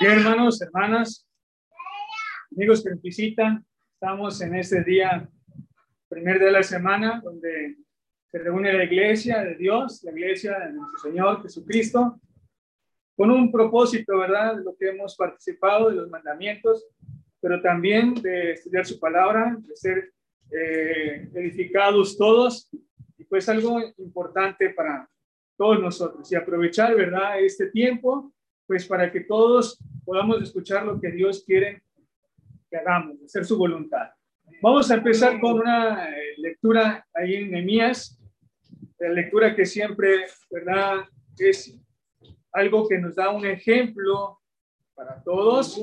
Bien, 0.00 0.18
hermanos, 0.18 0.60
hermanas, 0.62 1.26
amigos 2.52 2.82
que 2.82 2.90
nos 2.90 3.02
visitan, 3.02 3.64
estamos 3.94 4.40
en 4.40 4.54
este 4.54 4.84
día, 4.84 5.28
primer 6.08 6.38
día 6.38 6.46
de 6.46 6.52
la 6.52 6.62
semana, 6.62 7.20
donde 7.22 7.76
se 8.30 8.38
reúne 8.38 8.72
la 8.72 8.84
iglesia 8.84 9.42
de 9.42 9.56
Dios, 9.56 10.02
la 10.04 10.12
iglesia 10.12 10.58
de 10.58 10.72
nuestro 10.72 11.10
Señor 11.10 11.42
Jesucristo, 11.42 12.20
con 13.16 13.30
un 13.30 13.50
propósito, 13.50 14.18
¿verdad? 14.18 14.56
De 14.56 14.64
lo 14.64 14.76
que 14.76 14.90
hemos 14.90 15.16
participado, 15.16 15.90
de 15.90 15.96
los 15.96 16.10
mandamientos, 16.10 16.86
pero 17.40 17.60
también 17.60 18.14
de 18.14 18.52
estudiar 18.52 18.86
su 18.86 19.00
palabra, 19.00 19.56
de 19.58 19.76
ser 19.76 20.12
eh, 20.50 21.28
edificados 21.34 22.16
todos, 22.16 22.70
y 23.16 23.24
pues 23.24 23.48
algo 23.48 23.80
importante 23.98 24.70
para 24.70 25.08
todos 25.56 25.80
nosotros, 25.80 26.30
y 26.30 26.36
aprovechar, 26.36 26.94
¿verdad? 26.94 27.40
Este 27.40 27.70
tiempo 27.70 28.32
pues 28.68 28.86
para 28.86 29.10
que 29.10 29.20
todos 29.20 29.78
podamos 30.04 30.42
escuchar 30.42 30.84
lo 30.84 31.00
que 31.00 31.10
Dios 31.10 31.42
quiere 31.42 31.82
que 32.70 32.76
hagamos, 32.76 33.16
hacer 33.24 33.46
su 33.46 33.56
voluntad. 33.56 34.10
Vamos 34.60 34.90
a 34.90 34.96
empezar 34.96 35.40
con 35.40 35.60
una 35.60 36.06
eh, 36.10 36.34
lectura 36.36 37.06
ahí 37.14 37.36
en 37.36 37.50
Nehemías, 37.50 38.20
la 38.98 39.08
lectura 39.08 39.56
que 39.56 39.64
siempre, 39.64 40.26
¿verdad? 40.50 41.06
Es 41.38 41.74
algo 42.52 42.86
que 42.86 42.98
nos 42.98 43.14
da 43.14 43.30
un 43.30 43.46
ejemplo 43.46 44.38
para 44.94 45.22
todos. 45.22 45.80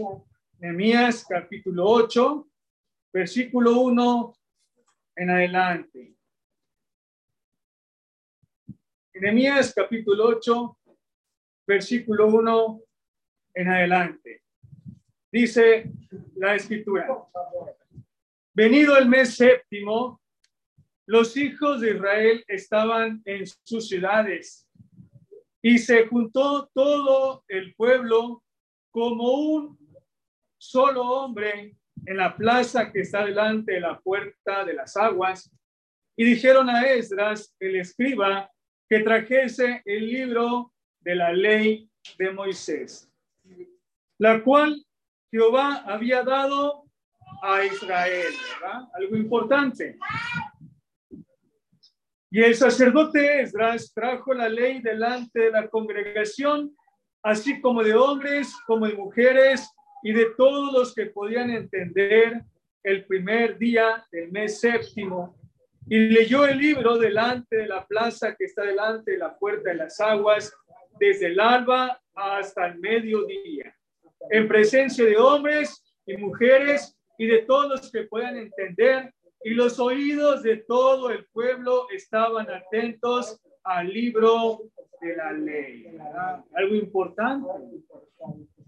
Nehemías 0.59 1.25
capítulo 1.27 1.86
8, 1.88 2.47
versículo 3.11 3.80
1 3.80 4.33
en 5.16 5.30
adelante. 5.31 6.16
Nehemías 9.16 9.73
capítulo 9.73 10.27
8, 10.27 10.77
versículo 11.68 12.28
1 12.28 12.81
en 13.56 13.67
adelante. 13.67 14.42
Dice 15.31 15.92
la 16.36 16.56
escritura, 16.56 17.08
venido 18.53 18.98
el 18.98 19.08
mes 19.08 19.36
séptimo, 19.36 20.22
los 21.08 21.36
hijos 21.38 21.81
de 21.81 21.92
Israel 21.92 22.44
estaban 22.48 23.22
en 23.26 23.45
sus 23.64 23.88
ciudades 23.88 24.67
y 25.62 25.78
se 25.78 26.08
juntó 26.08 26.70
todo 26.73 27.44
el 27.48 27.76
pueblo 27.76 28.44
como 28.92 29.32
un 29.34 29.78
solo 30.58 31.02
hombre 31.04 31.76
en 32.06 32.17
la 32.17 32.36
plaza 32.36 32.92
que 32.92 33.02
está 33.02 33.26
delante 33.26 33.73
de 33.73 33.80
la 33.82 34.00
puerta 34.00 34.64
de 34.64 34.73
las 34.73 34.95
aguas 34.95 35.52
y 36.16 36.23
dijeron 36.23 36.70
a 36.70 36.88
Esdras, 36.88 37.54
el 37.59 37.76
escriba, 37.76 38.50
que 38.88 39.00
trajese 39.00 39.82
el 39.86 40.08
libro 40.08 40.72
de 41.06 41.16
la 41.16 41.31
ley 41.31 41.88
de 42.17 42.31
Moisés, 42.31 43.09
la 44.17 44.44
cual 44.44 44.84
Jehová 45.31 45.84
había 45.86 46.23
dado 46.23 46.84
a 47.42 47.64
Israel. 47.64 48.34
Algo 48.94 49.16
importante. 49.16 49.98
Y 52.31 52.42
el 52.42 52.56
sacerdote 52.56 53.42
Esdras 53.42 53.94
trajo 53.94 54.33
la 54.33 54.50
ley 54.50 54.81
delante 54.81 55.42
de 55.42 55.52
la 55.52 55.67
congregación, 55.70 56.76
así 57.23 57.61
como 57.61 57.83
de 57.83 57.94
hombres, 57.94 58.53
como 58.66 58.88
de 58.88 58.95
mujeres 58.95 59.70
y 60.03 60.11
de 60.11 60.31
todos 60.36 60.73
los 60.73 60.94
que 60.94 61.06
podían 61.06 61.52
entender 61.52 62.44
el 62.83 63.06
primer 63.06 63.58
día 63.58 64.06
del 64.11 64.31
mes 64.31 64.59
séptimo. 64.59 65.38
Y 65.88 66.00
leyó 66.00 66.48
el 66.48 66.58
libro 66.58 66.98
delante 66.98 67.58
de 67.58 67.67
la 67.67 67.86
plaza 67.86 68.36
que 68.36 68.45
está 68.45 68.64
delante 68.64 69.11
de 69.11 69.17
la 69.20 69.38
puerta 69.38 69.70
de 69.70 69.76
las 69.76 70.00
aguas 70.00 70.52
desde 71.00 71.28
el 71.28 71.40
alba 71.40 72.02
hasta 72.14 72.68
el 72.68 72.80
mediodía, 72.80 73.76
en 74.30 74.48
presencia 74.48 75.06
de 75.06 75.18
hombres 75.18 75.84
y 76.06 76.17
mujeres 76.17 76.98
y 77.17 77.28
de 77.28 77.39
todos 77.39 77.70
los 77.70 77.92
que 77.92 78.04
puedan 78.04 78.38
entender, 78.38 79.14
y 79.44 79.52
los 79.52 79.80
oídos 79.80 80.42
de 80.42 80.58
todo 80.58 81.11
el 81.11 81.26
pueblo 81.28 81.88
estaban 81.92 82.50
atentos 82.50 83.39
al 83.64 83.94
libro 83.94 84.64
de 85.02 85.16
la 85.16 85.32
ley. 85.34 85.98
Algo 86.55 86.76
importante. 86.76 87.48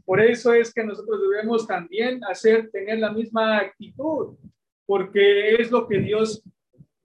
Por 0.06 0.22
eso 0.22 0.54
es 0.54 0.74
que 0.74 0.84
nosotros 0.84 1.20
debemos 1.30 1.68
también 1.68 2.24
hacer, 2.26 2.70
tener 2.70 3.00
la 3.00 3.12
misma 3.12 3.58
actitud, 3.58 4.38
porque 4.86 5.56
es 5.56 5.72
lo 5.72 5.88
que 5.88 5.98
Dios 5.98 6.44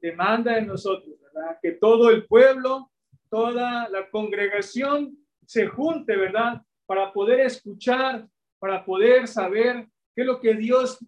demanda 0.00 0.54
de 0.54 0.62
nosotros, 0.62 1.16
¿verdad? 1.20 1.58
Que 1.60 1.72
todo 1.72 2.10
el 2.10 2.26
pueblo 2.26 2.91
toda 3.32 3.88
la 3.88 4.10
congregación 4.10 5.16
se 5.46 5.66
junte, 5.66 6.14
¿verdad? 6.14 6.60
Para 6.84 7.14
poder 7.14 7.40
escuchar, 7.40 8.28
para 8.58 8.84
poder 8.84 9.26
saber 9.26 9.86
qué 10.14 10.20
es 10.20 10.26
lo 10.26 10.38
que 10.38 10.52
Dios, 10.52 10.98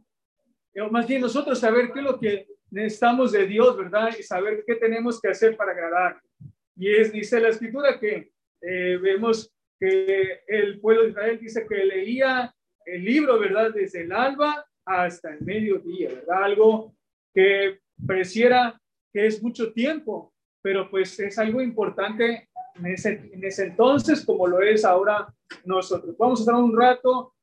o 0.81 0.91
más 0.91 1.07
bien 1.07 1.21
nosotros 1.21 1.59
saber 1.61 1.93
qué 1.93 1.99
es 1.99 2.05
lo 2.07 2.19
que 2.19 2.47
necesitamos 2.71 3.31
de 3.31 3.47
Dios, 3.47 3.77
¿verdad? 3.77 4.09
Y 4.19 4.23
saber 4.23 4.65
qué 4.67 4.77
tenemos 4.77 5.21
que 5.21 5.29
hacer 5.29 5.55
para 5.55 5.73
agradar. 5.73 6.19
Y 6.75 6.95
es, 6.95 7.13
dice 7.13 7.39
la 7.39 7.51
escritura 7.51 8.01
que 8.01 8.33
eh, 8.63 8.97
vemos 9.03 9.53
que 9.79 10.41
el 10.49 10.81
pueblo 10.81 11.03
de 11.03 11.11
Israel 11.11 11.39
dice 11.39 11.67
que 11.69 11.85
leía 11.85 12.55
el 12.87 13.05
libro, 13.05 13.39
¿verdad? 13.39 13.71
Desde 13.75 14.01
el 14.01 14.13
alba 14.13 14.65
hasta 14.87 15.35
el 15.35 15.43
mediodía, 15.43 16.09
¿verdad? 16.09 16.45
Algo 16.45 16.97
que 17.35 17.81
pareciera 18.07 18.81
que 19.13 19.27
es 19.27 19.43
mucho 19.43 19.75
tiempo, 19.75 20.34
pero 20.65 20.89
pues 20.89 21.21
es 21.21 21.39
algo 21.39 21.61
importante 21.61 22.49
en 22.77 22.87
ese, 22.87 23.31
en 23.35 23.45
ese 23.45 23.67
entonces 23.67 24.25
como 24.25 24.47
lo 24.47 24.63
es 24.63 24.83
ahora 24.87 25.29
nosotros. 25.67 26.17
Vamos 26.17 26.41
a 26.41 26.43
estar 26.43 26.55
un 26.55 26.75
rato 26.75 27.35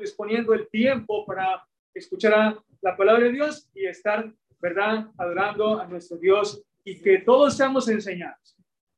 disponiendo 0.00 0.52
el 0.52 0.68
tiempo 0.68 1.24
para 1.24 1.64
escuchar 1.94 2.58
la 2.80 2.96
palabra 2.96 3.26
de 3.26 3.32
Dios 3.32 3.70
y 3.72 3.86
estar, 3.86 4.28
¿verdad?, 4.60 5.06
adorando 5.18 5.80
a 5.80 5.86
nuestro 5.86 6.16
Dios 6.16 6.60
y 6.82 6.98
que 6.98 7.18
todos 7.18 7.56
seamos 7.56 7.88
enseñados. 7.88 8.56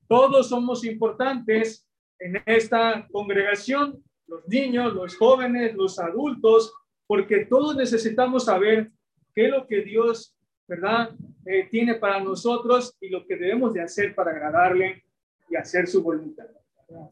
Todos 0.09 0.49
somos 0.49 0.83
importantes 0.83 1.87
en 2.19 2.43
esta 2.47 3.07
congregación, 3.13 4.03
los 4.27 4.49
niños, 4.49 4.95
los 4.95 5.19
jóvenes, 5.19 5.75
los 5.75 5.99
adultos, 5.99 6.73
porque 7.07 7.45
todos 7.45 7.77
necesitamos 7.77 8.47
saber 8.47 8.91
qué 9.35 9.45
es 9.47 9.51
lo 9.51 9.67
que 9.67 9.83
Dios 9.83 10.35
¿verdad? 10.67 11.11
Eh, 11.47 11.69
tiene 11.71 11.95
para 11.97 12.21
nosotros 12.21 12.97
y 13.01 13.09
lo 13.09 13.27
que 13.27 13.37
debemos 13.37 13.75
de 13.75 13.83
hacer 13.83 14.15
para 14.15 14.31
agradarle 14.31 15.05
y 15.49 15.57
hacer 15.57 15.87
su 15.87 16.03
voluntad. 16.03 16.47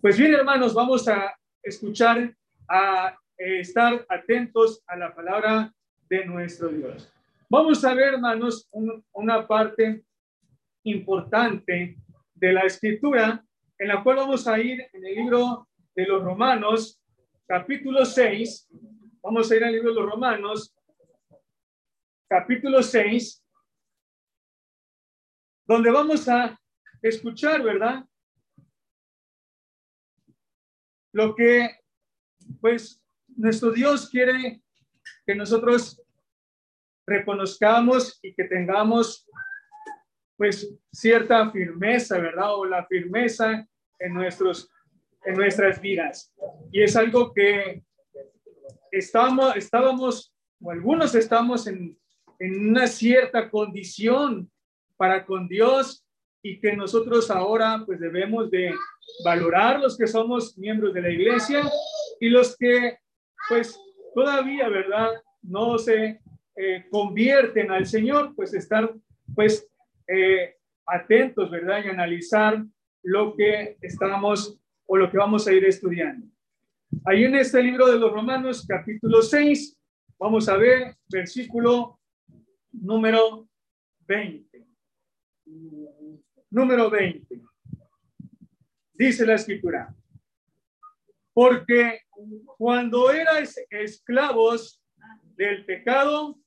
Pues 0.00 0.16
bien, 0.16 0.34
hermanos, 0.34 0.72
vamos 0.72 1.06
a 1.08 1.34
escuchar, 1.62 2.34
a 2.68 3.16
eh, 3.36 3.60
estar 3.60 4.04
atentos 4.08 4.82
a 4.86 4.96
la 4.96 5.14
palabra 5.14 5.72
de 6.08 6.24
nuestro 6.24 6.68
Dios. 6.68 7.12
Vamos 7.48 7.84
a 7.84 7.92
ver, 7.92 8.14
hermanos, 8.14 8.68
una 9.12 9.46
parte 9.46 10.02
importante 10.84 11.96
de 12.34 12.52
la 12.52 12.62
escritura 12.62 13.44
en 13.78 13.88
la 13.88 14.02
cual 14.02 14.16
vamos 14.16 14.46
a 14.46 14.58
ir 14.58 14.80
en 14.92 15.04
el 15.04 15.14
libro 15.14 15.68
de 15.94 16.06
los 16.06 16.22
Romanos, 16.22 17.00
capítulo 17.46 18.04
6. 18.04 18.68
Vamos 19.22 19.50
a 19.50 19.56
ir 19.56 19.64
al 19.64 19.72
libro 19.72 19.90
de 19.90 20.00
los 20.00 20.10
Romanos, 20.10 20.74
capítulo 22.28 22.82
6, 22.82 23.41
donde 25.72 25.90
vamos 25.90 26.28
a 26.28 26.58
escuchar, 27.00 27.62
¿verdad? 27.62 28.04
Lo 31.12 31.34
que, 31.34 31.78
pues, 32.60 33.02
nuestro 33.28 33.70
Dios 33.70 34.10
quiere 34.10 34.62
que 35.24 35.34
nosotros 35.34 36.02
reconozcamos 37.06 38.18
y 38.22 38.34
que 38.34 38.44
tengamos, 38.44 39.26
pues, 40.36 40.74
cierta 40.92 41.50
firmeza, 41.50 42.18
¿verdad? 42.18 42.54
O 42.54 42.66
la 42.66 42.86
firmeza 42.86 43.66
en, 43.98 44.12
nuestros, 44.12 44.70
en 45.24 45.36
nuestras 45.36 45.80
vidas. 45.80 46.34
Y 46.70 46.82
es 46.82 46.96
algo 46.96 47.32
que 47.32 47.82
estamos, 48.90 49.56
estábamos, 49.56 50.34
o 50.60 50.70
algunos 50.70 51.14
estamos 51.14 51.66
en, 51.66 51.98
en 52.38 52.68
una 52.68 52.86
cierta 52.86 53.48
condición 53.50 54.51
para 55.02 55.26
con 55.26 55.48
Dios 55.48 56.06
y 56.44 56.60
que 56.60 56.76
nosotros 56.76 57.28
ahora 57.28 57.82
pues 57.84 57.98
debemos 57.98 58.48
de 58.52 58.72
valorar 59.24 59.80
los 59.80 59.98
que 59.98 60.06
somos 60.06 60.56
miembros 60.56 60.94
de 60.94 61.02
la 61.02 61.10
iglesia 61.10 61.68
y 62.20 62.28
los 62.28 62.56
que 62.56 62.98
pues 63.48 63.76
todavía, 64.14 64.68
¿verdad? 64.68 65.10
No 65.42 65.76
se 65.76 66.20
eh, 66.54 66.86
convierten 66.88 67.72
al 67.72 67.84
Señor, 67.84 68.32
pues 68.36 68.54
estar 68.54 68.94
pues 69.34 69.68
eh, 70.06 70.54
atentos, 70.86 71.50
¿verdad? 71.50 71.84
Y 71.84 71.88
analizar 71.88 72.64
lo 73.02 73.34
que 73.34 73.78
estamos 73.80 74.56
o 74.86 74.96
lo 74.96 75.10
que 75.10 75.18
vamos 75.18 75.48
a 75.48 75.52
ir 75.52 75.64
estudiando. 75.64 76.28
Ahí 77.06 77.24
en 77.24 77.34
este 77.34 77.60
libro 77.60 77.88
de 77.88 77.98
los 77.98 78.12
Romanos, 78.12 78.64
capítulo 78.68 79.20
6, 79.20 79.76
vamos 80.16 80.48
a 80.48 80.56
ver 80.56 80.94
versículo 81.10 81.98
número 82.70 83.48
20 84.06 84.51
número 86.50 86.90
20. 86.90 87.40
Dice 88.94 89.26
la 89.26 89.34
escritura. 89.34 89.94
Porque 91.32 92.00
cuando 92.58 93.10
erais 93.10 93.58
esclavos 93.70 94.82
del 95.36 95.64
pecado, 95.64 96.38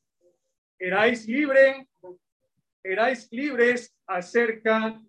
erais 0.79 1.27
libre, 1.27 1.87
erais 2.83 3.27
libres 3.31 3.95
acerca 4.05 5.01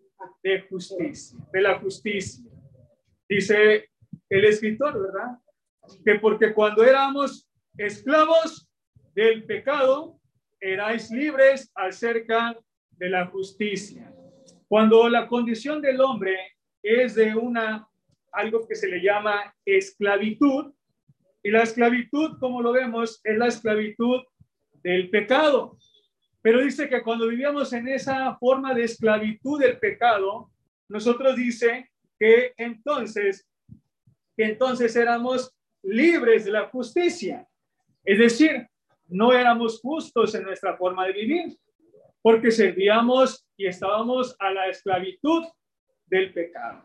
de 0.43 0.63
justicia, 0.63 1.39
de 1.53 1.61
la 1.61 1.79
justicia. 1.79 2.45
Dice 3.29 3.91
el 4.31 4.45
escritor, 4.45 5.01
¿verdad? 5.01 5.39
Que 6.05 6.17
porque 6.17 6.55
cuando 6.55 6.83
éramos 6.85 7.49
esclavos 7.77 8.69
del 9.15 9.45
pecado, 9.45 10.19
erais 10.61 11.11
libres 11.11 11.71
acerca 11.75 12.59
de 12.97 13.09
la 13.09 13.27
justicia. 13.27 14.13
Cuando 14.69 15.09
la 15.09 15.29
condición 15.29 15.81
del 15.81 16.01
hombre 16.01 16.37
es 16.83 17.15
de 17.15 17.35
una 17.35 17.89
algo 18.33 18.67
que 18.67 18.75
se 18.75 18.89
le 18.89 19.01
llama 19.03 19.55
esclavitud, 19.65 20.73
y 21.43 21.51
la 21.51 21.63
esclavitud, 21.63 22.39
como 22.41 22.61
lo 22.61 22.73
vemos, 22.73 23.21
es 23.23 23.39
la 23.39 23.47
esclavitud 23.47 24.21
del 24.83 25.11
pecado. 25.11 25.79
Pero 26.43 26.61
dice 26.61 26.89
que 26.89 27.03
cuando 27.03 27.29
vivíamos 27.29 27.73
en 27.73 27.89
esa 27.89 28.37
forma 28.37 28.75
de 28.75 28.85
esclavitud 28.85 29.61
del 29.61 29.79
pecado, 29.79 30.51
nosotros 30.89 31.37
dice 31.37 31.91
que 32.19 32.53
entonces, 32.57 33.49
que 34.37 34.45
entonces 34.45 34.97
éramos 34.97 35.55
libres 35.83 36.45
de 36.45 36.51
la 36.51 36.69
justicia. 36.69 37.47
Es 38.05 38.19
decir, 38.19 38.69
no 39.09 39.33
éramos 39.33 39.81
justos 39.81 40.35
en 40.35 40.43
nuestra 40.43 40.77
forma 40.77 41.07
de 41.07 41.13
vivir, 41.13 41.57
porque 42.26 42.50
servíamos 42.50 43.46
y 43.56 43.69
estábamos 43.69 44.34
a 44.40 44.50
la 44.50 44.67
esclavitud 44.67 45.44
del 46.06 46.32
pecado. 46.32 46.82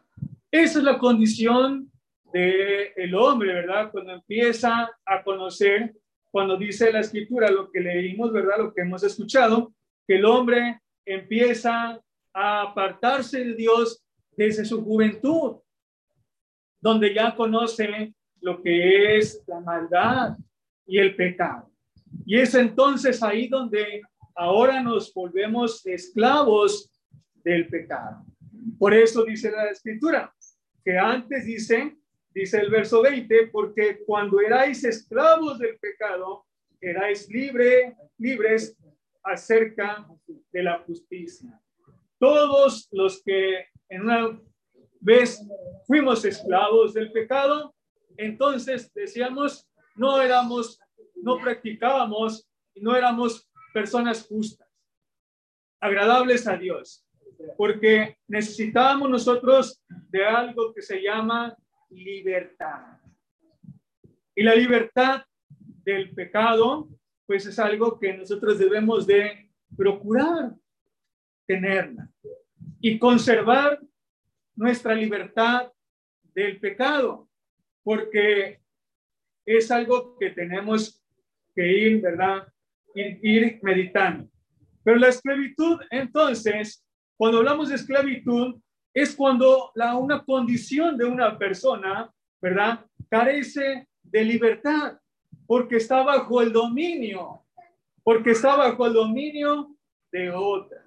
Esa 0.52 0.78
es 0.78 0.86
la 0.86 1.00
condición 1.00 1.92
del 2.32 2.90
el 2.96 3.16
hombre, 3.16 3.52
¿verdad? 3.52 3.90
Cuando 3.92 4.14
empieza 4.14 4.92
a 5.04 5.24
conocer, 5.24 5.96
cuando 6.30 6.58
dice 6.58 6.94
la 6.94 7.00
escritura, 7.00 7.50
lo 7.50 7.72
que 7.72 7.80
leímos, 7.80 8.32
¿verdad? 8.32 8.60
Lo 8.60 8.72
que 8.72 8.82
hemos 8.82 9.02
escuchado, 9.04 9.74
que 10.08 10.18
el 10.18 10.26
hombre 10.26 10.80
empieza 11.04 12.00
a 12.32 12.62
apartarse 12.62 13.44
de 13.44 13.56
Dios 13.56 14.06
desde 14.38 14.64
su 14.64 14.84
juventud, 14.84 15.56
donde 16.80 17.16
ya 17.16 17.36
conoce 17.36 18.14
lo 18.42 18.62
que 18.62 19.18
es 19.18 19.44
la 19.48 19.60
maldad 19.60 20.38
y 20.86 21.00
el 21.00 21.16
pecado. 21.16 21.68
Y 22.28 22.38
es 22.38 22.54
entonces 22.54 23.24
ahí 23.24 23.48
donde 23.48 24.04
ahora 24.36 24.82
nos 24.82 25.14
volvemos 25.14 25.86
esclavos 25.86 26.90
del 27.44 27.68
pecado. 27.68 28.26
Por 28.78 28.94
eso 28.94 29.24
dice 29.24 29.52
la 29.52 29.70
escritura, 29.70 30.34
que 30.84 30.98
antes 30.98 31.46
dice, 31.46 31.98
dice 32.34 32.60
el 32.60 32.70
verso 32.70 33.02
20, 33.02 33.48
porque 33.48 34.04
cuando 34.06 34.40
erais 34.40 34.84
esclavos 34.84 35.60
del 35.60 35.78
pecado, 35.80 36.46
erais 36.80 37.28
libre, 37.30 37.96
libres 38.18 38.78
acerca 39.24 40.08
de 40.52 40.64
la 40.64 40.80
justicia. 40.80 41.60
Todos 42.20 42.88
los 42.92 43.22
que 43.24 43.66
en 43.90 44.02
una 44.02 44.40
vez 45.00 45.42
fuimos 45.86 46.24
esclavos 46.26 46.94
del 46.94 47.12
pecado, 47.12 47.74
entonces 48.18 48.92
decíamos, 48.94 49.68
no 49.96 50.22
éramos, 50.22 50.80
no 51.16 51.38
practicábamos 51.38 52.48
no 52.76 52.96
éramos 52.96 53.50
personas 53.74 54.26
justas, 54.28 54.68
agradables 55.80 56.48
a 56.48 56.58
Dios, 56.58 57.06
porque 57.58 58.18
necesitábamos 58.28 59.10
nosotros 59.10 59.84
de 60.10 60.26
algo 60.26 60.74
que 60.74 60.82
se 60.82 61.02
llama 61.02 61.56
libertad. 61.90 63.00
Y 64.36 64.44
la 64.44 64.56
libertad 64.56 65.24
del 65.84 66.14
pecado, 66.14 66.90
pues 67.26 67.46
es 67.46 67.60
algo 67.60 68.00
que 68.00 68.14
nosotros 68.14 68.60
debemos 68.60 69.08
de 69.08 69.50
procurar 69.76 70.54
tenerla 71.48 72.10
y 72.80 72.98
conservar 73.00 73.80
nuestra 74.56 74.94
libertad 74.94 75.72
del 76.34 76.60
pecado, 76.60 77.30
porque 77.84 78.62
es 79.46 79.72
algo 79.72 80.18
que 80.18 80.30
tenemos 80.30 81.04
que 81.56 81.68
ir, 81.68 82.02
¿verdad? 82.02 82.48
Ir, 82.96 83.60
meditando. 83.62 84.28
Pero 84.84 84.98
la 84.98 85.10
esclavitud, 85.10 85.80
entonces, 85.90 86.84
cuando 87.18 87.40
hablamos 87.40 87.70
de 87.70 87.76
esclavitud, 87.76 88.56
es 88.94 89.16
cuando 89.16 89.72
la, 89.76 89.96
una 89.96 90.24
condición 90.24 90.98
de 90.98 91.06
una 91.06 91.38
persona, 91.38 92.12
¿verdad? 92.42 92.86
Carece 93.10 93.88
de 94.04 94.26
libertad, 94.26 94.98
porque 95.46 95.78
está 95.78 96.04
bajo 96.04 96.42
el 96.42 96.52
dominio, 96.52 97.46
porque 98.04 98.32
está 98.32 98.56
bajo 98.56 98.86
el 98.88 98.94
dominio 98.94 99.76
de 100.12 100.32
otra. 100.32 100.86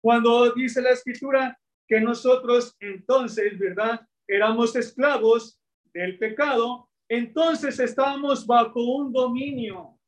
Cuando 0.00 0.52
dice 0.52 0.80
la 0.80 0.90
escritura 0.90 1.58
que 1.86 2.00
nosotros 2.00 2.74
entonces, 2.80 3.58
¿verdad? 3.58 4.00
Éramos 4.26 4.74
esclavos 4.74 5.60
del 5.92 6.18
pecado, 6.18 6.88
entonces 7.08 7.78
estábamos 7.80 8.46
bajo 8.46 8.80
un 8.82 9.12
dominio 9.12 9.99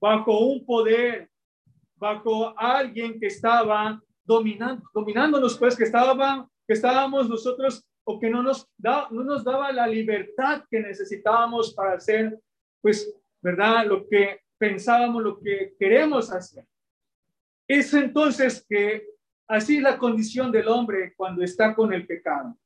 bajo 0.00 0.38
un 0.46 0.64
poder, 0.64 1.30
bajo 1.96 2.58
alguien 2.58 3.18
que 3.18 3.26
estaba 3.26 4.00
dominando, 4.24 4.82
dominándonos, 4.92 5.58
pues 5.58 5.76
que 5.76 5.84
estaba, 5.84 6.48
que 6.66 6.74
estábamos 6.74 7.28
nosotros 7.28 7.84
o 8.04 8.18
que 8.18 8.28
no 8.28 8.42
nos, 8.42 8.68
da, 8.76 9.08
no 9.10 9.24
nos 9.24 9.44
daba 9.44 9.72
la 9.72 9.86
libertad 9.86 10.64
que 10.70 10.80
necesitábamos 10.80 11.74
para 11.74 11.94
hacer, 11.94 12.38
pues, 12.80 13.14
¿verdad? 13.40 13.86
Lo 13.86 14.06
que 14.08 14.40
pensábamos, 14.58 15.22
lo 15.22 15.40
que 15.40 15.74
queremos 15.78 16.30
hacer. 16.30 16.66
Es 17.66 17.94
entonces 17.94 18.64
que 18.68 19.06
así 19.48 19.80
la 19.80 19.98
condición 19.98 20.52
del 20.52 20.68
hombre 20.68 21.14
cuando 21.16 21.42
está 21.42 21.74
con 21.74 21.92
el 21.92 22.06
pecado, 22.06 22.56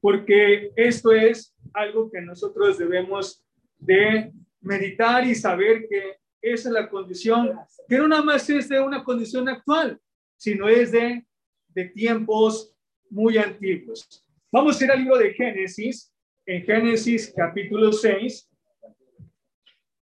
porque 0.00 0.72
esto 0.76 1.12
es 1.12 1.56
algo 1.72 2.10
que 2.10 2.20
nosotros 2.20 2.78
debemos 2.78 3.44
de 3.78 4.32
meditar 4.60 5.26
y 5.26 5.34
saber 5.34 5.86
que 5.88 6.18
esa 6.44 6.68
es 6.68 6.74
la 6.74 6.90
condición, 6.90 7.58
que 7.88 7.96
no 7.96 8.06
nada 8.06 8.22
más 8.22 8.48
es 8.50 8.68
de 8.68 8.78
una 8.78 9.02
condición 9.02 9.48
actual, 9.48 9.98
sino 10.36 10.68
es 10.68 10.92
de, 10.92 11.26
de 11.68 11.84
tiempos 11.86 12.76
muy 13.08 13.38
antiguos. 13.38 14.06
Vamos 14.52 14.80
a 14.80 14.84
ir 14.84 14.90
al 14.90 14.98
libro 14.98 15.16
de 15.16 15.32
Génesis, 15.32 16.12
en 16.44 16.62
Génesis 16.64 17.32
capítulo 17.34 17.90
6. 17.90 18.50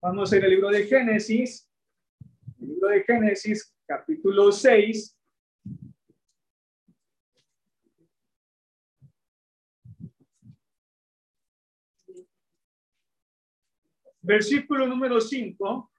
Vamos 0.00 0.33
a 0.33 0.37
ir 0.37 0.45
al 0.45 0.50
libro 0.50 0.71
de 0.71 0.85
Génesis, 0.85 1.69
el 2.61 2.69
libro 2.69 2.88
de 2.90 3.02
Génesis 3.02 3.75
capítulo 3.85 4.52
6. 4.52 5.16
Versículo 14.23 14.87
número 14.87 15.21
5. 15.21 15.89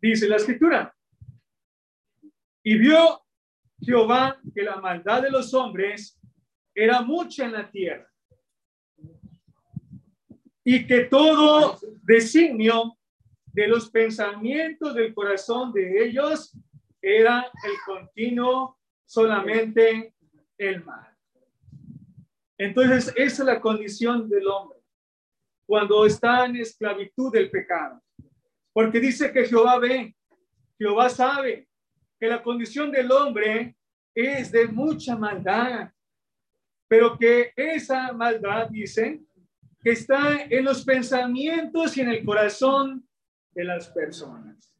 Dice 0.00 0.28
la 0.28 0.36
escritura. 0.36 0.94
Y 2.62 2.78
vio 2.78 3.22
Jehová 3.80 4.40
que 4.54 4.62
la 4.62 4.76
maldad 4.76 5.22
de 5.22 5.30
los 5.30 5.52
hombres 5.54 6.20
era 6.74 7.02
mucha 7.02 7.44
en 7.44 7.52
la 7.52 7.70
tierra 7.70 8.10
y 10.64 10.86
que 10.86 11.04
todo 11.04 11.78
designio 12.02 12.96
de 13.46 13.66
los 13.66 13.90
pensamientos 13.90 14.94
del 14.94 15.14
corazón 15.14 15.72
de 15.72 16.04
ellos 16.04 16.56
era 17.02 17.50
el 17.64 17.72
continuo 17.84 18.78
solamente 19.04 20.14
el 20.58 20.84
mal. 20.84 21.16
Entonces, 22.58 23.12
esa 23.16 23.42
es 23.42 23.46
la 23.46 23.60
condición 23.60 24.28
del 24.28 24.46
hombre 24.46 24.78
cuando 25.66 26.04
está 26.04 26.44
en 26.44 26.56
esclavitud 26.56 27.32
del 27.32 27.50
pecado. 27.50 28.00
Porque 28.72 29.00
dice 29.00 29.32
que 29.32 29.44
Jehová 29.44 29.78
ve, 29.78 30.14
Jehová 30.78 31.08
sabe 31.08 31.68
que 32.18 32.26
la 32.28 32.42
condición 32.42 32.90
del 32.90 33.10
hombre 33.10 33.76
es 34.14 34.52
de 34.52 34.66
mucha 34.66 35.16
maldad, 35.16 35.92
pero 36.88 37.16
que 37.18 37.52
esa 37.56 38.12
maldad, 38.12 38.68
dice, 38.68 39.20
que 39.82 39.90
está 39.90 40.42
en 40.42 40.64
los 40.64 40.84
pensamientos 40.84 41.96
y 41.96 42.02
en 42.02 42.10
el 42.10 42.24
corazón 42.24 43.08
de 43.52 43.64
las 43.64 43.88
personas. 43.88 44.76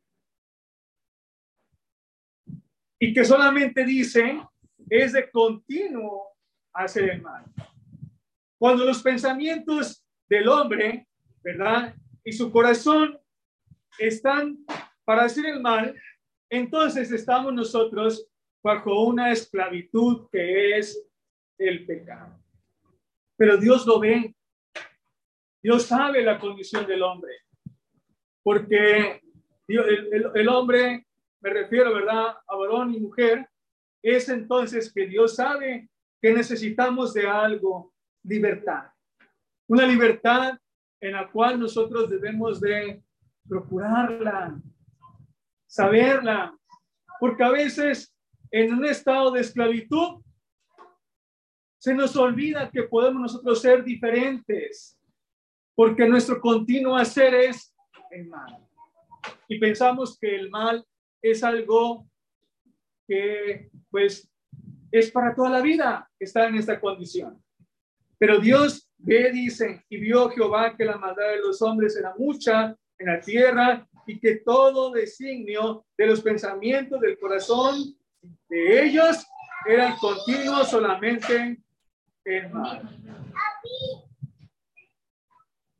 Y 2.98 3.14
que 3.14 3.24
solamente 3.24 3.84
dice 3.84 4.42
es 4.88 5.12
de 5.12 5.30
continuo 5.30 6.36
hacer 6.72 7.10
el 7.10 7.22
mal. 7.22 7.44
Cuando 8.58 8.84
los 8.84 9.02
pensamientos 9.02 10.04
del 10.28 10.48
hombre, 10.48 11.06
¿verdad? 11.42 11.94
Y 12.24 12.32
su 12.32 12.50
corazón 12.50 13.19
están 14.00 14.58
para 15.04 15.24
hacer 15.24 15.46
el 15.46 15.60
mal, 15.60 15.94
entonces 16.48 17.12
estamos 17.12 17.52
nosotros 17.52 18.26
bajo 18.62 19.04
una 19.04 19.30
esclavitud 19.30 20.28
que 20.30 20.78
es 20.78 21.06
el 21.58 21.86
pecado. 21.86 22.38
pero 23.36 23.56
Dios 23.56 23.86
lo 23.86 23.98
ve. 24.00 24.34
Dios 25.62 25.84
sabe 25.84 26.22
la 26.22 26.38
condición 26.38 26.86
del 26.86 27.02
hombre, 27.02 27.32
porque 28.42 29.20
el, 29.68 30.30
el 30.34 30.48
hombre, 30.48 31.06
me 31.40 31.50
refiero, 31.50 31.94
¿verdad?, 31.94 32.36
a 32.46 32.56
varón 32.56 32.94
y 32.94 33.00
mujer, 33.00 33.48
es 34.02 34.28
entonces 34.28 34.92
que 34.92 35.06
Dios 35.06 35.36
sabe 35.36 35.88
que 36.20 36.32
necesitamos 36.32 37.12
de 37.14 37.26
algo, 37.26 37.92
libertad. 38.24 38.90
Una 39.68 39.86
libertad 39.86 40.58
en 41.00 41.12
la 41.12 41.30
cual 41.30 41.58
nosotros 41.58 42.10
debemos 42.10 42.60
de 42.60 43.02
procurarla, 43.50 44.56
saberla, 45.66 46.56
porque 47.18 47.42
a 47.42 47.50
veces 47.50 48.14
en 48.50 48.72
un 48.72 48.84
estado 48.86 49.32
de 49.32 49.40
esclavitud 49.40 50.22
se 51.78 51.92
nos 51.94 52.14
olvida 52.16 52.70
que 52.70 52.84
podemos 52.84 53.22
nosotros 53.22 53.60
ser 53.60 53.82
diferentes, 53.82 54.96
porque 55.74 56.06
nuestro 56.06 56.40
continuo 56.40 56.96
hacer 56.96 57.34
es 57.34 57.74
el 58.10 58.28
mal. 58.28 58.66
Y 59.48 59.58
pensamos 59.58 60.16
que 60.18 60.36
el 60.36 60.48
mal 60.48 60.86
es 61.20 61.42
algo 61.42 62.06
que 63.08 63.70
pues 63.90 64.30
es 64.92 65.10
para 65.10 65.34
toda 65.34 65.50
la 65.50 65.60
vida 65.60 66.08
estar 66.18 66.48
en 66.48 66.56
esta 66.56 66.78
condición. 66.80 67.42
Pero 68.18 68.38
Dios 68.38 68.88
ve, 68.98 69.32
dice, 69.32 69.84
y 69.88 69.96
vio 69.98 70.28
Jehová 70.30 70.76
que 70.76 70.84
la 70.84 70.98
maldad 70.98 71.30
de 71.30 71.40
los 71.40 71.60
hombres 71.62 71.96
era 71.96 72.14
mucha 72.16 72.76
en 73.00 73.06
la 73.06 73.20
tierra 73.20 73.88
y 74.06 74.20
que 74.20 74.36
todo 74.36 74.92
designio 74.92 75.86
de 75.96 76.06
los 76.06 76.20
pensamientos 76.20 77.00
del 77.00 77.18
corazón 77.18 77.96
de 78.48 78.84
ellos 78.84 79.26
era 79.66 79.96
continuo 79.98 80.64
solamente 80.64 81.58
el 82.24 82.50
mal. 82.50 82.98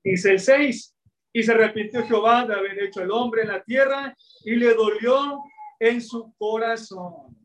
Dice 0.03 0.33
el 0.33 0.41
6, 0.41 0.97
y 1.33 1.43
se 1.43 1.55
repitió 1.55 2.05
Jehová 2.07 2.47
de 2.47 2.55
haber 2.55 2.83
hecho 2.83 3.03
el 3.03 3.11
hombre 3.11 3.43
en 3.43 3.49
la 3.49 3.63
tierra 3.63 4.17
y 4.45 4.57
le 4.57 4.75
dolió 4.75 5.43
en 5.79 6.01
su 6.01 6.35
corazón. 6.39 7.37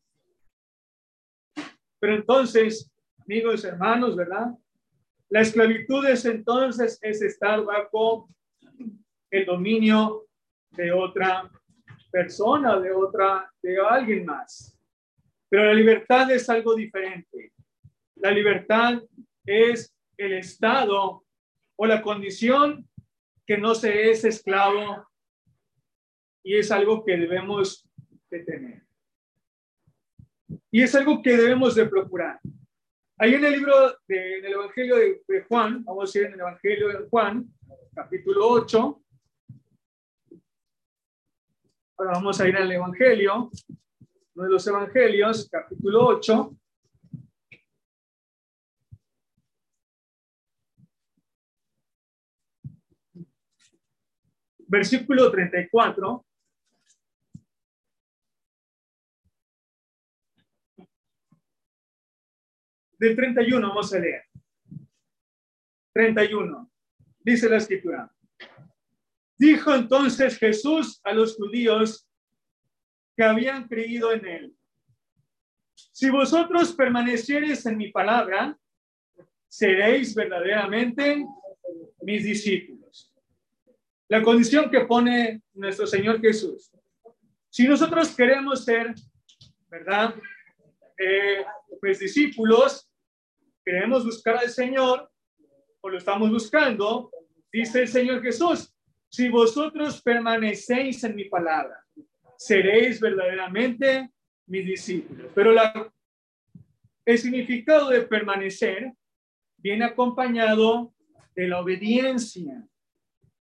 Pero 1.99 2.15
entonces, 2.15 2.89
amigos, 3.19 3.65
hermanos, 3.65 4.15
¿verdad? 4.15 4.47
La 5.29 5.41
esclavitud 5.41 6.05
es 6.05 6.23
entonces 6.25 6.97
es 7.01 7.21
estar 7.21 7.63
bajo 7.63 8.29
el 9.35 9.45
dominio 9.45 10.27
de 10.71 10.91
otra 10.91 11.51
persona, 12.09 12.79
de 12.79 12.91
otra, 12.91 13.51
de 13.61 13.77
alguien 13.79 14.25
más. 14.25 14.77
Pero 15.49 15.65
la 15.65 15.73
libertad 15.73 16.31
es 16.31 16.49
algo 16.49 16.75
diferente. 16.75 17.51
La 18.15 18.31
libertad 18.31 19.01
es 19.45 19.93
el 20.17 20.33
estado 20.33 21.23
o 21.75 21.85
la 21.85 22.01
condición 22.01 22.87
que 23.45 23.57
no 23.57 23.75
se 23.75 24.09
es 24.09 24.23
esclavo 24.23 25.05
y 26.41 26.55
es 26.57 26.71
algo 26.71 27.03
que 27.03 27.17
debemos 27.17 27.85
de 28.29 28.39
tener. 28.39 28.83
Y 30.71 30.81
es 30.81 30.95
algo 30.95 31.21
que 31.21 31.35
debemos 31.35 31.75
de 31.75 31.85
procurar. 31.87 32.39
Hay 33.17 33.33
en 33.33 33.45
el 33.45 33.53
libro, 33.53 33.97
de, 34.07 34.39
en 34.39 34.45
el 34.45 34.53
Evangelio 34.53 34.95
de, 34.95 35.21
de, 35.27 35.43
Juan, 35.43 35.83
vamos 35.83 36.13
a 36.13 36.19
ir 36.19 36.25
en 36.25 36.33
el 36.33 36.39
Evangelio 36.39 36.87
de 36.89 37.09
Juan, 37.09 37.45
capítulo 37.93 38.47
8. 38.49 39.04
Ahora 41.97 42.11
vamos 42.11 42.41
a 42.41 42.47
ir 42.47 42.57
al 42.57 42.69
Evangelio, 42.69 43.49
uno 44.35 44.43
de 44.43 44.49
los 44.49 44.67
Evangelios, 44.67 45.47
capítulo 45.49 46.07
8. 46.07 46.57
Versículo 54.67 55.31
34. 55.31 56.25
Del 62.99 63.15
31 63.15 63.69
vamos 63.69 63.93
a 63.93 63.99
leer. 63.99 64.25
31. 65.93 66.71
Dice 67.21 67.47
la 67.47 67.55
escritura. 67.55 68.14
Dijo 69.37 69.73
entonces 69.73 70.37
Jesús 70.37 71.01
a 71.03 71.13
los 71.13 71.35
judíos 71.35 72.07
que 73.15 73.23
habían 73.23 73.67
creído 73.67 74.11
en 74.11 74.25
él. 74.25 74.55
Si 75.73 76.09
vosotros 76.09 76.73
permaneciereis 76.73 77.65
en 77.65 77.77
mi 77.77 77.91
palabra, 77.91 78.57
seréis 79.47 80.15
verdaderamente 80.15 81.25
mis 82.01 82.23
discípulos. 82.23 83.13
La 84.07 84.21
condición 84.21 84.69
que 84.69 84.81
pone 84.81 85.41
nuestro 85.53 85.87
Señor 85.87 86.21
Jesús. 86.21 86.71
Si 87.49 87.67
nosotros 87.67 88.15
queremos 88.15 88.65
ser, 88.65 88.93
¿verdad? 89.69 90.15
Eh, 90.97 91.45
pues 91.79 91.99
discípulos, 91.99 92.89
queremos 93.63 94.05
buscar 94.05 94.37
al 94.37 94.49
Señor 94.49 95.09
o 95.81 95.89
lo 95.89 95.97
estamos 95.97 96.29
buscando, 96.29 97.11
dice 97.51 97.81
el 97.81 97.87
Señor 97.87 98.21
Jesús, 98.21 98.74
si 99.15 99.29
vosotros 99.29 100.01
permanecéis 100.01 101.01
en 101.05 101.15
mi 101.15 101.23
palabra, 101.25 101.81
seréis 102.35 102.99
verdaderamente 102.99 104.11
mis 104.45 104.65
discípulos. 104.65 105.31
Pero 105.33 105.53
el 107.05 107.17
significado 107.17 107.91
de 107.91 108.01
permanecer 108.01 108.91
viene 109.55 109.85
acompañado 109.85 110.93
de 111.33 111.47
la 111.47 111.61
obediencia. 111.61 112.67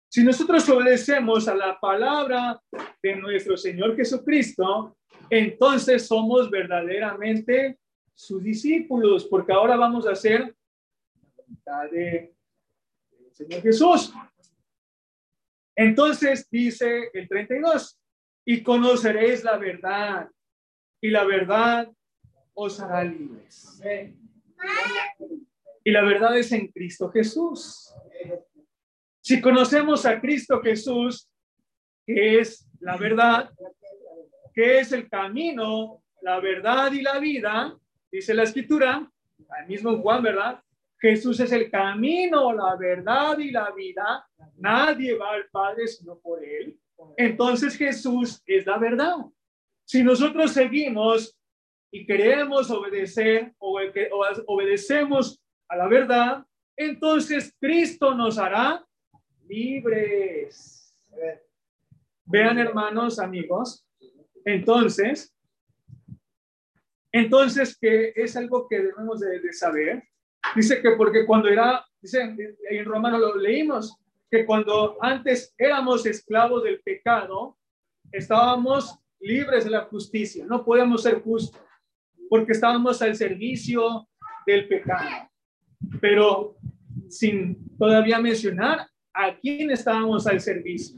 Si 0.09 0.23
nosotros 0.23 0.67
obedecemos 0.67 1.47
a 1.47 1.53
la 1.53 1.79
palabra 1.79 2.59
de 3.03 3.15
nuestro 3.17 3.55
Señor 3.55 3.95
Jesucristo, 3.95 4.97
entonces 5.29 6.07
somos 6.07 6.49
verdaderamente 6.49 7.77
sus 8.15 8.41
discípulos, 8.43 9.25
porque 9.25 9.53
ahora 9.53 9.77
vamos 9.77 10.07
a 10.07 10.15
ser 10.15 10.41
la 10.41 11.33
voluntad 11.35 11.91
de, 11.91 12.33
del 13.11 13.31
Señor 13.31 13.61
Jesús. 13.61 14.11
Entonces 15.81 16.47
dice 16.51 17.09
el 17.11 17.27
32, 17.27 17.99
y 18.45 18.61
conoceréis 18.61 19.43
la 19.43 19.57
verdad, 19.57 20.29
y 21.01 21.09
la 21.09 21.23
verdad 21.23 21.91
os 22.53 22.79
hará 22.79 23.03
libres. 23.03 23.81
Y 25.83 25.89
la 25.89 26.03
verdad 26.03 26.37
es 26.37 26.51
en 26.51 26.67
Cristo 26.67 27.09
Jesús. 27.09 27.91
Si 29.21 29.41
conocemos 29.41 30.05
a 30.05 30.21
Cristo 30.21 30.61
Jesús, 30.61 31.27
que 32.05 32.39
es 32.39 32.69
la 32.79 32.95
verdad, 32.97 33.49
que 34.53 34.81
es 34.81 34.91
el 34.91 35.09
camino, 35.09 36.03
la 36.21 36.39
verdad 36.39 36.91
y 36.91 37.01
la 37.01 37.17
vida, 37.17 37.75
dice 38.11 38.35
la 38.35 38.43
escritura, 38.43 39.11
al 39.49 39.67
mismo 39.67 39.97
Juan, 39.97 40.21
¿verdad? 40.21 40.61
Jesús 41.01 41.39
es 41.39 41.51
el 41.51 41.71
camino, 41.71 42.53
la 42.53 42.75
verdad 42.75 43.37
y 43.39 43.49
la 43.49 43.71
vida. 43.71 44.25
Nadie 44.57 45.17
va 45.17 45.31
al 45.31 45.49
Padre 45.49 45.87
sino 45.87 46.19
por 46.19 46.43
Él. 46.45 46.79
Entonces 47.17 47.75
Jesús 47.75 48.41
es 48.45 48.65
la 48.67 48.77
verdad. 48.77 49.15
Si 49.83 50.03
nosotros 50.03 50.51
seguimos 50.51 51.35
y 51.91 52.05
queremos 52.05 52.69
obedecer 52.69 53.53
o, 53.57 53.79
obedecemos 54.45 55.41
a 55.67 55.75
la 55.75 55.87
verdad, 55.87 56.45
entonces 56.77 57.55
Cristo 57.59 58.13
nos 58.13 58.37
hará 58.37 58.85
libres. 59.47 60.95
Vean, 62.25 62.59
hermanos, 62.59 63.19
amigos, 63.19 63.85
entonces, 64.45 65.35
entonces 67.11 67.77
que 67.77 68.13
es 68.15 68.37
algo 68.37 68.67
que 68.69 68.79
debemos 68.79 69.19
de, 69.19 69.51
saber. 69.51 70.03
Dice 70.55 70.81
que 70.81 70.91
porque 70.91 71.25
cuando 71.25 71.49
era, 71.49 71.85
dice 72.01 72.35
en 72.69 72.85
Romano 72.85 73.17
lo 73.17 73.35
leímos, 73.35 73.97
que 74.29 74.45
cuando 74.45 74.97
antes 75.01 75.53
éramos 75.57 76.05
esclavos 76.05 76.63
del 76.63 76.81
pecado, 76.81 77.57
estábamos 78.11 78.97
libres 79.19 79.65
de 79.65 79.71
la 79.71 79.81
justicia, 79.81 80.45
no 80.45 80.63
podíamos 80.63 81.03
ser 81.03 81.21
justos, 81.21 81.61
porque 82.29 82.53
estábamos 82.53 83.01
al 83.01 83.15
servicio 83.15 84.07
del 84.45 84.67
pecado. 84.67 85.29
Pero 85.99 86.57
sin 87.09 87.77
todavía 87.77 88.19
mencionar 88.19 88.87
a 89.13 89.35
quién 89.37 89.71
estábamos 89.71 90.25
al 90.27 90.39
servicio. 90.39 90.97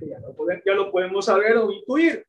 Ya 0.00 0.18
lo, 0.18 0.36
ya 0.66 0.74
lo 0.74 0.90
podemos 0.90 1.26
saber 1.26 1.56
o 1.56 1.72
intuir 1.72 2.26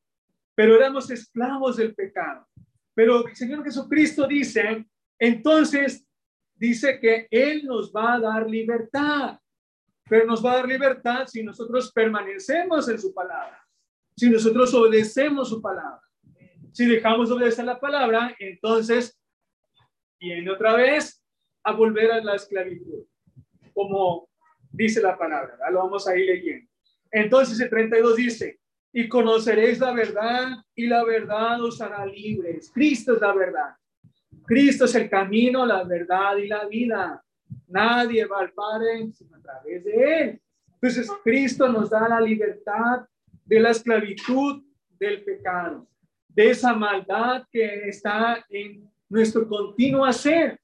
pero 0.56 0.76
éramos 0.76 1.12
esclavos 1.12 1.76
del 1.76 1.94
pecado. 1.94 2.48
Pero 2.96 3.28
el 3.28 3.36
Señor 3.36 3.64
Jesucristo 3.64 4.26
dice, 4.26 4.86
entonces 5.20 6.08
dice 6.56 7.00
que 7.00 7.28
Él 7.30 7.66
nos 7.66 7.92
va 7.92 8.16
a 8.16 8.20
dar 8.20 8.50
libertad, 8.50 9.38
pero 10.10 10.26
nos 10.26 10.44
va 10.44 10.54
a 10.54 10.56
dar 10.58 10.68
libertad 10.68 11.28
si 11.28 11.44
nosotros 11.44 11.92
permanecemos 11.92 12.88
en 12.90 13.00
su 13.00 13.14
palabra, 13.14 13.64
si 14.16 14.30
nosotros 14.30 14.74
obedecemos 14.74 15.50
su 15.50 15.62
palabra. 15.62 16.02
Si 16.72 16.86
dejamos 16.86 17.30
de 17.30 17.36
obedecer 17.36 17.64
la 17.64 17.80
palabra, 17.80 18.36
entonces 18.38 19.18
viene 20.20 20.52
otra 20.52 20.76
vez 20.76 21.24
a 21.64 21.72
volver 21.72 22.12
a 22.12 22.22
la 22.22 22.36
esclavitud, 22.36 23.06
como 23.74 24.28
dice 24.72 25.02
la 25.02 25.18
palabra. 25.18 25.58
Lo 25.72 25.80
vamos 25.80 26.06
a 26.06 26.18
ir 26.18 26.26
leyendo. 26.26 26.70
Entonces 27.12 27.60
el 27.62 27.70
32 27.70 28.16
dice, 28.18 28.60
y 28.92 29.08
conoceréis 29.08 29.80
la 29.80 29.94
verdad 29.94 30.58
y 30.76 30.88
la 30.88 31.04
verdad 31.04 31.64
os 31.64 31.82
hará 31.82 32.06
libres. 32.06 32.72
Cristo 32.74 33.14
es 33.14 33.22
la 33.22 33.34
verdad. 33.34 33.76
Cristo 34.46 34.86
es 34.86 34.96
el 34.96 35.10
camino, 35.10 35.66
la 35.66 35.84
verdad 35.84 36.38
y 36.38 36.48
la 36.48 36.66
vida. 36.66 37.24
Nadie 37.68 38.26
va 38.26 38.40
al 38.40 38.52
Padre 38.52 39.12
sino 39.14 39.36
a 39.38 39.42
través 39.42 39.84
de 39.84 40.22
Él. 40.22 40.42
Entonces 40.74 41.10
Cristo 41.24 41.68
nos 41.68 41.90
da 41.90 42.08
la 42.08 42.22
libertad 42.22 43.08
de 43.44 43.60
la 43.60 43.72
esclavitud 43.72 44.64
del 45.00 45.24
pecado, 45.24 45.88
de 46.30 46.50
esa 46.50 46.74
maldad 46.74 47.44
que 47.52 47.88
está 47.88 48.46
en 48.50 48.90
nuestro 49.10 49.48
continuo 49.48 50.06
hacer, 50.06 50.60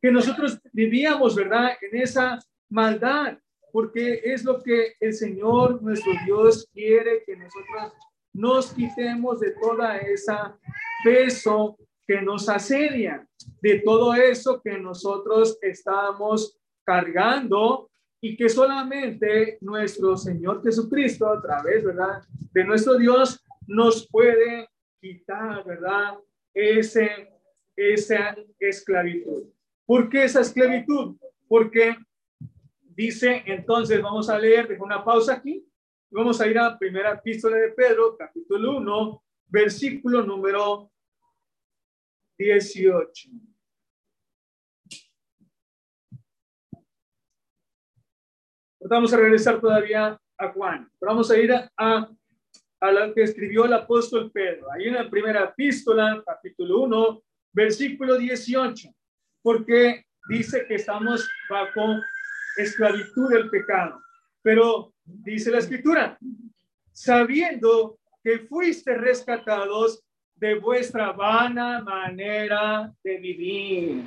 que 0.00 0.10
nosotros 0.10 0.58
vivíamos, 0.72 1.34
¿verdad? 1.34 1.72
En 1.80 2.00
esa 2.00 2.38
maldad, 2.68 3.38
porque 3.72 4.20
es 4.24 4.44
lo 4.44 4.62
que 4.62 4.94
el 5.00 5.12
Señor, 5.12 5.82
nuestro 5.82 6.12
Dios, 6.24 6.68
quiere 6.72 7.22
que 7.26 7.36
nosotros 7.36 7.92
nos 8.32 8.72
quitemos 8.72 9.40
de 9.40 9.50
toda 9.52 9.98
esa 9.98 10.56
peso 11.04 11.76
que 12.08 12.22
nos 12.22 12.48
asedia, 12.48 13.28
de 13.60 13.80
todo 13.80 14.14
eso 14.14 14.62
que 14.62 14.78
nosotros 14.78 15.58
estamos 15.60 16.58
cargando 16.82 17.90
y 18.18 18.34
que 18.34 18.48
solamente 18.48 19.58
nuestro 19.60 20.16
Señor 20.16 20.62
Jesucristo, 20.62 21.28
a 21.28 21.42
través, 21.42 21.84
¿verdad?, 21.84 22.22
de 22.50 22.64
nuestro 22.64 22.96
Dios, 22.96 23.44
nos 23.66 24.08
puede 24.08 24.70
quitar, 24.98 25.62
¿verdad?, 25.66 26.14
ese, 26.54 27.30
esa 27.76 28.34
esclavitud. 28.58 29.42
¿Por 29.84 30.08
qué 30.08 30.24
esa 30.24 30.40
esclavitud? 30.40 31.14
Porque 31.46 31.94
dice, 32.80 33.42
entonces 33.44 34.00
vamos 34.00 34.30
a 34.30 34.38
leer, 34.38 34.66
dejo 34.66 34.82
una 34.82 35.04
pausa 35.04 35.34
aquí, 35.34 35.62
vamos 36.10 36.40
a 36.40 36.46
ir 36.46 36.58
a 36.58 36.78
primera 36.78 37.12
epístola 37.12 37.58
de 37.58 37.68
Pedro, 37.68 38.16
capítulo 38.16 38.78
1, 38.78 39.22
versículo 39.48 40.22
número 40.22 40.90
18. 42.38 43.30
Vamos 48.80 49.12
a 49.12 49.16
regresar 49.16 49.60
todavía 49.60 50.18
a 50.38 50.52
Juan. 50.52 50.88
vamos 51.00 51.30
a 51.30 51.36
ir 51.36 51.52
a, 51.52 51.70
a, 52.80 52.92
lo 52.92 53.12
que 53.12 53.24
escribió 53.24 53.64
el 53.64 53.72
apóstol 53.72 54.30
Pedro. 54.30 54.70
Ahí 54.72 54.86
en 54.86 54.94
la 54.94 55.10
primera 55.10 55.44
epístola, 55.44 56.22
capítulo 56.24 56.82
1, 56.82 57.22
versículo 57.52 58.16
18 58.16 58.88
porque 59.42 60.04
dice 60.28 60.66
que 60.66 60.74
estamos 60.74 61.26
bajo 61.48 62.00
esclavitud 62.56 63.30
del 63.30 63.48
pecado. 63.50 63.98
Pero 64.42 64.92
dice 65.04 65.50
la 65.50 65.58
escritura, 65.58 66.18
sabiendo 66.92 67.98
que 68.22 68.40
fuiste 68.40 68.94
rescatados 68.94 70.04
de 70.38 70.54
vuestra 70.58 71.12
vana 71.12 71.80
manera 71.80 72.92
de 73.02 73.18
vivir. 73.18 74.04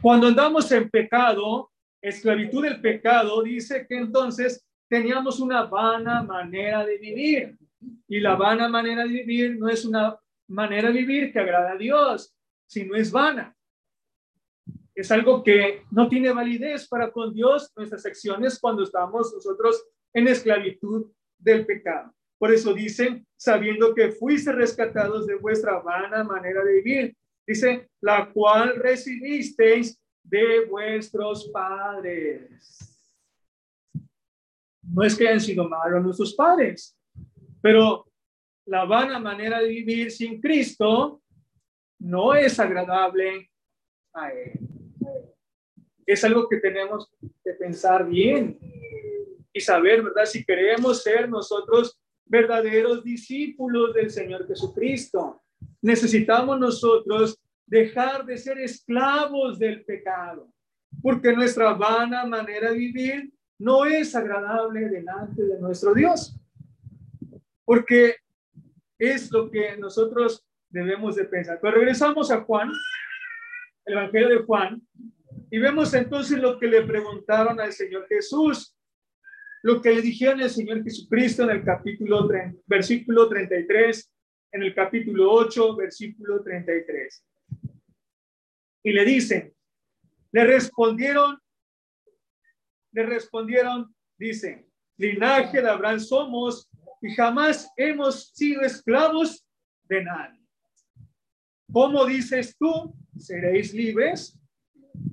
Cuando 0.00 0.28
andamos 0.28 0.70
en 0.72 0.90
pecado, 0.90 1.70
esclavitud 2.00 2.62
del 2.62 2.80
pecado, 2.80 3.42
dice 3.42 3.86
que 3.88 3.96
entonces 3.96 4.64
teníamos 4.88 5.40
una 5.40 5.64
vana 5.64 6.22
manera 6.22 6.84
de 6.84 6.98
vivir. 6.98 7.58
Y 8.08 8.20
la 8.20 8.34
vana 8.34 8.68
manera 8.68 9.04
de 9.04 9.10
vivir 9.10 9.58
no 9.58 9.68
es 9.68 9.84
una 9.84 10.16
manera 10.48 10.88
de 10.88 10.98
vivir 10.98 11.32
que 11.32 11.40
agrada 11.40 11.72
a 11.72 11.76
Dios, 11.76 12.34
sino 12.66 12.94
es 12.94 13.10
vana 13.10 13.54
es 14.94 15.10
algo 15.10 15.42
que 15.42 15.82
no 15.90 16.08
tiene 16.08 16.32
validez 16.32 16.86
para 16.86 17.10
con 17.10 17.34
Dios 17.34 17.72
nuestras 17.76 18.06
acciones 18.06 18.58
cuando 18.60 18.84
estamos 18.84 19.32
nosotros 19.34 19.84
en 20.12 20.28
esclavitud 20.28 21.10
del 21.36 21.66
pecado. 21.66 22.14
Por 22.38 22.52
eso 22.52 22.74
dicen, 22.74 23.26
sabiendo 23.36 23.94
que 23.94 24.12
fuiste 24.12 24.52
rescatados 24.52 25.26
de 25.26 25.36
vuestra 25.36 25.80
vana 25.80 26.24
manera 26.24 26.64
de 26.64 26.74
vivir, 26.74 27.16
dice, 27.46 27.88
la 28.00 28.30
cual 28.32 28.76
recibisteis 28.76 30.00
de 30.22 30.64
vuestros 30.66 31.48
padres. 31.50 32.90
No 34.82 35.02
es 35.02 35.16
que 35.16 35.28
hayan 35.28 35.40
sido 35.40 35.68
malos 35.68 36.02
nuestros 36.02 36.34
padres, 36.34 36.96
pero 37.62 38.06
la 38.66 38.84
vana 38.84 39.18
manera 39.18 39.60
de 39.60 39.68
vivir 39.68 40.10
sin 40.10 40.40
Cristo 40.40 41.22
no 41.98 42.34
es 42.34 42.58
agradable 42.58 43.50
a 44.12 44.30
Él 44.30 44.64
es 46.06 46.24
algo 46.24 46.48
que 46.48 46.58
tenemos 46.58 47.10
que 47.42 47.52
pensar 47.52 48.06
bien 48.06 48.58
y 49.52 49.60
saber, 49.60 50.02
¿verdad? 50.02 50.24
Si 50.26 50.44
queremos 50.44 51.02
ser 51.02 51.28
nosotros 51.28 51.98
verdaderos 52.26 53.04
discípulos 53.04 53.94
del 53.94 54.10
Señor 54.10 54.46
Jesucristo, 54.46 55.42
necesitamos 55.82 56.58
nosotros 56.58 57.38
dejar 57.66 58.24
de 58.24 58.36
ser 58.38 58.58
esclavos 58.58 59.58
del 59.58 59.84
pecado, 59.84 60.48
porque 61.02 61.32
nuestra 61.32 61.74
vana 61.74 62.24
manera 62.24 62.70
de 62.70 62.78
vivir 62.78 63.32
no 63.58 63.84
es 63.84 64.14
agradable 64.14 64.88
delante 64.88 65.42
de 65.42 65.60
nuestro 65.60 65.94
Dios, 65.94 66.38
porque 67.64 68.16
es 68.98 69.30
lo 69.30 69.50
que 69.50 69.76
nosotros 69.76 70.44
debemos 70.68 71.16
de 71.16 71.24
pensar. 71.24 71.58
Pero 71.60 71.76
regresamos 71.76 72.30
a 72.30 72.42
Juan, 72.42 72.70
el 73.86 73.94
Evangelio 73.94 74.28
de 74.28 74.44
Juan, 74.44 74.82
y 75.50 75.58
vemos 75.58 75.94
entonces 75.94 76.38
lo 76.38 76.58
que 76.58 76.66
le 76.66 76.82
preguntaron 76.82 77.60
al 77.60 77.72
Señor 77.72 78.06
Jesús, 78.08 78.76
lo 79.64 79.80
que 79.80 79.94
le 79.94 80.02
dijeron 80.02 80.42
al 80.42 80.50
Señor 80.50 80.84
Jesucristo 80.84 81.44
en 81.44 81.48
el 81.56 81.64
capítulo 81.64 82.28
30, 82.28 82.60
versículo 82.66 83.30
33, 83.30 84.12
en 84.52 84.62
el 84.62 84.74
capítulo 84.74 85.32
8, 85.32 85.76
versículo 85.76 86.42
33. 86.42 87.24
Y 88.82 88.92
le 88.92 89.04
dicen, 89.06 89.54
le 90.32 90.44
respondieron, 90.44 91.38
le 92.92 93.06
respondieron, 93.06 93.94
dicen, 94.18 94.70
linaje 94.98 95.62
de 95.62 95.70
Abraham 95.70 95.98
somos 95.98 96.68
y 97.00 97.14
jamás 97.14 97.66
hemos 97.78 98.32
sido 98.34 98.60
esclavos 98.60 99.46
de 99.84 100.04
nadie. 100.04 100.46
¿Cómo 101.72 102.04
dices 102.04 102.54
tú? 102.58 102.94
¿Seréis 103.16 103.72
libres? 103.72 104.38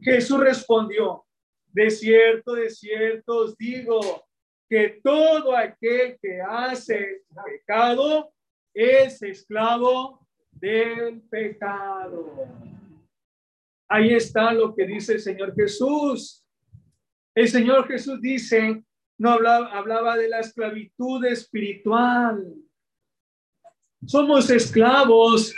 Jesús 0.01 0.41
respondió, 0.41 1.23
de 1.67 1.89
cierto, 1.89 2.53
de 2.53 2.69
cierto 2.69 3.37
os 3.37 3.57
digo 3.57 4.25
que 4.71 5.01
todo 5.03 5.53
aquel 5.53 6.17
que 6.21 6.39
hace 6.39 7.23
pecado 7.45 8.31
es 8.73 9.21
esclavo 9.21 10.25
del 10.49 11.19
pecado. 11.23 12.47
Ahí 13.89 14.13
está 14.13 14.53
lo 14.53 14.73
que 14.73 14.87
dice 14.87 15.15
el 15.15 15.19
Señor 15.19 15.53
Jesús. 15.55 16.45
El 17.35 17.49
Señor 17.49 17.85
Jesús 17.85 18.21
dice, 18.21 18.81
no 19.17 19.31
hablaba, 19.31 19.73
hablaba 19.73 20.15
de 20.15 20.29
la 20.29 20.39
esclavitud 20.39 21.25
espiritual. 21.25 22.41
Somos 24.05 24.49
esclavos. 24.49 25.53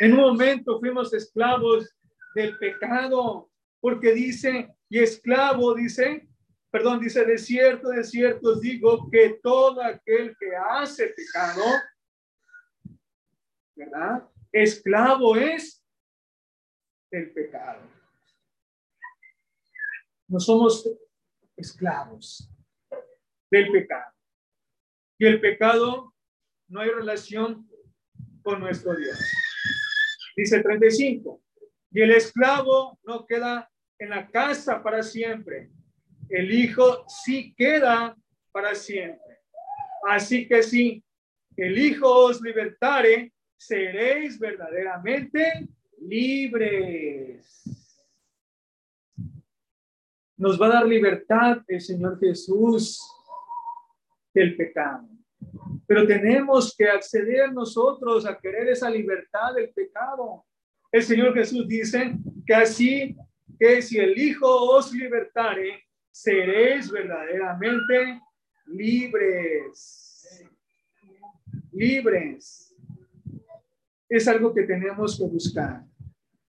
En 0.00 0.14
un 0.14 0.18
momento 0.20 0.80
fuimos 0.80 1.12
esclavos 1.12 1.94
del 2.34 2.56
pecado, 2.56 3.50
porque 3.82 4.14
dice, 4.14 4.74
y 4.88 4.98
esclavo 4.98 5.74
dice, 5.74 6.29
perdón, 6.70 7.00
dice, 7.00 7.24
de 7.24 7.38
cierto, 7.38 7.88
de 7.88 8.04
cierto 8.04 8.58
digo 8.58 9.10
que 9.10 9.40
todo 9.42 9.82
aquel 9.82 10.36
que 10.38 10.54
hace 10.56 11.08
pecado, 11.08 11.64
¿verdad? 13.74 14.28
Esclavo 14.52 15.36
es 15.36 15.84
del 17.10 17.32
pecado. 17.32 17.82
No 20.28 20.38
somos 20.38 20.88
esclavos 21.56 22.48
del 23.50 23.70
pecado. 23.72 24.14
Y 25.18 25.26
el 25.26 25.40
pecado 25.40 26.14
no 26.68 26.80
hay 26.80 26.90
relación 26.90 27.68
con 28.42 28.60
nuestro 28.60 28.94
Dios. 28.94 29.18
Dice 30.36 30.62
35. 30.62 31.42
Y 31.90 32.00
el 32.00 32.12
esclavo 32.12 32.98
no 33.02 33.26
queda 33.26 33.70
en 33.98 34.10
la 34.10 34.30
casa 34.30 34.82
para 34.82 35.02
siempre. 35.02 35.70
El 36.30 36.54
hijo 36.54 37.04
sí 37.08 37.52
queda 37.56 38.16
para 38.52 38.74
siempre. 38.76 39.40
Así 40.08 40.46
que 40.46 40.62
si 40.62 41.02
el 41.56 41.76
hijo 41.76 42.08
os 42.08 42.40
libertare, 42.40 43.32
seréis 43.56 44.38
verdaderamente 44.38 45.68
libres. 46.00 47.66
Nos 50.36 50.58
va 50.58 50.66
a 50.66 50.74
dar 50.74 50.86
libertad 50.86 51.58
el 51.66 51.80
Señor 51.80 52.18
Jesús 52.20 53.00
del 54.32 54.56
pecado. 54.56 55.08
Pero 55.84 56.06
tenemos 56.06 56.74
que 56.76 56.88
acceder 56.88 57.52
nosotros 57.52 58.24
a 58.24 58.38
querer 58.38 58.68
esa 58.68 58.88
libertad 58.88 59.54
del 59.54 59.70
pecado. 59.70 60.46
El 60.92 61.02
Señor 61.02 61.34
Jesús 61.34 61.66
dice 61.66 62.14
que 62.46 62.54
así 62.54 63.16
que 63.58 63.82
si 63.82 63.98
el 63.98 64.16
Hijo 64.16 64.46
os 64.46 64.92
libertare, 64.94 65.89
seréis 66.10 66.90
verdaderamente 66.90 68.20
libres. 68.66 70.48
Libres. 71.72 72.76
Es 74.08 74.26
algo 74.26 74.52
que 74.52 74.62
tenemos 74.64 75.16
que 75.16 75.24
buscar. 75.24 75.84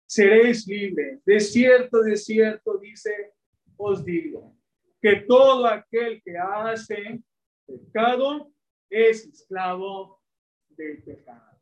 Seréis 0.05 0.67
libres. 0.67 1.23
De 1.25 1.39
cierto, 1.39 2.01
de 2.01 2.15
cierto, 2.15 2.77
dice, 2.77 3.33
os 3.77 4.03
digo, 4.03 4.55
que 5.01 5.17
todo 5.27 5.65
aquel 5.65 6.21
que 6.21 6.37
hace 6.37 7.21
pecado 7.65 8.51
es 8.89 9.25
esclavo 9.25 10.21
del 10.69 11.01
pecado. 11.03 11.59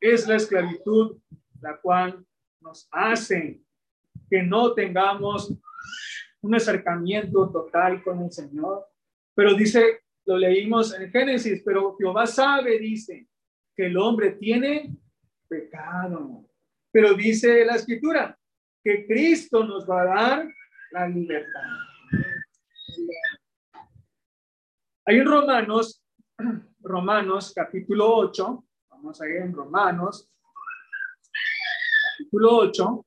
Es 0.00 0.26
la 0.26 0.36
esclavitud 0.36 1.18
la 1.60 1.78
cual 1.78 2.24
nos 2.60 2.88
hace 2.90 3.60
que 4.28 4.42
no 4.42 4.74
tengamos 4.74 5.52
un 6.42 6.54
acercamiento 6.54 7.50
total 7.50 8.02
con 8.02 8.22
el 8.22 8.32
Señor. 8.32 8.86
Pero 9.34 9.54
dice, 9.54 10.02
lo 10.26 10.36
leímos 10.36 10.94
en 10.94 11.10
Génesis, 11.10 11.62
pero 11.64 11.96
Jehová 11.96 12.26
sabe, 12.26 12.78
dice, 12.78 13.28
que 13.76 13.86
el 13.86 13.96
hombre 13.96 14.32
tiene 14.32 14.94
pecado. 15.48 16.46
Pero 16.92 17.14
dice 17.14 17.64
la 17.64 17.76
escritura 17.76 18.36
que 18.82 19.06
Cristo 19.06 19.64
nos 19.64 19.88
va 19.88 20.02
a 20.02 20.04
dar 20.04 20.48
la 20.92 21.08
libertad. 21.08 21.60
Hay 25.06 25.18
en 25.18 25.26
Romanos, 25.26 26.04
Romanos 26.80 27.52
capítulo 27.54 28.14
8, 28.16 28.64
vamos 28.90 29.20
a 29.20 29.28
ir 29.28 29.36
en 29.36 29.52
Romanos, 29.52 30.30
capítulo 32.18 32.56
8, 32.56 33.06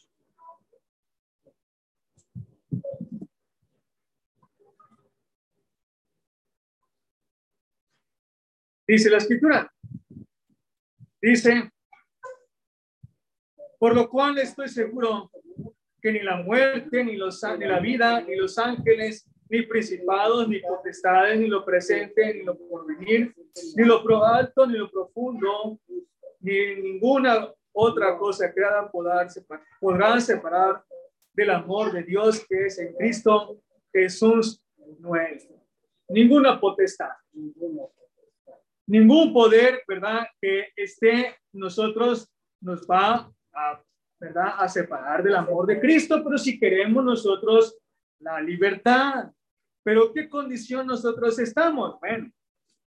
Dice 8.91 9.09
la 9.09 9.19
escritura. 9.19 9.73
Dice, 11.21 11.71
por 13.79 13.95
lo 13.95 14.09
cual 14.09 14.37
estoy 14.37 14.67
seguro 14.67 15.31
que 16.01 16.11
ni 16.11 16.19
la 16.19 16.43
muerte, 16.43 17.01
ni, 17.01 17.15
los, 17.15 17.41
ni 17.57 17.65
la 17.67 17.79
vida, 17.79 18.19
ni 18.19 18.35
los 18.35 18.57
ángeles, 18.57 19.25
ni 19.47 19.61
principados, 19.61 20.49
ni 20.49 20.59
potestades, 20.59 21.39
ni 21.39 21.47
lo 21.47 21.63
presente, 21.63 22.33
ni 22.33 22.43
lo 22.43 22.57
porvenir, 22.57 23.33
ni 23.77 23.85
lo 23.85 24.25
alto, 24.25 24.67
ni 24.67 24.77
lo 24.77 24.91
profundo, 24.91 25.79
ni 26.41 26.75
ninguna 26.75 27.49
otra 27.71 28.17
cosa 28.17 28.53
creada 28.53 28.91
podrán 28.91 29.29
separar, 29.29 30.21
separar 30.21 30.83
del 31.31 31.51
amor 31.51 31.93
de 31.93 32.03
Dios 32.03 32.45
que 32.45 32.65
es 32.65 32.77
en 32.77 32.93
Cristo 32.95 33.57
Jesús 33.93 34.61
nuestro. 34.99 35.55
Ninguna 36.09 36.59
potestad. 36.59 37.11
Ningún 38.91 39.31
poder, 39.31 39.83
¿verdad? 39.87 40.27
Que 40.41 40.67
esté 40.75 41.37
nosotros 41.53 42.29
nos 42.59 42.85
va 42.85 43.31
a, 43.53 43.81
¿verdad? 44.19 44.55
A 44.57 44.67
separar 44.67 45.23
del 45.23 45.37
amor 45.37 45.65
de 45.65 45.79
Cristo, 45.79 46.21
pero 46.21 46.37
si 46.37 46.59
queremos 46.59 47.01
nosotros 47.01 47.77
la 48.19 48.41
libertad, 48.41 49.31
pero 49.81 50.11
¿qué 50.11 50.27
condición 50.27 50.87
nosotros 50.87 51.39
estamos? 51.39 52.01
Bueno, 52.01 52.29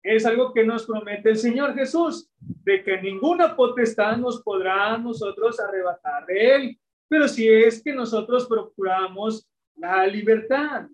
es 0.03 0.25
algo 0.25 0.55
que 0.55 0.65
nos 0.65 0.87
promete 0.87 1.29
el 1.29 1.37
Señor 1.37 1.75
Jesús, 1.75 2.31
de 2.39 2.83
que 2.83 3.03
ninguna 3.03 3.55
potestad 3.55 4.17
nos 4.17 4.43
podrá 4.43 4.97
nosotros 4.97 5.61
arrebatar 5.61 6.25
de 6.25 6.55
Él, 6.55 6.81
pero 7.09 7.29
si 7.29 7.47
es 7.47 7.83
que 7.83 7.93
nosotros 7.93 8.47
procuramos 8.47 9.47
la 9.77 10.07
libertad. 10.07 10.89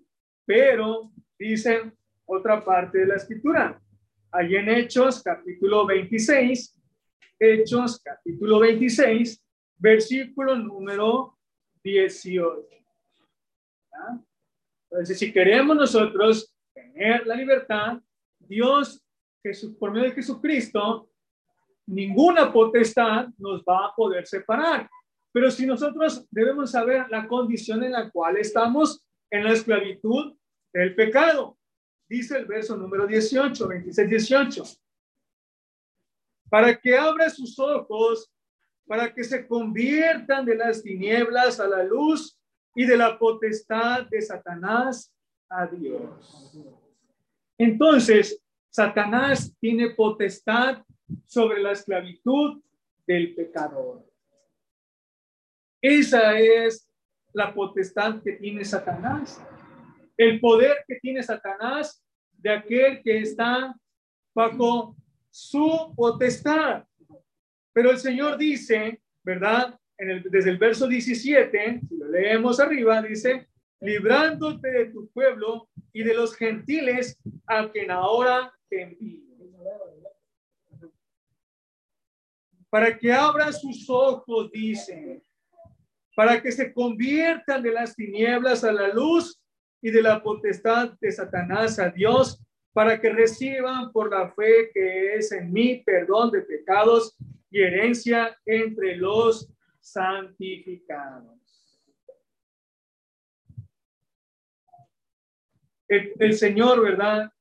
Pero, 0.45 1.13
dice 1.39 1.93
otra 2.25 2.65
parte 2.65 2.97
de 2.97 3.05
la 3.05 3.15
escritura, 3.15 3.81
Allí 4.37 4.55
en 4.55 4.69
Hechos 4.69 5.23
capítulo 5.23 5.83
26, 5.87 6.79
Hechos 7.39 7.99
capítulo 8.03 8.59
26, 8.59 9.43
versículo 9.79 10.55
número 10.55 11.39
18. 11.83 12.67
Entonces, 14.91 15.17
si 15.17 15.33
queremos 15.33 15.75
nosotros 15.75 16.53
tener 16.71 17.25
la 17.25 17.33
libertad, 17.33 17.99
Dios, 18.37 19.03
Jesús, 19.41 19.75
por 19.75 19.91
medio 19.91 20.09
de 20.09 20.15
Jesucristo, 20.15 21.09
ninguna 21.87 22.53
potestad 22.53 23.29
nos 23.39 23.63
va 23.63 23.87
a 23.87 23.95
poder 23.95 24.27
separar. 24.27 24.87
Pero 25.31 25.49
si 25.49 25.65
nosotros 25.65 26.27
debemos 26.29 26.69
saber 26.69 27.09
la 27.09 27.27
condición 27.27 27.83
en 27.83 27.93
la 27.93 28.11
cual 28.11 28.37
estamos 28.37 29.03
en 29.31 29.45
la 29.45 29.53
esclavitud 29.53 30.37
del 30.71 30.93
pecado 30.93 31.56
dice 32.07 32.37
el 32.37 32.45
verso 32.45 32.75
número 32.77 33.05
18, 33.05 33.67
26, 33.67 34.09
18. 34.09 34.63
Para 36.49 36.79
que 36.79 36.97
abra 36.97 37.29
sus 37.29 37.57
ojos, 37.59 38.31
para 38.85 39.13
que 39.13 39.23
se 39.23 39.45
conviertan 39.45 40.45
de 40.45 40.55
las 40.55 40.81
tinieblas 40.81 41.59
a 41.59 41.67
la 41.67 41.83
luz 41.83 42.39
y 42.73 42.85
de 42.85 42.95
la 42.95 43.19
potestad 43.19 44.07
de 44.07 44.21
Satanás 44.21 45.13
a 45.49 45.67
Dios. 45.67 46.57
Entonces, 47.57 48.41
Satanás 48.69 49.53
tiene 49.59 49.89
potestad 49.89 50.83
sobre 51.25 51.61
la 51.61 51.71
esclavitud 51.71 52.61
del 53.05 53.33
pecador. 53.33 54.05
Esa 55.81 56.39
es 56.39 56.89
la 57.33 57.53
potestad 57.53 58.21
que 58.21 58.33
tiene 58.33 58.63
Satanás 58.63 59.41
el 60.17 60.39
poder 60.39 60.77
que 60.87 60.99
tiene 60.99 61.21
Satanás 61.21 62.03
de 62.33 62.49
aquel 62.49 63.01
que 63.03 63.19
está 63.19 63.75
bajo 64.33 64.95
su 65.29 65.93
potestad. 65.95 66.83
Pero 67.73 67.91
el 67.91 67.99
Señor 67.99 68.37
dice, 68.37 69.01
¿verdad? 69.23 69.79
Desde 69.97 70.49
el 70.49 70.57
verso 70.57 70.87
17, 70.87 71.81
si 71.87 71.97
lo 71.97 72.09
leemos 72.09 72.59
arriba, 72.59 73.01
dice, 73.01 73.47
librándote 73.79 74.69
de 74.69 74.85
tu 74.87 75.07
pueblo 75.09 75.69
y 75.93 76.03
de 76.03 76.13
los 76.13 76.35
gentiles 76.35 77.17
a 77.45 77.69
quien 77.69 77.91
ahora 77.91 78.51
te 78.69 78.81
envío. 78.81 79.27
Para 82.69 82.97
que 82.97 83.13
abra 83.13 83.51
sus 83.53 83.89
ojos, 83.89 84.51
dice, 84.51 85.23
para 86.15 86.41
que 86.41 86.51
se 86.51 86.73
conviertan 86.73 87.61
de 87.63 87.71
las 87.71 87.95
tinieblas 87.95 88.63
a 88.63 88.71
la 88.71 88.89
luz 88.89 89.39
y 89.81 89.91
de 89.91 90.01
la 90.01 90.21
potestad 90.21 90.93
de 90.99 91.11
Satanás 91.11 91.79
a 91.79 91.89
Dios 91.89 92.43
para 92.73 92.99
que 92.99 93.09
reciban 93.09 93.91
por 93.91 94.11
la 94.11 94.29
fe 94.31 94.69
que 94.73 95.15
es 95.15 95.31
en 95.31 95.51
mí 95.51 95.81
perdón 95.85 96.31
de 96.31 96.41
pecados 96.41 97.17
y 97.49 97.61
herencia 97.61 98.37
entre 98.45 98.97
los 98.97 99.51
santificados. 99.79 101.37
El, 105.87 106.33
Señor, 106.33 106.83
¿verdad? 106.83 107.31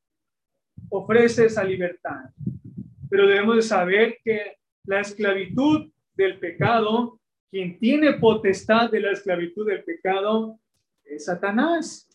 Ofrece 0.88 1.46
esa 1.46 1.64
libertad, 1.64 2.31
pero 3.11 3.27
debemos 3.27 3.57
de 3.57 3.62
saber 3.62 4.18
que 4.22 4.57
la 4.85 5.01
esclavitud 5.01 5.90
del 6.14 6.38
pecado, 6.38 7.20
quien 7.51 7.79
tiene 7.79 8.14
potestad 8.14 8.90
de 8.90 9.01
la 9.01 9.11
esclavitud 9.11 9.66
del 9.66 9.83
pecado, 9.83 10.61
es 11.05 11.25
Satanás. 11.25 12.09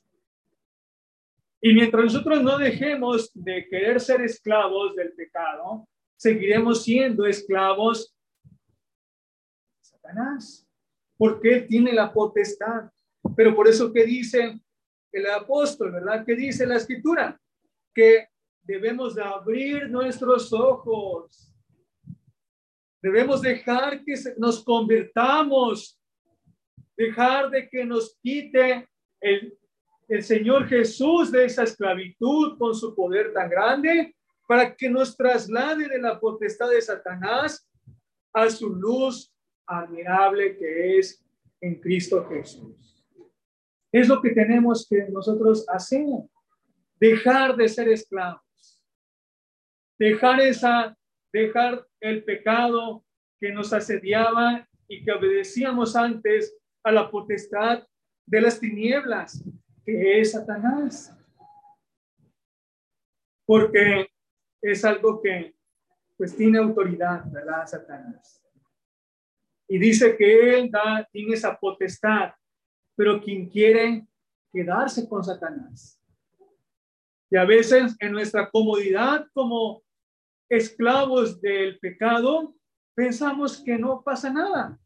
Y 1.62 1.74
mientras 1.74 2.06
nosotros 2.06 2.42
no 2.42 2.58
dejemos 2.58 3.32
de 3.34 3.68
querer 3.68 4.00
ser 4.00 4.22
esclavos 4.22 4.96
del 4.96 5.14
pecado, 5.14 5.88
seguiremos 6.18 6.84
siendo 6.84 7.26
esclavos 7.26 8.16
Satanás, 9.82 10.68
porque 11.18 11.54
él 11.54 11.68
tiene 11.68 11.94
la 11.94 12.12
potestad. 12.12 12.90
Pero 13.36 13.56
por 13.56 13.68
eso 13.68 13.94
que 13.94 14.04
dice 14.06 14.60
el 15.12 15.30
apóstol, 15.30 15.92
¿verdad? 15.92 16.26
Que 16.26 16.36
dice 16.36 16.66
la 16.66 16.78
escritura 16.78 17.40
que 17.94 18.28
debemos 18.64 19.14
de 19.16 19.24
abrir 19.24 19.90
nuestros 19.90 20.52
ojos. 20.52 21.54
Debemos 23.02 23.42
dejar 23.42 24.04
que 24.04 24.16
nos 24.38 24.64
convirtamos 24.64 26.02
dejar 27.02 27.50
de 27.50 27.68
que 27.68 27.86
nos 27.86 28.18
quite 28.22 28.88
el, 29.20 29.58
el 30.12 30.24
Señor 30.24 30.68
Jesús 30.68 31.32
de 31.32 31.46
esa 31.46 31.64
esclavitud 31.64 32.58
con 32.58 32.76
su 32.76 32.94
poder 32.94 33.32
tan 33.32 33.50
grande 33.50 34.14
para 34.46 34.76
que 34.76 34.90
nos 34.90 35.16
traslade 35.16 35.88
de 35.88 36.00
la 36.00 36.20
potestad 36.20 36.70
de 36.70 36.82
Satanás 36.82 37.66
a 38.34 38.50
su 38.50 38.76
luz 38.76 39.34
admirable 39.66 40.58
que 40.58 40.98
es 41.00 41.24
en 41.62 41.80
Cristo 41.80 42.28
Jesús. 42.28 43.06
Es 43.90 44.10
lo 44.10 44.22
que 44.22 44.32
tenemos 44.32 44.86
que 44.86 45.08
nosotros 45.10 45.66
hacer, 45.70 46.06
dejar 47.00 47.56
de 47.56 47.70
ser 47.70 47.88
esclavos, 47.88 48.82
dejar 49.98 50.42
esa, 50.42 50.98
dejar 51.32 51.88
el 52.02 52.26
pecado 52.26 53.06
que 53.40 53.54
nos 53.54 53.72
asediaba 53.72 54.68
y 54.90 55.06
que 55.06 55.14
obedecíamos 55.14 55.96
antes 55.96 56.54
a 56.84 56.92
la 56.92 57.10
potestad 57.10 57.88
de 58.26 58.42
las 58.42 58.60
tinieblas, 58.60 59.42
que 59.86 60.22
es 60.22 60.32
Satanás. 60.32 61.16
Porque 63.46 64.10
es 64.62 64.86
algo 64.86 65.22
que 65.22 65.56
pues 66.18 66.36
tiene 66.36 66.60
autoridad, 66.60 67.24
¿verdad? 67.32 67.66
Satanás. 67.66 68.44
Y 69.68 69.80
dice 69.80 70.16
que 70.16 70.60
él 70.60 70.70
da, 70.70 71.08
tiene 71.12 71.34
esa 71.34 71.58
potestad, 71.58 72.34
pero 72.96 73.20
quien 73.22 73.50
quiere 73.50 74.06
quedarse 74.52 75.08
con 75.08 75.24
Satanás. 75.24 76.00
Y 77.30 77.38
a 77.38 77.46
veces 77.46 77.96
en 78.00 78.12
nuestra 78.12 78.50
comodidad 78.50 79.26
como 79.34 79.82
esclavos 80.50 81.42
del 81.42 81.80
pecado, 81.80 82.54
pensamos 82.94 83.64
que 83.64 83.78
no 83.78 84.04
pasa 84.04 84.32
nada, 84.32 84.78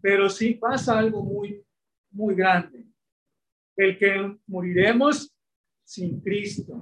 pero 0.00 0.30
sí 0.30 0.54
pasa 0.54 0.98
algo 0.98 1.22
muy, 1.22 1.62
muy 2.10 2.34
grande. 2.36 2.86
El 3.82 3.98
que 3.98 4.38
moriremos 4.46 5.36
sin 5.82 6.20
Cristo, 6.20 6.80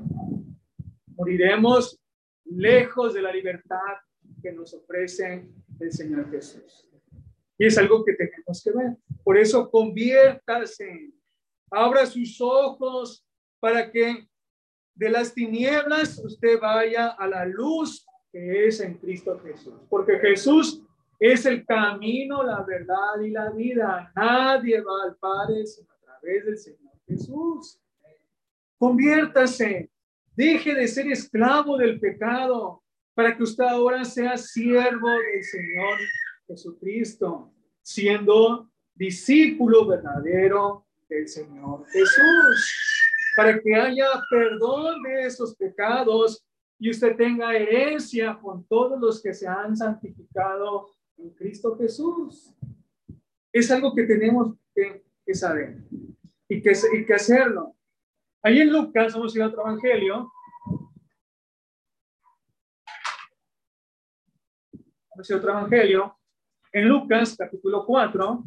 moriremos 1.16 1.98
lejos 2.44 3.14
de 3.14 3.22
la 3.22 3.32
libertad 3.32 3.94
que 4.42 4.52
nos 4.52 4.74
ofrece 4.74 5.48
el 5.78 5.92
Señor 5.92 6.30
Jesús. 6.30 6.90
Y 7.56 7.64
es 7.64 7.78
algo 7.78 8.04
que 8.04 8.12
tenemos 8.12 8.62
que 8.62 8.72
ver. 8.72 8.98
Por 9.24 9.38
eso 9.38 9.70
conviértase, 9.70 11.14
abra 11.70 12.04
sus 12.04 12.38
ojos 12.38 13.26
para 13.60 13.90
que 13.90 14.28
de 14.94 15.08
las 15.08 15.32
tinieblas 15.32 16.22
usted 16.22 16.60
vaya 16.60 17.08
a 17.08 17.26
la 17.26 17.46
luz 17.46 18.06
que 18.30 18.66
es 18.66 18.78
en 18.80 18.98
Cristo 18.98 19.40
Jesús. 19.42 19.80
Porque 19.88 20.18
Jesús 20.18 20.82
es 21.18 21.46
el 21.46 21.64
camino, 21.64 22.42
la 22.42 22.62
verdad 22.62 23.22
y 23.24 23.30
la 23.30 23.48
vida. 23.52 24.12
Nadie 24.14 24.82
va 24.82 25.04
al 25.04 25.16
Padre 25.16 25.64
sino 25.64 25.90
a 25.92 25.98
través 26.04 26.44
del 26.44 26.58
Señor 26.58 26.89
Jesús. 27.10 27.80
Conviértase, 28.78 29.90
deje 30.36 30.74
de 30.74 30.88
ser 30.88 31.10
esclavo 31.10 31.76
del 31.76 31.98
pecado 31.98 32.82
para 33.14 33.36
que 33.36 33.42
usted 33.42 33.64
ahora 33.64 34.04
sea 34.04 34.38
siervo 34.38 35.08
del 35.08 35.44
Señor 35.44 35.98
Jesucristo, 36.46 37.52
siendo 37.82 38.70
discípulo 38.94 39.86
verdadero 39.86 40.86
del 41.08 41.28
Señor 41.28 41.84
Jesús, 41.90 43.02
para 43.36 43.60
que 43.60 43.74
haya 43.74 44.06
perdón 44.30 45.02
de 45.02 45.26
esos 45.26 45.54
pecados 45.56 46.44
y 46.78 46.90
usted 46.90 47.16
tenga 47.16 47.54
herencia 47.54 48.38
con 48.40 48.64
todos 48.64 48.98
los 48.98 49.22
que 49.22 49.34
se 49.34 49.46
han 49.46 49.76
santificado 49.76 50.88
en 51.18 51.30
Cristo 51.30 51.76
Jesús. 51.76 52.54
Es 53.52 53.70
algo 53.70 53.94
que 53.94 54.04
tenemos 54.04 54.54
que, 54.74 55.02
saber 55.34 55.76
y 56.50 56.60
que, 56.60 56.72
y 56.92 57.06
que 57.06 57.14
hacerlo. 57.14 57.76
Ahí 58.42 58.60
en 58.60 58.72
Lucas, 58.72 59.14
vamos 59.14 59.34
a 59.34 59.38
ir 59.38 59.42
a 59.44 59.46
otro 59.46 59.62
evangelio, 59.62 60.30
Vamos 65.10 65.30
a 65.30 65.36
otro 65.36 65.50
evangelio. 65.50 66.16
En 66.72 66.88
Lucas, 66.88 67.36
capítulo 67.36 67.84
4. 67.84 68.42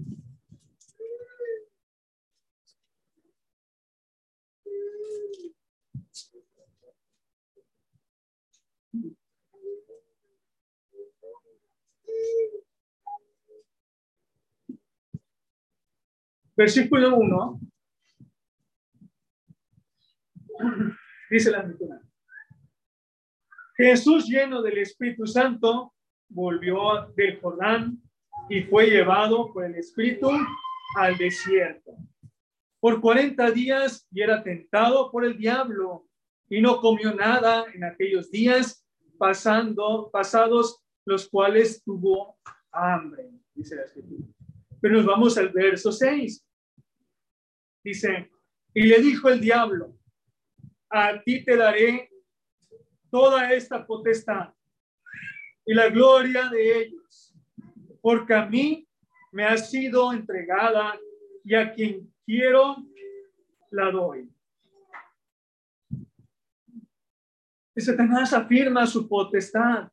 Versículo 16.56 17.16
1. 17.16 17.73
Dice 21.30 21.52
la 21.52 21.60
escritura. 21.60 22.02
Jesús 23.76 24.28
lleno 24.28 24.62
del 24.62 24.78
Espíritu 24.78 25.26
Santo 25.26 25.94
volvió 26.30 27.08
del 27.16 27.39
Jordán 27.39 28.02
y 28.50 28.62
fue 28.63 28.88
llevado 28.88 29.52
por 29.52 29.66
el 29.66 29.76
Espíritu 29.76 30.30
al 30.96 31.18
desierto. 31.18 31.96
Por 32.80 33.02
cuarenta 33.02 33.50
días 33.50 34.08
y 34.12 34.22
era 34.22 34.44
tentado 34.44 35.10
por 35.12 35.26
el 35.26 35.38
diablo 35.38 36.08
y 36.50 36.62
no 36.62 36.80
comió 36.82 37.13
nada 37.13 37.66
en 37.74 37.84
aquellos 37.84 38.30
días, 38.30 38.86
pasando, 39.18 40.10
pasados 40.12 40.84
los 41.06 41.28
cuales 41.30 41.82
tuvo 41.84 42.38
hambre, 42.72 43.30
dice 43.54 43.76
la 43.76 43.84
escritura. 43.84 44.28
Pero 44.82 44.98
nos 44.98 45.06
vamos 45.06 45.38
al 45.38 45.50
verso 45.50 45.92
6. 45.92 46.46
Dice, 47.84 48.32
y 48.74 48.84
le 48.84 49.02
dijo 49.02 49.30
el 49.30 49.39
diablo, 49.39 49.98
a 50.96 51.20
ti 51.24 51.44
te 51.44 51.58
daré 51.58 52.08
toda 53.10 53.52
esta 53.52 53.86
potestad 53.86 54.54
y 55.66 55.74
la 55.74 55.90
gloria 55.90 56.50
de 56.50 56.82
ellos, 56.82 57.36
porque 58.00 58.36
a 58.36 58.46
mí 58.46 58.88
me 59.32 59.44
ha 59.46 59.58
sido 59.58 60.14
entregada 60.14 61.00
y 61.44 61.56
a 61.56 61.74
quien 61.74 62.14
quiero 62.24 62.78
la 63.72 63.90
doy. 63.90 64.30
Y 67.76 67.82
Satanás 67.82 68.32
afirma 68.34 68.86
su 68.86 69.10
potestad, 69.10 69.92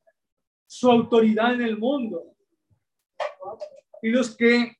su 0.66 0.90
autoridad 0.90 1.54
en 1.54 1.62
el 1.62 1.78
mundo. 1.78 2.36
Y 4.02 4.10
los 4.10 4.36
que 4.36 4.76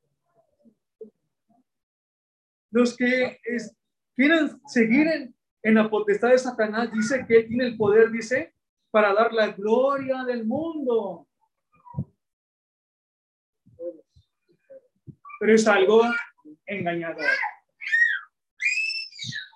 los 2.72 2.94
que 2.96 3.40
quieren 4.14 4.60
seguir 4.66 5.06
en, 5.08 5.34
en 5.62 5.74
la 5.74 5.88
potestad 5.88 6.30
de 6.30 6.38
Satanás, 6.38 6.90
dice 6.92 7.24
que 7.26 7.42
tiene 7.42 7.66
el 7.66 7.76
poder, 7.76 8.10
dice, 8.10 8.54
para 8.90 9.12
dar 9.12 9.32
la 9.32 9.48
gloria 9.48 10.24
del 10.24 10.44
mundo. 10.44 11.26
Pero 15.38 15.54
es 15.54 15.66
algo 15.66 16.02
engañador. 16.66 17.24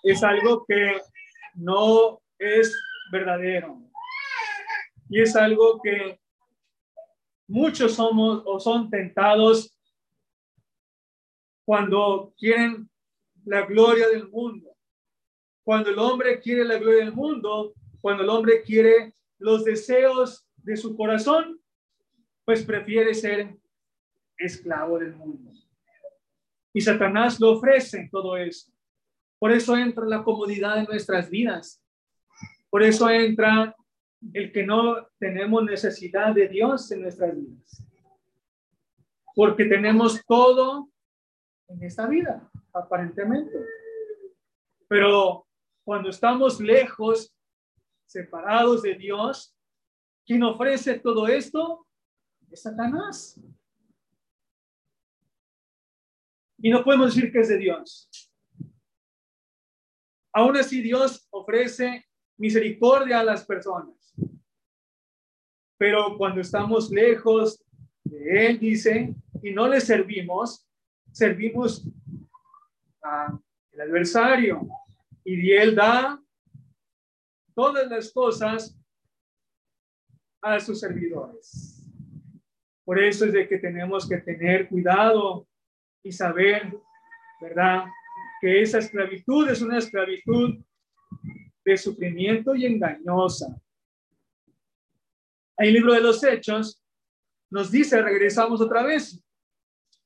Es 0.02 0.22
algo 0.22 0.64
que 0.66 1.00
no 1.54 2.20
es 2.38 2.74
verdadero. 3.10 3.80
Y 5.08 5.20
es 5.20 5.36
algo 5.36 5.80
que 5.82 6.20
muchos 7.46 7.94
somos 7.94 8.42
o 8.46 8.58
son 8.58 8.90
tentados 8.90 9.78
cuando 11.64 12.34
quieren 12.38 12.88
la 13.44 13.62
gloria 13.62 14.08
del 14.08 14.28
mundo. 14.28 14.73
Cuando 15.64 15.90
el 15.90 15.98
hombre 15.98 16.38
quiere 16.40 16.64
la 16.64 16.79
gloria 16.79 17.05
del 17.05 17.14
mundo, 17.14 17.72
cuando 18.00 18.22
el 18.22 18.29
hombre 18.29 18.62
quiere 18.62 19.14
los 19.38 19.64
deseos 19.64 20.46
de 20.59 20.77
su 20.77 20.94
corazón, 20.94 21.59
pues 22.44 22.62
prefiere 22.64 23.14
ser 23.14 23.57
esclavo 24.37 24.98
del 24.98 25.14
mundo. 25.14 25.53
Y 26.72 26.81
Satanás 26.81 27.40
lo 27.40 27.53
ofrece 27.53 28.09
todo 28.11 28.37
eso. 28.37 28.70
Por 29.38 29.53
eso 29.53 29.77
entra 29.77 30.05
la 30.05 30.22
comodidad 30.22 30.79
en 30.79 30.85
nuestras 30.85 31.31
vidas. 31.31 31.83
Por 32.68 32.83
eso 32.83 33.09
entra 33.09 33.74
el 34.33 34.53
que 34.53 34.64
no 34.64 35.07
tenemos 35.18 35.64
necesidad 35.64 36.35
de 36.35 36.48
Dios 36.48 36.90
en 36.90 37.03
nuestras 37.03 37.35
vidas. 37.35 37.87
Porque 39.35 39.64
tenemos 39.64 40.24
todo 40.27 40.90
en 41.68 41.83
esta 41.83 42.07
vida, 42.07 42.50
aparentemente. 42.72 43.57
Pero 44.88 45.43
cuando 45.84 46.08
estamos 46.08 46.60
lejos 46.60 47.32
separados 48.06 48.82
de 48.82 48.94
Dios, 48.94 49.54
quien 50.24 50.42
ofrece 50.42 50.98
todo 50.98 51.28
esto 51.28 51.86
es 52.50 52.62
Satanás. 52.62 53.38
Y 56.58 56.70
no 56.70 56.82
podemos 56.82 57.14
decir 57.14 57.30
que 57.30 57.40
es 57.40 57.48
de 57.48 57.58
Dios. 57.58 58.08
Aún 60.32 60.56
así, 60.56 60.80
Dios 60.80 61.28
ofrece 61.30 62.06
misericordia 62.38 63.20
a 63.20 63.24
las 63.24 63.44
personas. 63.44 64.14
Pero 65.76 66.16
cuando 66.16 66.40
estamos 66.40 66.90
lejos 66.90 67.62
de 68.04 68.46
Él, 68.46 68.58
dice, 68.58 69.14
y 69.42 69.50
no 69.52 69.68
le 69.68 69.80
servimos, 69.80 70.66
servimos 71.12 71.86
al 73.02 73.40
adversario 73.78 74.66
y 75.24 75.52
él 75.52 75.74
da 75.74 76.22
todas 77.54 77.88
las 77.88 78.12
cosas 78.12 78.78
a 80.42 80.60
sus 80.60 80.78
servidores. 80.80 81.90
Por 82.84 83.02
eso 83.02 83.24
es 83.24 83.32
de 83.32 83.48
que 83.48 83.58
tenemos 83.58 84.06
que 84.06 84.18
tener 84.18 84.68
cuidado 84.68 85.48
y 86.02 86.12
saber, 86.12 86.76
¿verdad? 87.40 87.84
Que 88.40 88.60
esa 88.60 88.78
esclavitud 88.78 89.48
es 89.48 89.62
una 89.62 89.78
esclavitud 89.78 90.62
de 91.64 91.76
sufrimiento 91.78 92.54
y 92.54 92.66
engañosa. 92.66 93.58
El 95.56 95.72
libro 95.72 95.94
de 95.94 96.02
los 96.02 96.22
Hechos 96.22 96.82
nos 97.50 97.70
dice, 97.70 98.02
regresamos 98.02 98.60
otra 98.60 98.82
vez, 98.82 99.24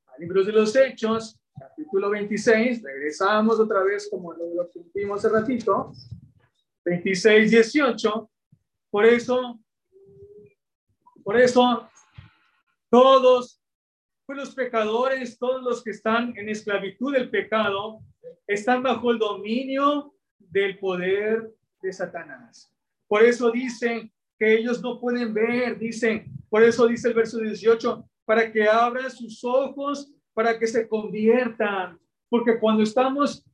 al 0.07 0.21
libro 0.21 0.45
de 0.45 0.53
los 0.53 0.77
Hechos, 0.77 1.38
capítulo 1.79 2.11
26, 2.11 2.83
regresamos 2.83 3.61
otra 3.61 3.85
vez 3.85 4.09
como 4.11 4.33
lo, 4.33 4.69
que 4.69 4.81
vimos 4.93 5.25
hace 5.25 5.33
ratito, 5.33 5.93
26, 6.85 7.53
18, 7.53 8.31
por 8.91 9.07
eso, 9.07 9.61
por 11.23 11.41
eso, 11.41 11.89
todos 12.91 13.63
pues 14.27 14.39
los 14.39 14.55
pecadores, 14.57 15.39
todos 15.39 15.63
los 15.63 15.85
que 15.85 15.91
están 15.91 16.37
en 16.37 16.49
esclavitud 16.49 17.13
del 17.13 17.31
pecado, 17.31 18.01
están 18.49 18.83
bajo 18.83 19.13
el 19.13 19.19
dominio 19.19 20.15
del 20.37 20.81
poder 20.81 21.55
de 21.81 21.93
Satanás. 21.93 22.75
Por 23.07 23.23
eso 23.23 23.53
dice 23.53 24.13
que 24.37 24.55
ellos 24.55 24.83
no 24.83 24.99
pueden 24.99 25.33
ver, 25.33 25.79
dice, 25.79 26.27
por 26.51 26.65
eso 26.65 26.89
dice 26.89 27.09
el 27.09 27.15
verso 27.15 27.39
18, 27.39 28.05
para 28.25 28.51
que 28.51 28.69
abran 28.69 29.11
sus 29.11 29.45
ojos, 29.45 30.13
para 30.39 30.57
que 30.57 30.69
se 30.69 30.87
conviertan, 30.87 31.99
porque 32.29 32.61
cuando 32.61 32.85
estamos 32.85 33.45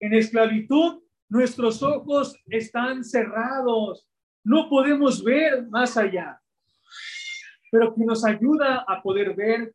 en 0.00 0.14
esclavitud, 0.14 1.00
nuestros 1.28 1.80
ojos 1.80 2.36
están 2.48 3.04
cerrados, 3.04 4.04
no 4.42 4.68
podemos 4.68 5.22
ver 5.22 5.64
más 5.68 5.96
allá. 5.96 6.42
Pero 7.70 7.94
que 7.94 8.04
nos 8.04 8.24
ayuda 8.24 8.84
a 8.88 9.00
poder 9.00 9.36
ver 9.36 9.72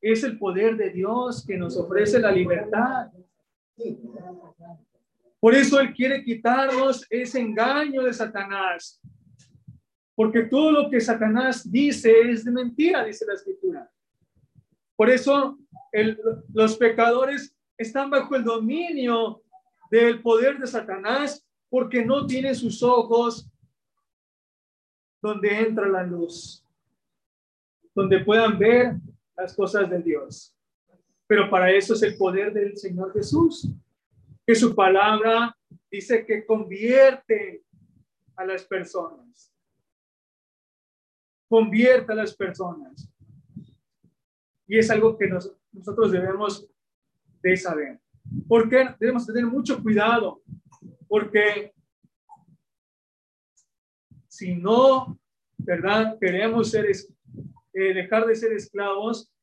es 0.00 0.24
el 0.24 0.36
poder 0.36 0.76
de 0.76 0.90
Dios 0.90 1.46
que 1.46 1.56
nos 1.56 1.76
ofrece 1.76 2.18
la 2.18 2.32
libertad. 2.32 3.12
Por 5.38 5.54
eso 5.54 5.78
Él 5.78 5.94
quiere 5.94 6.24
quitarnos 6.24 7.06
ese 7.08 7.38
engaño 7.38 8.02
de 8.02 8.12
Satanás. 8.12 9.00
Porque 10.16 10.42
todo 10.46 10.72
lo 10.72 10.90
que 10.90 11.00
Satanás 11.00 11.70
dice 11.70 12.20
es 12.22 12.44
de 12.44 12.50
mentira, 12.50 13.04
dice 13.04 13.24
la 13.24 13.34
escritura. 13.34 13.88
Por 15.00 15.08
eso 15.08 15.58
los 16.52 16.76
pecadores 16.76 17.56
están 17.78 18.10
bajo 18.10 18.36
el 18.36 18.44
dominio 18.44 19.42
del 19.90 20.20
poder 20.20 20.58
de 20.58 20.66
Satanás 20.66 21.42
porque 21.70 22.04
no 22.04 22.26
tienen 22.26 22.54
sus 22.54 22.82
ojos 22.82 23.50
donde 25.22 25.58
entra 25.58 25.88
la 25.88 26.02
luz, 26.02 26.62
donde 27.94 28.22
puedan 28.22 28.58
ver 28.58 28.96
las 29.38 29.56
cosas 29.56 29.88
de 29.88 30.02
Dios. 30.02 30.54
Pero 31.26 31.48
para 31.48 31.72
eso 31.72 31.94
es 31.94 32.02
el 32.02 32.18
poder 32.18 32.52
del 32.52 32.76
Señor 32.76 33.10
Jesús 33.14 33.70
que 34.46 34.54
su 34.54 34.74
palabra 34.74 35.56
dice 35.90 36.26
que 36.26 36.44
convierte 36.44 37.64
a 38.36 38.44
las 38.44 38.64
personas. 38.64 39.50
Convierte 41.48 42.12
a 42.12 42.16
las 42.16 42.36
personas. 42.36 43.10
Y 44.70 44.78
es 44.78 44.88
algo 44.88 45.18
que 45.18 45.26
nosotros 45.72 46.12
debemos 46.12 46.64
de 47.42 47.56
saber. 47.56 48.00
Porque 48.46 48.94
debemos 49.00 49.26
tener 49.26 49.44
mucho 49.44 49.82
cuidado. 49.82 50.42
Porque 51.08 51.74
si 54.28 54.54
no, 54.54 55.18
¿verdad? 55.58 56.16
Queremos 56.20 56.70
ser, 56.70 56.86
eh, 56.86 57.94
dejar 57.94 58.26
de 58.26 58.36
ser 58.36 58.52
esclavos, 58.52 59.34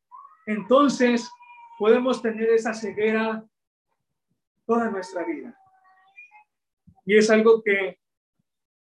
entonces 0.45 1.29
podemos 1.77 2.21
tener 2.21 2.49
esa 2.51 2.73
ceguera 2.73 3.45
toda 4.65 4.89
nuestra 4.89 5.25
vida. 5.25 5.59
Y 7.05 7.17
es 7.17 7.29
algo 7.29 7.61
que, 7.61 7.99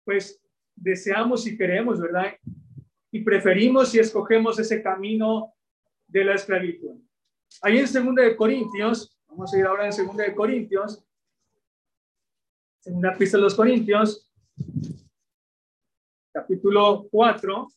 pues, 0.06 0.42
deseamos 0.78 1.46
y 1.46 1.58
queremos, 1.58 2.00
¿verdad? 2.00 2.38
Y 3.12 3.20
preferimos 3.22 3.94
y 3.94 4.00
escogemos 4.00 4.58
ese 4.60 4.82
camino 4.82 5.54
de 6.12 6.26
la 6.26 6.36
esclavitud. 6.36 7.02
Ahí 7.62 7.80
en 7.80 7.88
Segunda 7.88 8.24
de 8.24 8.36
Corintios, 8.36 9.18
vamos 9.28 9.54
a 9.54 9.58
ir 9.58 9.66
ahora 9.66 9.86
en 9.86 9.94
Segunda 9.94 10.26
de 10.26 10.36
Corintios, 10.36 11.04
Segunda 12.80 13.16
pista 13.18 13.38
de 13.38 13.44
los 13.44 13.56
Corintios, 13.56 14.30
capítulo 16.34 17.08
4, 17.10 17.68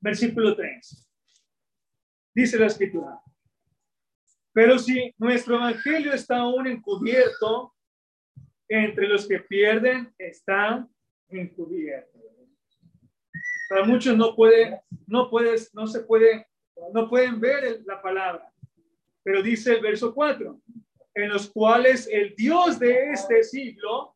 versículo 0.00 0.56
3. 0.56 1.08
Dice 2.34 2.58
la 2.58 2.66
escritura. 2.66 3.22
Pero 4.52 4.78
si 4.78 5.14
nuestro 5.18 5.54
evangelio 5.54 6.12
está 6.12 6.38
aún 6.38 6.66
encubierto, 6.66 7.71
entre 8.68 9.08
los 9.08 9.26
que 9.26 9.40
pierden 9.40 10.12
está 10.18 10.88
encubierto. 11.28 12.18
Para 13.68 13.84
muchos 13.84 14.16
no 14.16 14.36
puede, 14.36 14.80
no 15.06 15.30
puedes, 15.30 15.74
no 15.74 15.86
se 15.86 16.00
puede, 16.00 16.46
no 16.92 17.08
pueden 17.08 17.40
ver 17.40 17.80
la 17.86 18.02
palabra. 18.02 18.52
Pero 19.22 19.42
dice 19.42 19.74
el 19.74 19.80
verso 19.80 20.14
4, 20.14 20.60
en 21.14 21.28
los 21.28 21.50
cuales 21.50 22.08
el 22.10 22.34
Dios 22.36 22.78
de 22.78 23.12
este 23.12 23.42
siglo, 23.42 24.14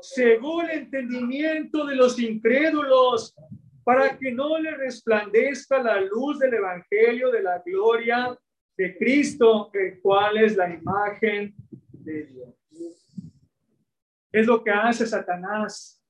según 0.00 0.68
el 0.68 0.80
entendimiento 0.80 1.86
de 1.86 1.96
los 1.96 2.18
incrédulos, 2.18 3.34
para 3.84 4.18
que 4.18 4.30
no 4.30 4.58
le 4.58 4.76
resplandezca 4.76 5.82
la 5.82 6.00
luz 6.00 6.38
del 6.38 6.54
Evangelio 6.54 7.30
de 7.30 7.42
la 7.42 7.62
gloria 7.64 8.38
de 8.76 8.96
Cristo, 8.96 9.70
el 9.74 10.00
cual 10.00 10.38
es 10.38 10.56
la 10.56 10.72
imagen 10.72 11.54
de 11.92 12.24
Dios. 12.24 12.61
Es 14.32 14.46
lo 14.46 14.64
que 14.64 14.70
hace 14.70 15.06
Satanás 15.06 16.02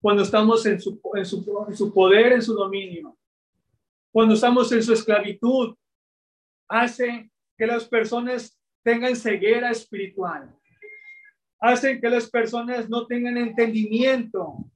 cuando 0.00 0.22
estamos 0.22 0.64
en 0.64 0.80
su, 0.80 1.00
en 1.14 1.26
su, 1.26 1.66
en 1.68 1.76
su 1.76 1.92
poder, 1.92 2.32
en 2.32 2.42
su 2.42 2.54
dominio, 2.54 3.18
cuando 4.10 4.34
estamos 4.34 4.72
en 4.72 4.82
su 4.82 4.92
esclavitud, 4.92 5.76
hace 6.68 7.30
que 7.58 7.66
las 7.66 7.86
personas 7.86 8.58
tengan 8.82 9.14
ceguera 9.14 9.70
espiritual, 9.70 10.56
hacen 11.60 12.00
que 12.00 12.08
las 12.08 12.30
personas 12.30 12.88
no 12.88 13.06
tengan 13.06 13.36
entendimiento, 13.36 14.70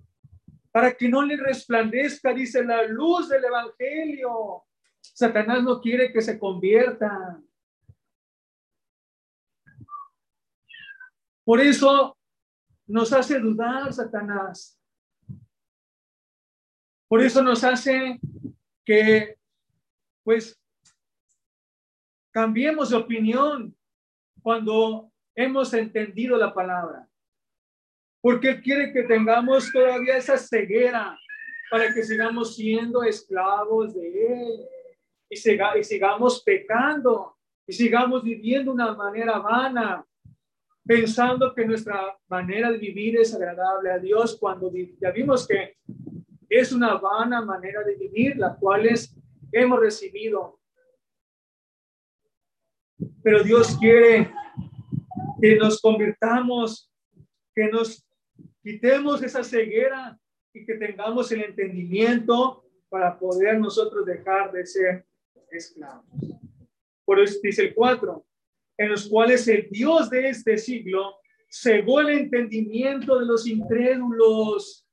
para 0.74 0.92
que 0.92 1.08
no 1.08 1.22
le 1.22 1.36
resplandezca, 1.36 2.34
dice 2.34 2.64
la 2.64 2.82
luz 2.82 3.28
del 3.28 3.44
Evangelio. 3.44 4.64
Satanás 5.00 5.62
no 5.62 5.80
quiere 5.80 6.12
que 6.12 6.20
se 6.20 6.36
convierta. 6.36 7.40
Por 11.44 11.60
eso 11.60 12.16
nos 12.86 13.12
hace 13.12 13.38
dudar 13.38 13.92
Satanás. 13.92 14.78
Por 17.08 17.22
eso 17.22 17.42
nos 17.42 17.62
hace 17.64 18.18
que, 18.84 19.38
pues, 20.22 20.60
cambiemos 22.32 22.90
de 22.90 22.96
opinión 22.96 23.76
cuando 24.42 25.12
hemos 25.34 25.72
entendido 25.74 26.36
la 26.36 26.52
palabra 26.52 27.08
porque 28.24 28.48
Él 28.48 28.62
quiere 28.62 28.90
que 28.90 29.02
tengamos 29.02 29.70
todavía 29.70 30.16
esa 30.16 30.38
ceguera 30.38 31.20
para 31.70 31.92
que 31.92 32.02
sigamos 32.02 32.56
siendo 32.56 33.02
esclavos 33.02 33.92
de 33.92 34.08
Él 34.08 34.66
y, 35.28 35.36
y 35.78 35.84
sigamos 35.84 36.42
pecando 36.42 37.36
y 37.66 37.74
sigamos 37.74 38.24
viviendo 38.24 38.72
una 38.72 38.94
manera 38.94 39.38
vana, 39.40 40.06
pensando 40.84 41.54
que 41.54 41.64
nuestra 41.64 42.18
manera 42.28 42.70
de 42.70 42.78
vivir 42.78 43.16
es 43.18 43.34
agradable 43.34 43.90
a 43.90 43.98
Dios 43.98 44.36
cuando 44.38 44.70
ya 45.00 45.10
vimos 45.10 45.46
que 45.46 45.76
es 46.48 46.72
una 46.72 46.94
vana 46.94 47.42
manera 47.42 47.82
de 47.82 47.96
vivir, 47.96 48.36
la 48.36 48.54
cual 48.54 48.86
es, 48.86 49.16
hemos 49.50 49.80
recibido. 49.80 50.60
Pero 53.22 53.42
Dios 53.42 53.76
quiere 53.78 54.30
que 55.40 55.56
nos 55.56 55.80
convirtamos, 55.80 56.90
que 57.54 57.68
nos 57.68 58.04
Quitemos 58.64 59.22
esa 59.22 59.44
ceguera 59.44 60.18
y 60.54 60.64
que 60.64 60.76
tengamos 60.76 61.30
el 61.32 61.42
entendimiento 61.42 62.64
para 62.88 63.18
poder 63.18 63.60
nosotros 63.60 64.06
dejar 64.06 64.52
de 64.52 64.64
ser 64.64 65.04
esclavos. 65.50 66.06
Por 67.04 67.20
eso 67.20 67.38
dice 67.42 67.66
el 67.66 67.74
4, 67.74 68.24
en 68.76 68.90
los 68.90 69.08
cuales 69.08 69.46
el 69.48 69.68
Dios 69.70 70.10
de 70.10 70.28
este 70.28 70.58
siglo, 70.58 71.16
cegó 71.48 72.00
el 72.00 72.10
entendimiento 72.10 73.18
de 73.18 73.26
los 73.26 73.46
incrédulos. 73.46 74.86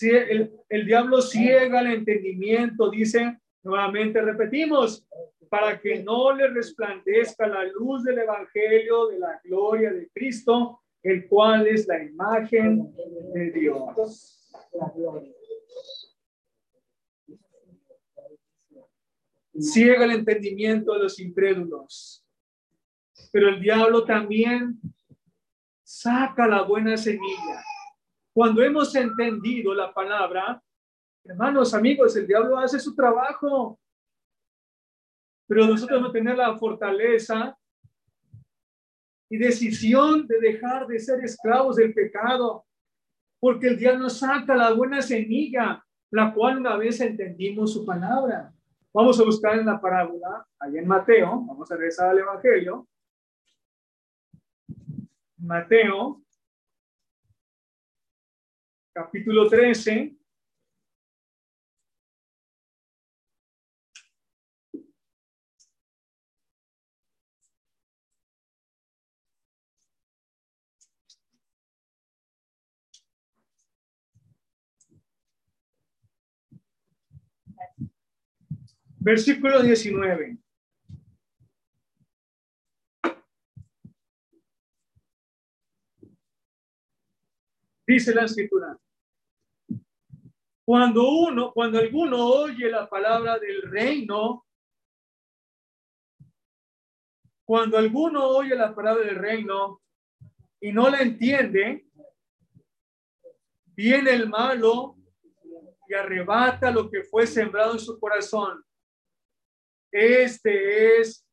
El, 0.00 0.52
el 0.68 0.86
diablo 0.86 1.20
ciega 1.22 1.80
el 1.80 1.92
entendimiento, 1.92 2.90
dice 2.90 3.38
nuevamente, 3.62 4.20
repetimos, 4.20 5.06
para 5.48 5.80
que 5.80 6.02
no 6.02 6.32
le 6.32 6.48
resplandezca 6.48 7.46
la 7.46 7.64
luz 7.64 8.04
del 8.04 8.20
Evangelio 8.20 9.08
de 9.08 9.18
la 9.18 9.40
gloria 9.42 9.92
de 9.92 10.08
Cristo, 10.10 10.80
el 11.02 11.26
cual 11.28 11.66
es 11.66 11.86
la 11.88 12.02
imagen 12.02 12.94
de 13.34 13.50
Dios. 13.50 14.52
Ciega 19.58 20.04
el 20.04 20.12
entendimiento 20.12 20.92
de 20.94 21.00
los 21.00 21.18
incrédulos. 21.18 22.24
Pero 23.32 23.48
el 23.48 23.60
diablo 23.60 24.04
también 24.04 24.80
saca 25.82 26.46
la 26.46 26.62
buena 26.62 26.96
semilla. 26.96 27.62
Cuando 28.32 28.62
hemos 28.62 28.94
entendido 28.94 29.74
la 29.74 29.92
palabra, 29.92 30.62
hermanos, 31.24 31.74
amigos, 31.74 32.16
el 32.16 32.26
diablo 32.26 32.58
hace 32.58 32.78
su 32.78 32.94
trabajo. 32.94 33.78
Pero 35.46 35.66
nosotros 35.66 36.00
no 36.00 36.12
tenemos 36.12 36.38
la 36.38 36.56
fortaleza 36.56 37.56
y 39.28 39.36
decisión 39.36 40.26
de 40.26 40.40
dejar 40.40 40.86
de 40.86 40.98
ser 40.98 41.24
esclavos 41.24 41.76
del 41.76 41.94
pecado, 41.94 42.66
porque 43.38 43.68
el 43.68 43.78
diablo 43.78 44.10
saca 44.10 44.56
la 44.56 44.72
buena 44.72 45.00
semilla, 45.02 45.84
la 46.10 46.32
cual 46.34 46.58
una 46.58 46.76
vez 46.76 47.00
entendimos 47.00 47.72
su 47.72 47.84
palabra. 47.84 48.52
Vamos 48.92 49.20
a 49.20 49.24
buscar 49.24 49.56
en 49.56 49.66
la 49.66 49.80
parábola, 49.80 50.44
ahí 50.58 50.76
en 50.76 50.86
Mateo, 50.86 51.28
vamos 51.46 51.70
a 51.70 51.76
regresar 51.76 52.10
al 52.10 52.18
Evangelio. 52.18 52.88
Mateo, 55.36 56.20
capítulo 58.92 59.48
13, 59.48 60.16
Versículo 79.02 79.62
19. 79.62 80.36
Dice 87.86 88.14
la 88.14 88.24
escritura. 88.24 88.78
Cuando 90.66 91.08
uno, 91.08 91.50
cuando 91.52 91.78
alguno 91.78 92.26
oye 92.26 92.70
la 92.70 92.88
palabra 92.90 93.38
del 93.38 93.62
reino, 93.62 94.46
cuando 97.46 97.78
alguno 97.78 98.28
oye 98.28 98.54
la 98.54 98.74
palabra 98.74 99.06
del 99.06 99.16
reino 99.16 99.80
y 100.60 100.72
no 100.72 100.90
la 100.90 101.00
entiende, 101.00 101.86
viene 103.64 104.10
el 104.10 104.28
malo 104.28 104.98
y 105.88 105.94
arrebata 105.94 106.70
lo 106.70 106.90
que 106.90 107.02
fue 107.02 107.26
sembrado 107.26 107.72
en 107.72 107.80
su 107.80 107.98
corazón. 107.98 108.62
Este 109.92 111.00
es 111.00 111.26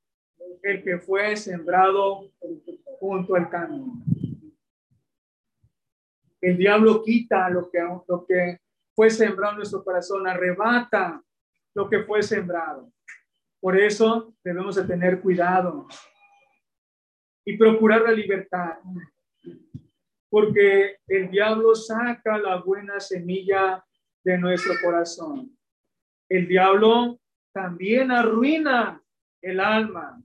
el 0.64 0.84
que 0.84 0.98
fue 0.98 1.36
sembrado 1.38 2.32
junto 3.00 3.36
al 3.36 3.50
camino. 3.50 4.04
El 6.42 6.58
diablo 6.58 7.04
quita 7.04 7.50
lo 7.50 7.70
que, 7.70 8.60
fue 8.96 9.10
sembrado 9.10 9.54
en 9.54 9.58
nuestro 9.58 9.84
corazón, 9.84 10.28
arrebata 10.28 11.22
lo 11.76 11.90
que 11.90 12.04
fue 12.04 12.24
sembrado. 12.24 12.92
Por 13.60 13.80
eso 13.80 14.34
debemos 14.44 14.76
de 14.76 14.86
tener 14.86 15.22
cuidado 15.22 15.88
y 17.46 17.58
procurar 17.58 18.02
la 18.02 18.12
libertad. 18.12 18.78
Porque 20.30 20.98
el 21.08 21.30
diablo 21.30 21.76
saca 21.76 22.38
la 22.38 22.58
buena 22.58 23.00
semilla 23.00 23.84
de 24.24 24.38
nuestro 24.38 24.74
corazón. 24.84 25.56
El 26.28 26.48
diablo 26.48 27.20
también 27.58 28.12
arruina 28.12 29.02
el 29.42 29.60
alma. 29.60 30.22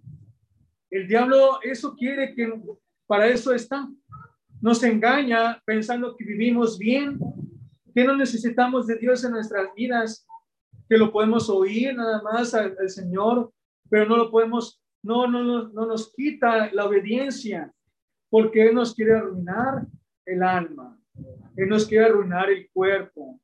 El 0.91 1.09
diablo 1.09 1.63
eso 1.63 1.97
quiere 1.97 2.35
que 2.35 2.53
para 3.07 3.27
eso 3.27 3.55
está. 3.55 3.89
Nos 4.61 4.83
engaña 4.83 5.59
pensando 5.65 6.15
que 6.15 6.25
vivimos 6.25 6.79
bien, 6.79 7.19
que 7.95 8.05
no 8.05 8.15
necesitamos 8.15 8.87
de 8.87 8.97
Dios 8.99 9.25
en 9.25 9.31
nuestras 9.31 9.75
vidas, 9.75 10.27
que 10.91 10.99
lo 10.99 11.11
podemos 11.11 11.49
oír 11.49 11.97
nada 11.97 12.21
más 12.21 12.53
al, 12.53 12.77
Señor, 12.91 13.51
pero 13.89 14.07
no 14.07 14.19
lo 14.19 14.31
podemos, 14.31 14.83
no, 15.03 15.27
no, 15.27 15.43
no, 15.43 15.69
no 15.69 15.87
nos 15.87 16.13
quita 16.13 16.71
la 16.71 16.85
obediencia, 16.85 17.73
porque 18.29 18.69
Él 18.69 18.75
nos 18.75 18.95
quiere 18.95 19.15
arruinar 19.15 19.87
el 20.27 20.43
alma, 20.43 20.99
Él 21.57 21.71
nos 21.71 21.87
quiere 21.87 22.05
arruinar 22.05 22.51
el 22.51 22.69
cuerpo, 22.75 23.41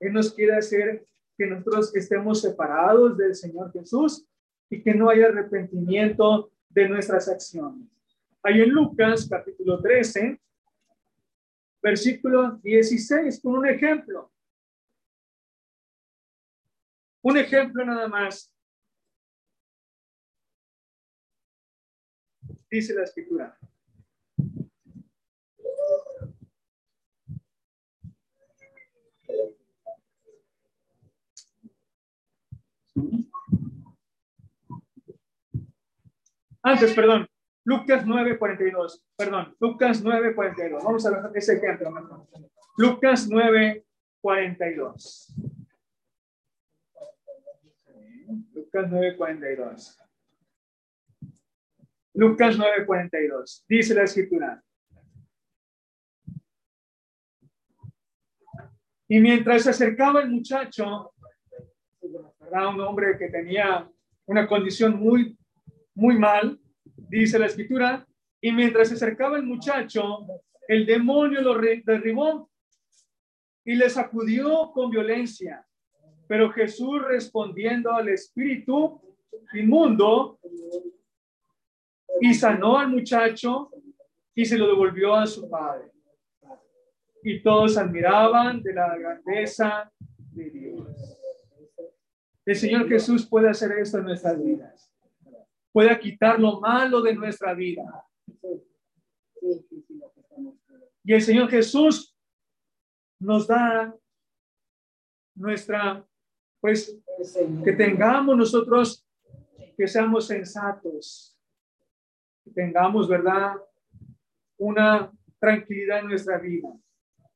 Él 0.00 0.12
nos 0.12 0.34
quiere 0.34 0.56
hacer 0.56 1.06
que 1.38 1.46
nosotros 1.46 1.94
estemos 1.94 2.40
separados 2.40 3.16
del 3.16 3.34
Señor 3.36 3.72
Jesús 3.72 4.26
y 4.68 4.82
que 4.82 4.92
no 4.92 5.08
haya 5.08 5.26
arrepentimiento 5.26 6.50
de 6.68 6.88
nuestras 6.88 7.28
acciones. 7.28 7.88
Hay 8.42 8.60
en 8.60 8.70
Lucas 8.70 9.28
capítulo 9.30 9.80
13, 9.80 10.40
versículo 11.80 12.58
16, 12.62 13.40
con 13.40 13.58
un 13.58 13.68
ejemplo. 13.68 14.32
Un 17.22 17.36
ejemplo 17.36 17.84
nada 17.84 18.08
más. 18.08 18.52
Dice 22.68 22.94
la 22.94 23.04
escritura. 23.04 23.56
Antes, 36.68 36.92
perdón, 36.92 37.26
Lucas 37.64 38.04
9:42, 38.04 39.02
perdón, 39.16 39.56
Lucas 39.58 40.04
9:42. 40.04 40.84
Vamos 40.84 41.06
a 41.06 41.10
ver 41.10 41.30
ese 41.34 41.54
ejemplo. 41.54 42.28
Lucas 42.76 43.26
9:42. 43.26 45.32
Lucas 48.52 48.90
9:42. 48.90 49.98
Lucas 52.12 52.58
9:42. 52.58 53.64
Dice 53.66 53.94
la 53.94 54.02
escritura. 54.02 54.62
Y 59.08 59.20
mientras 59.20 59.62
se 59.62 59.70
acercaba 59.70 60.20
el 60.20 60.28
muchacho, 60.28 61.14
un 62.02 62.80
hombre 62.82 63.16
que 63.16 63.28
tenía 63.28 63.90
una 64.26 64.46
condición 64.46 65.00
muy, 65.00 65.34
muy 65.98 66.16
mal, 66.16 66.60
dice 67.10 67.40
la 67.40 67.46
escritura, 67.46 68.06
y 68.40 68.52
mientras 68.52 68.88
se 68.88 68.94
acercaba 68.94 69.36
el 69.36 69.42
muchacho, 69.42 70.26
el 70.68 70.86
demonio 70.86 71.40
lo 71.40 71.58
derribó 71.58 72.48
y 73.64 73.74
le 73.74 73.90
sacudió 73.90 74.70
con 74.72 74.90
violencia. 74.90 75.66
Pero 76.28 76.52
Jesús 76.52 77.02
respondiendo 77.02 77.92
al 77.92 78.10
espíritu 78.10 79.00
inmundo 79.54 80.38
y 82.20 82.32
sanó 82.32 82.78
al 82.78 82.88
muchacho 82.88 83.70
y 84.36 84.44
se 84.44 84.56
lo 84.56 84.68
devolvió 84.68 85.16
a 85.16 85.26
su 85.26 85.50
padre. 85.50 85.90
Y 87.24 87.42
todos 87.42 87.76
admiraban 87.76 88.62
de 88.62 88.72
la 88.72 88.96
grandeza 88.96 89.90
de 90.32 90.50
Dios. 90.50 91.18
El 92.46 92.54
Señor 92.54 92.88
Jesús 92.88 93.28
puede 93.28 93.48
hacer 93.48 93.72
esto 93.72 93.98
en 93.98 94.04
nuestras 94.04 94.40
vidas. 94.40 94.87
Puede 95.78 95.96
quitar 96.00 96.40
lo 96.40 96.58
malo 96.58 97.00
de 97.00 97.14
nuestra 97.14 97.54
vida. 97.54 98.04
Y 101.04 101.14
el 101.14 101.22
Señor 101.22 101.48
Jesús 101.48 102.18
nos 103.20 103.46
da 103.46 103.96
nuestra, 105.36 106.04
pues, 106.60 106.98
que 107.64 107.72
tengamos 107.74 108.36
nosotros, 108.36 109.06
que 109.76 109.86
seamos 109.86 110.26
sensatos, 110.26 111.38
que 112.42 112.50
tengamos, 112.50 113.08
¿verdad? 113.08 113.54
Una 114.56 115.12
tranquilidad 115.38 116.00
en 116.00 116.08
nuestra 116.08 116.38
vida. 116.38 116.76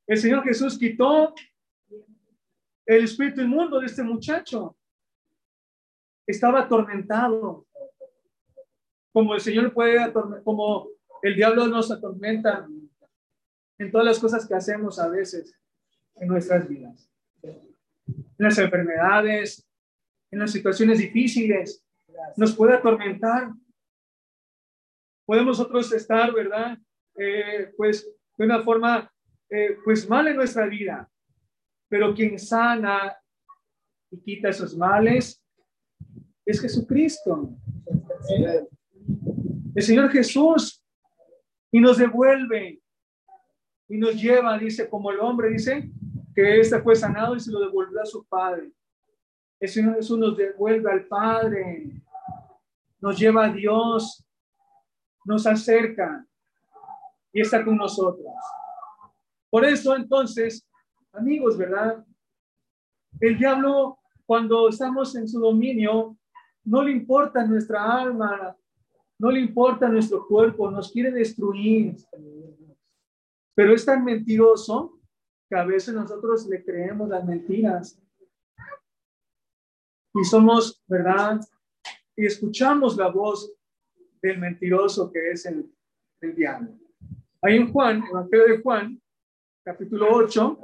El 0.04 0.18
Señor 0.18 0.42
Jesús 0.42 0.76
quitó 0.76 1.32
el 2.86 3.04
espíritu 3.04 3.42
inmundo 3.42 3.78
de 3.78 3.86
este 3.86 4.02
muchacho 4.02 4.76
estaba 6.26 6.62
atormentado. 6.62 7.68
Como 9.12 9.34
el 9.34 9.40
Señor 9.40 9.72
puede, 9.72 10.12
como 10.44 10.88
El 11.22 11.36
diablo 11.36 11.66
nos 11.68 11.90
atormenta 11.90 12.66
en 13.78 13.90
todas 13.90 14.06
las 14.06 14.18
cosas 14.18 14.46
que 14.46 14.54
hacemos 14.54 14.98
a 14.98 15.08
veces 15.08 15.56
en 16.16 16.28
nuestras 16.28 16.68
vidas. 16.68 17.08
En 17.42 18.38
las 18.38 18.58
enfermedades, 18.58 19.68
en 20.30 20.38
las 20.40 20.50
situaciones 20.50 20.98
difíciles, 20.98 21.84
nos 22.36 22.54
puede 22.54 22.74
atormentar. 22.74 23.52
Podemos 25.24 25.58
nosotros 25.58 25.92
estar, 25.92 26.32
¿verdad? 26.32 26.78
Eh, 27.14 27.72
pues 27.76 28.08
de 28.36 28.44
una 28.44 28.62
forma, 28.62 29.12
eh, 29.50 29.76
pues 29.84 30.08
mal 30.08 30.26
en 30.28 30.36
nuestra 30.36 30.66
vida. 30.66 31.08
Pero 31.88 32.14
quien 32.14 32.38
sana 32.38 33.16
y 34.10 34.20
quita 34.20 34.48
esos 34.48 34.76
males 34.76 35.42
es 36.44 36.60
Jesucristo. 36.60 37.56
El 39.74 39.82
Señor 39.82 40.10
Jesús 40.10 40.82
y 41.70 41.80
nos 41.80 41.98
devuelve 41.98 42.80
y 43.88 43.96
nos 43.96 44.20
lleva, 44.20 44.58
dice, 44.58 44.88
como 44.88 45.10
el 45.10 45.20
hombre 45.20 45.50
dice, 45.50 45.90
que 46.34 46.60
este 46.60 46.80
fue 46.80 46.94
sanado 46.96 47.36
y 47.36 47.40
se 47.40 47.50
lo 47.50 47.60
devolvió 47.60 48.00
a 48.00 48.06
su 48.06 48.24
padre. 48.24 48.72
El 49.60 49.68
Señor 49.68 49.94
Jesús 49.96 50.18
nos 50.18 50.36
devuelve 50.36 50.90
al 50.90 51.04
Padre, 51.04 51.92
nos 53.00 53.18
lleva 53.18 53.44
a 53.44 53.52
Dios, 53.52 54.26
nos 55.24 55.46
acerca 55.46 56.26
y 57.32 57.40
está 57.40 57.64
con 57.64 57.76
nosotros. 57.76 58.26
Por 59.48 59.64
eso 59.64 59.94
entonces, 59.94 60.66
amigos, 61.12 61.56
¿verdad? 61.56 62.04
El 63.20 63.38
diablo, 63.38 63.98
cuando 64.26 64.68
estamos 64.68 65.14
en 65.14 65.28
su 65.28 65.38
dominio, 65.38 66.16
no 66.64 66.82
le 66.82 66.90
importa 66.90 67.44
nuestra 67.44 67.84
alma, 67.84 68.56
no 69.22 69.30
le 69.30 69.38
importa 69.38 69.88
nuestro 69.88 70.26
cuerpo, 70.26 70.68
nos 70.68 70.90
quiere 70.90 71.12
destruir. 71.12 71.94
Pero 73.54 73.72
es 73.72 73.84
tan 73.84 74.04
mentiroso 74.04 74.98
que 75.48 75.54
a 75.54 75.64
veces 75.64 75.94
nosotros 75.94 76.44
le 76.48 76.64
creemos 76.64 77.08
las 77.08 77.24
mentiras. 77.24 78.02
Y 80.12 80.24
somos, 80.24 80.82
¿verdad? 80.88 81.40
Y 82.16 82.26
escuchamos 82.26 82.96
la 82.96 83.10
voz 83.10 83.54
del 84.20 84.40
mentiroso 84.40 85.12
que 85.12 85.30
es 85.30 85.46
el, 85.46 85.72
diablo. 86.34 86.76
Ahí 87.42 87.58
en 87.58 87.72
Juan, 87.72 88.02
Evangelio 88.04 88.46
de 88.46 88.60
Juan, 88.60 89.00
capítulo 89.64 90.16
8. 90.16 90.58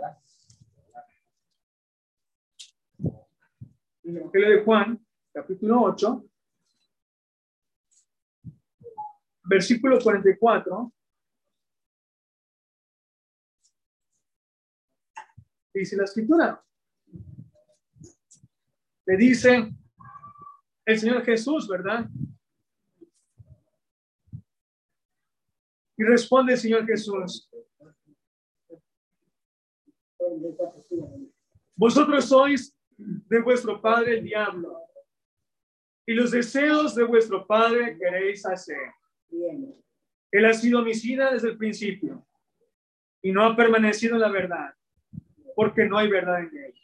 El 4.02 4.16
Evangelio 4.16 4.50
de 4.50 4.64
Juan, 4.64 5.06
capítulo 5.32 5.82
8. 5.82 6.27
Versículo 9.48 9.98
44. 9.98 10.92
dice 15.78 15.96
la 15.96 16.04
escritura. 16.04 16.64
Le 19.06 19.16
dice 19.16 19.72
el 20.84 20.98
Señor 20.98 21.24
Jesús, 21.24 21.66
¿verdad? 21.68 22.08
Y 25.96 26.04
responde 26.04 26.52
el 26.52 26.58
Señor 26.58 26.86
Jesús. 26.86 27.48
Vosotros 31.74 32.24
sois 32.24 32.74
de 32.96 33.40
vuestro 33.40 33.80
padre 33.80 34.18
el 34.18 34.24
diablo, 34.24 34.80
y 36.04 36.12
los 36.12 36.30
deseos 36.32 36.94
de 36.94 37.04
vuestro 37.04 37.46
padre 37.46 37.96
queréis 37.98 38.44
hacer. 38.44 38.97
Él 40.30 40.44
ha 40.44 40.52
sido 40.52 40.80
homicida 40.80 41.32
desde 41.32 41.50
el 41.50 41.58
principio 41.58 42.26
y 43.22 43.32
no 43.32 43.44
ha 43.44 43.56
permanecido 43.56 44.18
la 44.18 44.30
verdad, 44.30 44.74
porque 45.54 45.84
no 45.86 45.98
hay 45.98 46.08
verdad 46.08 46.40
en 46.40 46.56
él. 46.56 46.74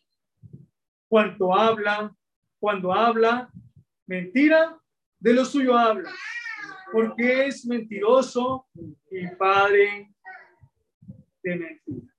Cuanto 1.08 1.54
habla, 1.54 2.14
cuando 2.58 2.92
habla 2.92 3.50
mentira, 4.06 4.78
de 5.18 5.32
lo 5.32 5.44
suyo 5.44 5.76
habla, 5.76 6.10
porque 6.92 7.46
es 7.46 7.64
mentiroso 7.66 8.66
y 9.10 9.26
padre 9.36 10.12
de 11.42 11.56
mentira. 11.56 12.14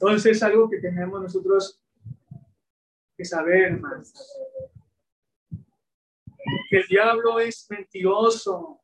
Entonces 0.00 0.36
es 0.36 0.42
algo 0.42 0.68
que 0.70 0.78
tenemos 0.78 1.20
nosotros 1.20 1.82
que 3.16 3.24
saber 3.24 3.80
más. 3.80 4.12
Que 6.70 6.78
el 6.78 6.86
diablo 6.86 7.40
es 7.40 7.66
mentiroso, 7.68 8.80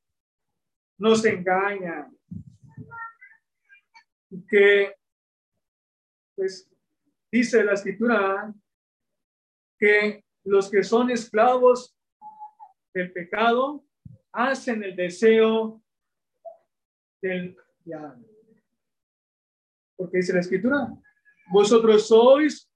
nos 0.98 1.24
engaña, 1.24 2.10
que, 4.48 4.94
pues, 6.34 6.68
dice 7.30 7.62
la 7.64 7.74
escritura 7.74 8.52
que 9.78 10.24
los 10.44 10.70
que 10.70 10.82
son 10.82 11.10
esclavos 11.10 11.96
del 12.92 13.12
pecado 13.12 13.84
hacen 14.32 14.82
el 14.82 14.96
deseo 14.96 15.82
del 17.20 17.56
diablo. 17.84 18.28
Porque 19.96 20.18
dice 20.18 20.32
la 20.32 20.40
escritura, 20.40 20.88
vosotros 21.52 22.08
sois 22.08 22.70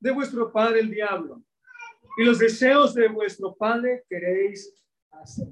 de 0.00 0.10
vuestro 0.10 0.50
padre 0.52 0.80
el 0.80 0.90
diablo 0.90 1.42
y 2.16 2.24
los 2.24 2.38
deseos 2.38 2.94
de 2.94 3.08
vuestro 3.08 3.54
padre 3.54 4.04
queréis 4.08 4.72
hacer. 5.10 5.48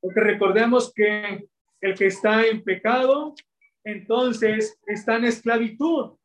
Porque 0.00 0.20
recordemos 0.20 0.92
que 0.92 1.48
el 1.80 1.94
que 1.94 2.06
está 2.06 2.44
en 2.46 2.62
pecado 2.62 3.34
entonces 3.86 4.76
está 4.84 5.16
en 5.16 5.26
esclavitud. 5.26 6.18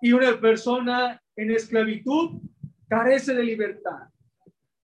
Y 0.00 0.12
una 0.12 0.40
persona 0.40 1.22
en 1.36 1.50
esclavitud 1.50 2.40
carece 2.88 3.34
de 3.34 3.44
libertad, 3.44 4.08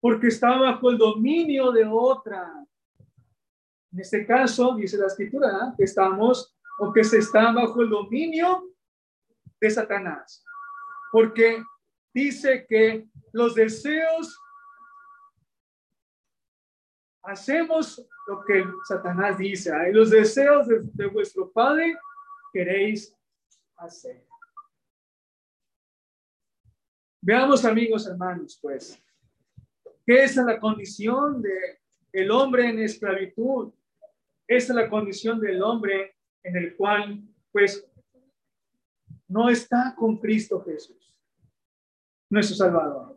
porque 0.01 0.27
está 0.27 0.57
bajo 0.57 0.89
el 0.89 0.97
dominio 0.97 1.71
de 1.71 1.85
otra. 1.85 2.51
En 3.93 3.99
este 3.99 4.25
caso, 4.25 4.75
dice 4.75 4.97
la 4.97 5.07
escritura, 5.07 5.73
que 5.77 5.85
estamos 5.85 6.53
o 6.79 6.91
que 6.91 7.03
se 7.03 7.19
está 7.19 7.51
bajo 7.53 7.81
el 7.81 7.89
dominio 7.89 8.69
de 9.61 9.69
Satanás, 9.69 10.43
porque 11.13 11.63
dice 12.13 12.65
que 12.67 13.07
los 13.31 13.55
deseos 13.55 14.37
hacemos 17.23 18.05
lo 18.27 18.43
que 18.43 18.63
Satanás 18.87 19.37
dice, 19.37 19.71
los 19.91 20.09
deseos 20.09 20.67
de, 20.67 21.07
vuestro 21.07 21.51
Padre 21.51 21.97
queréis 22.53 23.15
hacer. 23.77 24.25
Veamos, 27.21 27.63
amigos, 27.65 28.07
hermanos, 28.07 28.57
pues, 28.61 29.01
¿qué 30.05 30.23
es 30.23 30.35
la 30.37 30.59
condición 30.59 31.41
de 31.41 31.79
el 32.11 32.31
hombre 32.31 32.69
en 32.69 32.79
esclavitud? 32.79 33.71
Es 34.47 34.69
la 34.69 34.89
condición 34.89 35.39
del 35.39 35.61
hombre 35.61 36.15
en 36.43 36.55
el 36.57 36.75
cual, 36.75 37.21
pues, 37.51 37.87
no 39.27 39.49
está 39.49 39.95
con 39.95 40.17
Cristo 40.17 40.61
Jesús, 40.63 41.00
nuestro 42.31 42.55
Salvador. 42.55 43.15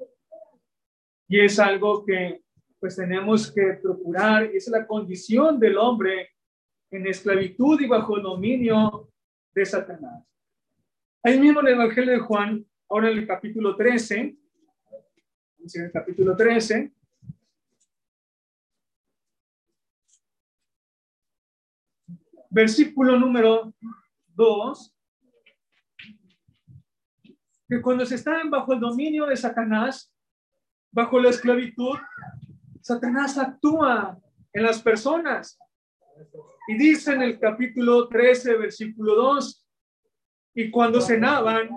Y 1.28 1.40
es 1.40 1.58
algo 1.58 2.04
que 2.04 2.42
pues 2.78 2.96
tenemos 2.96 3.50
que 3.50 3.78
procurar, 3.82 4.44
es 4.44 4.68
la 4.68 4.86
condición 4.86 5.58
del 5.58 5.78
hombre 5.78 6.32
en 6.90 7.06
esclavitud 7.06 7.80
y 7.80 7.86
bajo 7.86 8.18
dominio 8.20 9.10
de 9.54 9.64
Satanás. 9.64 10.22
Ahí 11.22 11.40
mismo 11.40 11.60
en 11.60 11.68
el 11.68 11.74
Evangelio 11.74 12.12
de 12.12 12.18
Juan, 12.18 12.66
ahora 12.90 13.10
en 13.10 13.18
el 13.18 13.26
capítulo 13.26 13.74
13, 13.74 14.16
en 14.18 15.82
el 15.82 15.90
capítulo 15.90 16.36
13, 16.36 16.92
versículo 22.50 23.18
número 23.18 23.72
2, 24.34 24.93
que 27.68 27.80
cuando 27.80 28.04
se 28.04 28.16
están 28.16 28.50
bajo 28.50 28.72
el 28.74 28.80
dominio 28.80 29.26
de 29.26 29.36
Satanás, 29.36 30.12
bajo 30.92 31.18
la 31.18 31.30
esclavitud, 31.30 31.98
Satanás 32.80 33.38
actúa 33.38 34.18
en 34.52 34.62
las 34.62 34.80
personas. 34.82 35.58
Y 36.68 36.76
dice 36.76 37.12
en 37.12 37.22
el 37.22 37.38
capítulo 37.38 38.08
13, 38.08 38.56
versículo 38.56 39.14
2, 39.14 39.66
y 40.54 40.70
cuando 40.70 41.00
cenaban, 41.00 41.70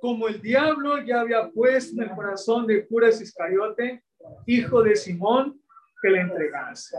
como 0.00 0.28
el 0.28 0.40
diablo 0.40 1.02
ya 1.02 1.20
había 1.20 1.50
puesto 1.50 2.00
en 2.00 2.08
el 2.08 2.14
corazón 2.14 2.66
de 2.66 2.86
Judas 2.88 3.20
Iscariote, 3.20 4.04
hijo 4.46 4.82
de 4.82 4.94
Simón, 4.94 5.60
que 6.00 6.10
le 6.10 6.20
entregase. 6.20 6.96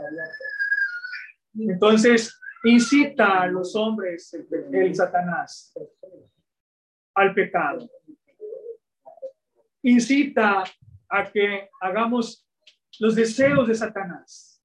Entonces, 1.54 2.38
incita 2.64 3.42
a 3.42 3.46
los 3.46 3.74
hombres, 3.74 4.34
el 4.72 4.94
Satanás, 4.94 5.72
al 7.18 7.34
pecado. 7.34 7.90
Incita 9.82 10.64
a 11.08 11.30
que 11.30 11.68
hagamos 11.80 12.46
los 13.00 13.14
deseos 13.14 13.66
de 13.66 13.74
Satanás. 13.74 14.62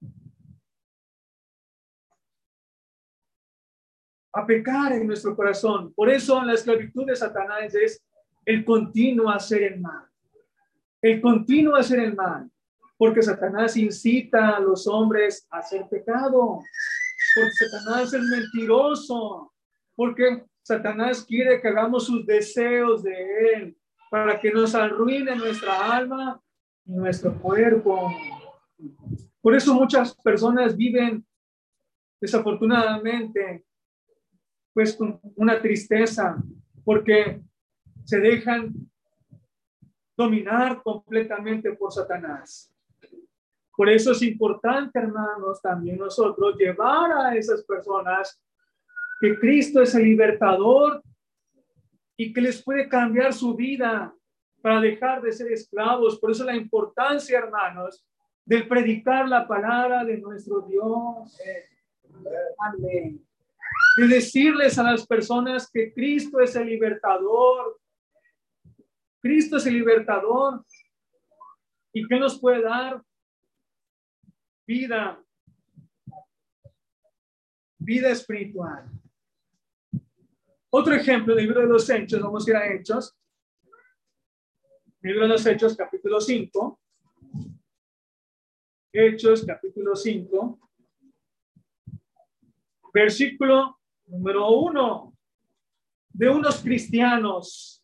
A 4.32 4.46
pecar 4.46 4.92
en 4.92 5.06
nuestro 5.06 5.34
corazón. 5.34 5.92
Por 5.94 6.10
eso 6.10 6.42
la 6.42 6.54
esclavitud 6.54 7.06
de 7.06 7.16
Satanás 7.16 7.74
es 7.74 8.04
el 8.44 8.64
continuo 8.64 9.30
hacer 9.30 9.62
el 9.62 9.80
mal. 9.80 10.06
El 11.00 11.20
continuo 11.20 11.76
hacer 11.76 12.00
el 12.00 12.14
mal. 12.14 12.50
Porque 12.96 13.22
Satanás 13.22 13.76
incita 13.76 14.56
a 14.56 14.60
los 14.60 14.86
hombres 14.86 15.46
a 15.50 15.58
hacer 15.58 15.86
pecado. 15.88 16.60
Porque 17.34 17.52
Satanás 17.52 18.12
es 18.12 18.22
mentiroso. 18.22 19.52
Porque 19.94 20.44
Satanás 20.64 21.22
quiere 21.22 21.60
que 21.60 21.68
hagamos 21.68 22.06
sus 22.06 22.24
deseos 22.24 23.02
de 23.02 23.52
él 23.52 23.76
para 24.10 24.40
que 24.40 24.50
nos 24.50 24.74
arruine 24.74 25.36
nuestra 25.36 25.94
alma 25.94 26.40
y 26.86 26.92
nuestro 26.92 27.34
cuerpo. 27.38 28.10
Por 29.42 29.54
eso 29.54 29.74
muchas 29.74 30.14
personas 30.14 30.74
viven 30.74 31.22
desafortunadamente 32.18 33.62
pues 34.72 34.96
con 34.96 35.20
una 35.36 35.60
tristeza 35.60 36.42
porque 36.82 37.42
se 38.04 38.18
dejan 38.20 38.72
dominar 40.16 40.82
completamente 40.82 41.72
por 41.72 41.92
Satanás. 41.92 42.74
Por 43.76 43.90
eso 43.90 44.12
es 44.12 44.22
importante, 44.22 44.98
hermanos, 44.98 45.60
también 45.60 45.98
nosotros 45.98 46.56
llevar 46.56 47.12
a 47.12 47.36
esas 47.36 47.62
personas 47.64 48.40
que 49.20 49.38
Cristo 49.38 49.82
es 49.82 49.94
el 49.94 50.04
libertador 50.04 51.02
y 52.16 52.32
que 52.32 52.40
les 52.40 52.62
puede 52.62 52.88
cambiar 52.88 53.32
su 53.32 53.54
vida 53.54 54.14
para 54.62 54.80
dejar 54.80 55.20
de 55.22 55.32
ser 55.32 55.52
esclavos. 55.52 56.18
Por 56.18 56.30
eso 56.30 56.44
la 56.44 56.56
importancia, 56.56 57.38
hermanos, 57.38 58.04
de 58.44 58.62
predicar 58.62 59.28
la 59.28 59.46
palabra 59.46 60.04
de 60.04 60.18
nuestro 60.18 60.62
Dios. 60.62 61.38
Amén. 62.58 63.24
De 63.96 64.08
decirles 64.08 64.78
a 64.78 64.82
las 64.82 65.06
personas 65.06 65.70
que 65.70 65.92
Cristo 65.92 66.40
es 66.40 66.54
el 66.56 66.66
libertador. 66.66 67.78
Cristo 69.20 69.56
es 69.56 69.66
el 69.66 69.74
libertador. 69.74 70.64
¿Y 71.92 72.06
que 72.06 72.18
nos 72.18 72.40
puede 72.40 72.62
dar? 72.62 73.02
Vida. 74.66 75.22
Vida 77.78 78.10
espiritual. 78.10 78.90
Otro 80.76 80.92
ejemplo 80.92 81.36
del 81.36 81.44
libro 81.44 81.60
de 81.60 81.68
los 81.68 81.88
Hechos, 81.88 82.20
vamos 82.20 82.48
a 82.48 82.50
ir 82.50 82.56
a 82.56 82.74
Hechos. 82.74 83.16
Libro 85.02 85.22
de 85.22 85.28
los 85.28 85.46
Hechos, 85.46 85.76
capítulo 85.76 86.20
5. 86.20 86.80
Hechos, 88.92 89.46
capítulo 89.46 89.94
5. 89.94 90.58
Versículo 92.92 93.78
número 94.06 94.48
1. 94.50 95.16
De 96.08 96.28
unos 96.28 96.60
cristianos. 96.60 97.80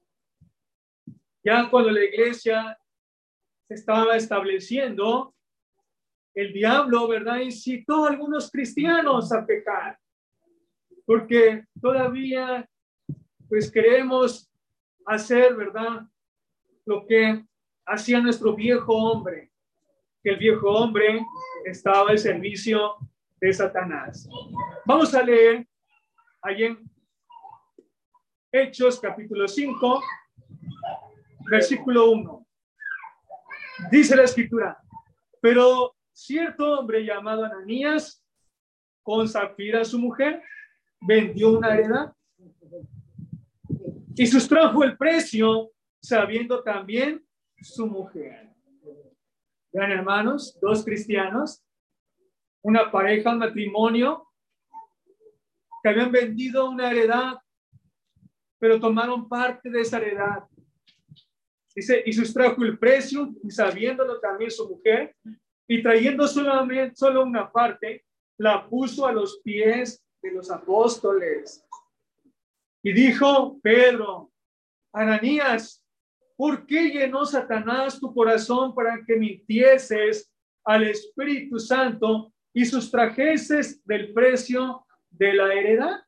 Ya 1.45 1.71
cuando 1.71 1.93
la 1.93 2.03
iglesia 2.03 2.77
se 3.69 3.75
estaba 3.75 4.17
estableciendo, 4.17 5.33
el 6.35 6.53
diablo, 6.53 7.07
¿verdad? 7.07 7.39
Incitó 7.39 8.07
a 8.07 8.11
algunos 8.11 8.51
cristianos 8.51 9.31
a 9.31 9.47
pecar. 9.47 9.97
Porque 11.07 11.67
todavía 11.81 12.69
pues 13.51 13.71
queremos 13.71 14.49
hacer, 15.05 15.57
¿verdad? 15.57 16.07
Lo 16.87 17.05
que 17.05 17.45
hacía 17.85 18.21
nuestro 18.21 18.55
viejo 18.55 18.95
hombre, 18.95 19.51
que 20.23 20.31
el 20.31 20.37
viejo 20.37 20.71
hombre 20.71 21.27
estaba 21.65 22.11
al 22.11 22.19
servicio 22.19 22.95
de 23.41 23.53
Satanás. 23.53 24.29
Vamos 24.87 25.13
a 25.15 25.23
leer 25.25 25.67
ahí 26.41 26.63
en 26.63 26.91
Hechos 28.53 29.01
capítulo 29.01 29.49
5, 29.49 30.01
versículo 31.51 32.13
1. 32.13 32.47
Dice 33.91 34.15
la 34.15 34.23
escritura, 34.23 34.79
pero 35.41 35.97
cierto 36.13 36.79
hombre 36.79 37.05
llamado 37.05 37.45
Ananías, 37.45 38.25
con 39.03 39.29
Zafira 39.29 39.85
su 39.85 39.99
mujer, 39.99 40.41
vendió 41.01 41.51
una 41.51 41.75
heredad 41.75 42.15
y 44.17 44.27
sustrajo 44.27 44.85
el 44.85 44.97
precio 44.97 45.71
sabiendo 46.03 46.63
también 46.63 47.25
su 47.61 47.87
mujer. 47.87 48.51
Vean, 49.73 49.93
hermanos, 49.93 50.59
dos 50.61 50.85
cristianos, 50.85 51.63
una 52.63 52.91
pareja, 52.91 53.31
un 53.31 53.39
matrimonio, 53.39 54.27
que 55.83 55.89
habían 55.89 56.11
vendido 56.11 56.69
una 56.69 56.91
heredad, 56.91 57.35
pero 58.59 58.81
tomaron 58.81 59.29
parte 59.29 59.71
de 59.71 59.81
esa 59.81 59.99
heredad. 59.99 60.45
Dice, 61.75 62.03
y 62.05 62.13
sustrajo 62.13 62.63
el 62.65 62.79
precio, 62.79 63.33
y 63.43 63.51
sabiéndolo 63.51 64.21
también 64.21 64.51
su 64.51 64.69
mujer, 64.69 65.15
y 65.69 65.83
trayendo 65.83 66.27
solamente 66.27 66.97
solo 66.97 67.23
una 67.23 67.51
parte, 67.51 68.05
la 68.39 68.69
puso 68.69 69.07
a 69.07 69.13
los 69.13 69.41
pies 69.43 70.05
de 70.21 70.33
los 70.33 70.51
apóstoles. 70.51 71.65
Y 72.83 72.93
dijo 72.93 73.61
Pedro, 73.61 74.31
Ananías, 74.93 75.85
¿por 76.37 76.67
qué 76.67 76.89
llenó 76.89 77.27
Satanás 77.27 78.01
tu 78.01 78.13
corazón 78.15 78.75
para 78.75 79.05
que 79.07 79.17
mintieses 79.17 80.33
al 80.65 80.85
Espíritu 80.85 81.59
Santo 81.59 82.33
y 82.55 82.65
sustrajeses 82.65 83.85
del 83.85 84.13
precio 84.13 84.87
de 85.11 85.35
la 85.35 85.53
heredad? 85.55 86.01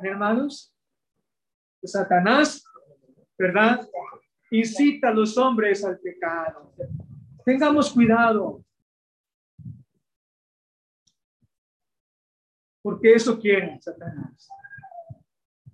hermanos? 0.00 0.72
Satanás, 1.82 2.64
¿verdad? 3.36 3.80
Incita 4.50 5.08
a 5.08 5.12
los 5.12 5.36
hombres 5.36 5.84
al 5.84 5.98
pecado. 5.98 6.72
Tengamos 7.44 7.92
cuidado. 7.92 8.64
Porque 12.80 13.14
eso 13.14 13.38
quiere 13.38 13.80
Satanás 13.80 14.48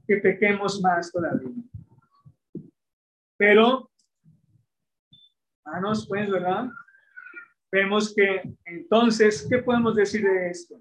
que 0.06 0.16
pequemos 0.18 0.80
más 0.80 1.10
todavía. 1.10 1.50
Pero, 3.36 3.90
hermanos, 5.64 6.06
pues, 6.08 6.30
¿verdad? 6.30 6.68
Vemos 7.72 8.14
que 8.14 8.42
entonces, 8.64 9.46
¿qué 9.48 9.58
podemos 9.58 9.96
decir 9.96 10.22
de 10.22 10.50
esto? 10.50 10.80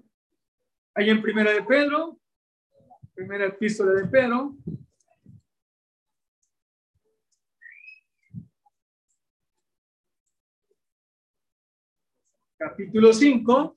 Hay 0.94 1.10
en 1.10 1.20
Primera 1.20 1.52
de 1.52 1.62
Pedro, 1.62 2.20
Primera 3.14 3.46
Epístola 3.46 3.92
de 4.00 4.06
Pedro, 4.06 4.56
capítulo 12.56 13.12
5, 13.12 13.76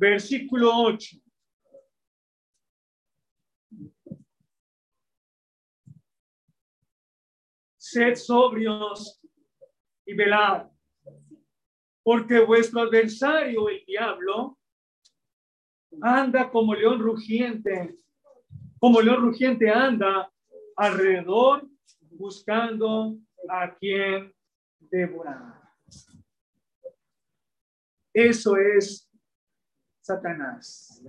versículo 0.00 0.70
8. 0.74 1.18
Sed 7.76 8.14
sobrios 8.14 9.20
y 10.06 10.14
velad, 10.14 10.70
porque 12.02 12.40
vuestro 12.40 12.80
adversario, 12.80 13.68
el 13.68 13.84
diablo, 13.84 14.58
anda 16.00 16.50
como 16.50 16.74
león 16.74 17.00
rugiente, 17.00 17.94
como 18.78 19.02
león 19.02 19.20
rugiente 19.20 19.68
anda 19.68 20.32
alrededor 20.76 21.68
buscando 22.12 23.18
a 23.50 23.74
quien 23.74 24.34
devorar. 24.78 25.60
Eso 28.14 28.56
es 28.56 29.09
Satanás. 30.10 31.02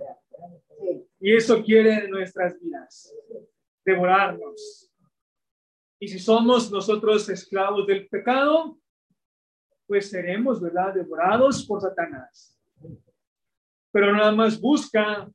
Y 1.20 1.34
eso 1.34 1.62
quiere 1.62 2.08
nuestras 2.08 2.60
vidas, 2.60 3.12
devorarnos. 3.84 4.90
Y 5.98 6.08
si 6.08 6.18
somos 6.18 6.70
nosotros 6.70 7.28
esclavos 7.28 7.86
del 7.86 8.08
pecado, 8.08 8.78
pues 9.86 10.10
seremos, 10.10 10.60
¿verdad?, 10.60 10.94
devorados 10.94 11.64
por 11.66 11.80
Satanás. 11.80 12.58
Pero 13.92 14.12
nada 14.12 14.32
más 14.32 14.60
busca 14.60 15.28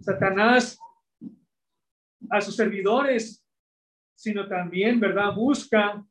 Satanás 0.00 0.78
a 2.30 2.40
sus 2.40 2.56
servidores, 2.56 3.44
sino 4.14 4.48
también, 4.48 5.00
¿verdad?, 5.00 5.34
busca 5.34 6.04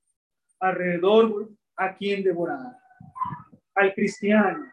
alrededor 0.60 1.50
a 1.76 1.96
quien 1.96 2.24
devorar, 2.24 2.78
al 3.74 3.94
cristiano 3.94 4.73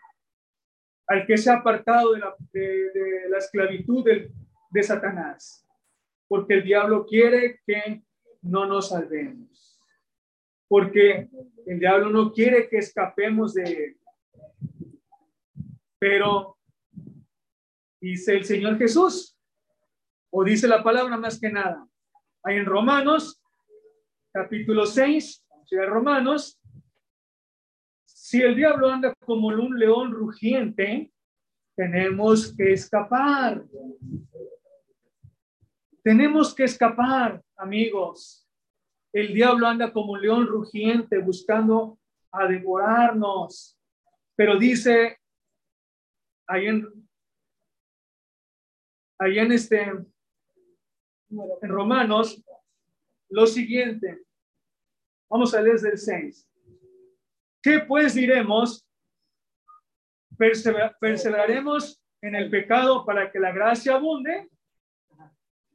al 1.11 1.27
que 1.27 1.37
se 1.37 1.51
ha 1.51 1.55
apartado 1.55 2.13
de 2.13 2.21
la, 2.21 2.37
la 3.31 3.39
esclavitud 3.39 4.05
de, 4.05 4.31
de 4.71 4.83
Satanás. 4.83 5.67
Porque 6.29 6.55
el 6.55 6.63
diablo 6.63 7.05
quiere 7.05 7.61
que 7.67 8.05
no 8.43 8.65
nos 8.65 8.91
salvemos. 8.91 9.77
Porque 10.69 11.29
el 11.67 11.81
diablo 11.81 12.11
no 12.11 12.33
quiere 12.33 12.69
que 12.69 12.79
escapemos 12.79 13.55
de 13.55 13.65
él. 13.65 13.97
Pero 15.99 16.57
dice 18.01 18.37
el 18.37 18.45
Señor 18.45 18.79
Jesús, 18.79 19.37
o 20.31 20.45
dice 20.45 20.69
la 20.69 20.85
palabra 20.85 21.17
más 21.17 21.41
que 21.41 21.51
nada, 21.51 21.89
hay 22.45 22.59
en 22.59 22.67
Romanos, 22.67 23.43
capítulo 24.33 24.87
6, 24.87 25.45
de 25.73 25.87
Romanos, 25.87 26.60
si 28.31 28.41
el 28.41 28.55
diablo 28.55 28.89
anda 28.89 29.13
como 29.27 29.49
un 29.49 29.77
león 29.77 30.13
rugiente, 30.13 31.13
tenemos 31.75 32.55
que 32.57 32.75
escapar. 32.75 33.65
Tenemos 36.05 36.55
que 36.55 36.63
escapar, 36.63 37.43
amigos. 37.57 38.49
El 39.13 39.35
diablo 39.35 39.67
anda 39.67 39.93
como 39.93 40.13
un 40.13 40.23
león 40.23 40.47
rugiente 40.47 41.19
buscando 41.19 41.99
a 42.31 42.47
devorarnos. 42.47 43.77
Pero 44.37 44.57
dice 44.57 45.19
ahí 46.47 46.67
en, 46.67 46.87
ahí 49.19 49.41
en 49.41 49.51
este, 49.51 49.91
en 51.31 51.69
Romanos, 51.69 52.41
lo 53.29 53.45
siguiente. 53.49 54.23
Vamos 55.29 55.53
a 55.53 55.61
leer 55.61 55.81
desde 55.81 55.91
el 55.91 55.99
6. 55.99 56.50
¿Qué 57.63 57.81
pues 57.81 58.15
diremos? 58.15 58.87
¿Perseveraremos 60.39 62.03
en 62.23 62.35
el 62.35 62.49
pecado 62.51 63.05
para 63.05 63.31
que 63.31 63.39
la 63.39 63.53
gracia 63.53 63.95
abunde? 63.97 64.49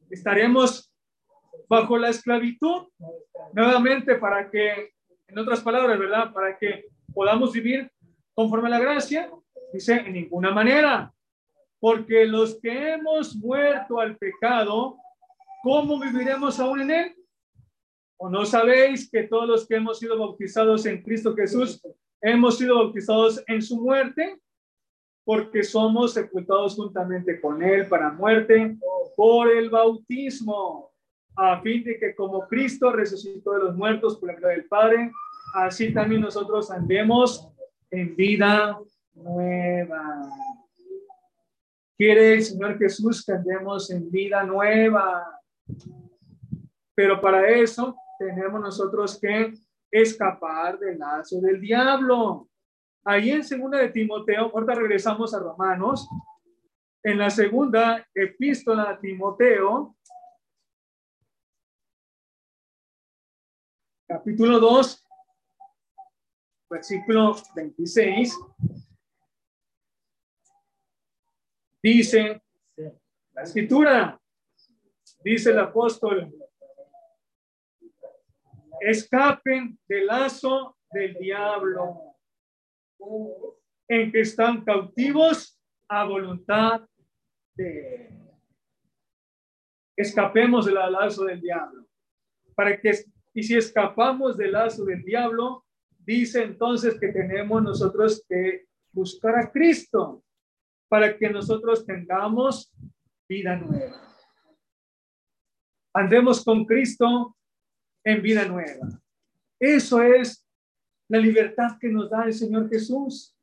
¿Estaremos 0.09 0.91
bajo 1.69 1.97
la 1.97 2.09
esclavitud? 2.09 2.88
Nuevamente 3.53 4.15
para 4.15 4.49
que, 4.49 4.93
en 5.27 5.38
otras 5.38 5.61
palabras, 5.61 5.99
¿verdad? 5.99 6.33
Para 6.33 6.57
que 6.57 6.86
podamos 7.13 7.53
vivir 7.53 7.91
conforme 8.33 8.67
a 8.67 8.71
la 8.71 8.79
gracia. 8.79 9.29
Dice, 9.71 9.93
en 9.93 10.13
ninguna 10.13 10.49
manera. 10.51 11.13
Porque 11.79 12.25
los 12.25 12.59
que 12.59 12.93
hemos 12.93 13.36
muerto 13.36 13.99
al 13.99 14.17
pecado, 14.17 14.97
¿cómo 15.61 15.99
viviremos 15.99 16.59
aún 16.59 16.81
en 16.81 16.91
él? 16.91 17.15
¿O 18.18 18.30
no 18.30 18.45
sabéis 18.45 19.09
que 19.09 19.24
todos 19.24 19.47
los 19.47 19.68
que 19.68 19.76
hemos 19.76 19.99
sido 19.99 20.18
bautizados 20.18 20.86
en 20.86 21.01
Cristo 21.01 21.36
Jesús 21.36 21.82
hemos 22.22 22.57
sido 22.57 22.76
bautizados 22.76 23.43
en 23.47 23.61
su 23.61 23.82
muerte? 23.82 24.39
Porque 25.26 25.63
somos 25.63 26.13
sepultados 26.13 26.76
juntamente 26.76 27.41
con 27.41 27.61
Él 27.61 27.88
para 27.88 28.11
muerte 28.11 28.78
por 29.18 29.49
el 29.49 29.70
bautismo, 29.70 30.91
a 31.36 31.59
fin 31.61 31.84
de 31.84 31.97
que 31.99 32.16
como 32.16 32.47
Cristo 32.47 32.91
resucitó 32.91 33.53
de 33.53 33.59
los 33.59 33.76
muertos 33.76 34.18
por 34.18 34.30
la 34.30 34.36
gloria 34.36 34.57
del 34.57 34.68
Padre, 34.68 35.11
así 35.53 35.93
también 35.93 36.22
nosotros 36.22 36.72
andemos 36.72 37.49
en 37.91 38.16
vida 38.16 38.80
nueva. 39.13 40.30
Quiere 41.97 42.34
el 42.34 42.43
Señor 42.43 42.78
Jesús 42.78 43.26
que 43.26 43.34
andemos 43.34 43.89
en 43.89 44.09
vida 44.11 44.43
nueva. 44.43 45.41
Pero 46.93 47.20
para 47.20 47.49
eso 47.49 47.95
tenemos 48.18 48.61
nosotros 48.61 49.20
que 49.20 49.53
escapar 49.91 50.78
del 50.80 50.99
lazo 50.99 51.39
del 51.39 51.59
diablo. 51.59 52.49
Ahí 53.03 53.32
en 53.32 53.43
segunda 53.43 53.78
de 53.78 53.89
Timoteo, 53.89 54.51
ahorita 54.53 54.76
regresamos 54.76 55.34
a 55.34 55.39
Romanos, 55.39 56.07
en 57.03 57.20
la 57.20 57.30
segunda 57.30 58.05
epístola 58.16 58.89
a 58.89 58.99
Timoteo, 58.99 59.95
capítulo 64.07 64.59
2, 64.59 65.05
versículo 66.70 67.36
26, 67.55 68.39
dice 71.84 72.41
la 73.34 73.43
escritura, 73.43 74.20
dice 75.24 75.51
el 75.51 75.59
apóstol 75.59 76.44
escapen 78.82 79.78
del 79.88 80.07
lazo 80.07 80.78
del 80.91 81.13
diablo, 81.15 82.15
en 83.88 84.11
que 84.11 84.21
están 84.21 84.63
cautivos 84.63 85.59
a 85.88 86.05
voluntad 86.05 86.88
de 87.55 88.15
Escapemos 89.97 90.65
del 90.65 90.76
lazo 90.76 91.23
del 91.23 91.39
diablo. 91.39 91.88
Para 92.53 92.80
que, 92.80 92.91
y 93.34 93.43
si 93.43 93.55
escapamos 93.55 94.36
del 94.36 94.51
lazo 94.51 94.84
del 94.84 95.03
diablo, 95.03 95.65
dice 95.99 96.43
entonces 96.43 96.99
que 96.99 97.09
tenemos 97.09 97.63
nosotros 97.63 98.23
que 98.28 98.65
buscar 98.91 99.38
a 99.38 99.51
Cristo 99.51 100.23
para 100.89 101.17
que 101.17 101.30
nosotros 101.30 101.86
tengamos 101.86 102.71
vida 103.28 103.55
nueva. 103.55 104.01
Andemos 105.93 106.43
con 106.43 106.65
Cristo 106.65 107.38
en 108.06 108.22
vida 108.22 108.45
nueva. 108.45 108.88
Eso 109.60 110.01
es 110.01 110.47
la 111.10 111.18
libertad 111.18 111.78
que 111.80 111.89
nos 111.89 112.10
da 112.10 112.26
el 112.26 112.34
Señor 112.34 112.70
Jesús. 112.70 113.36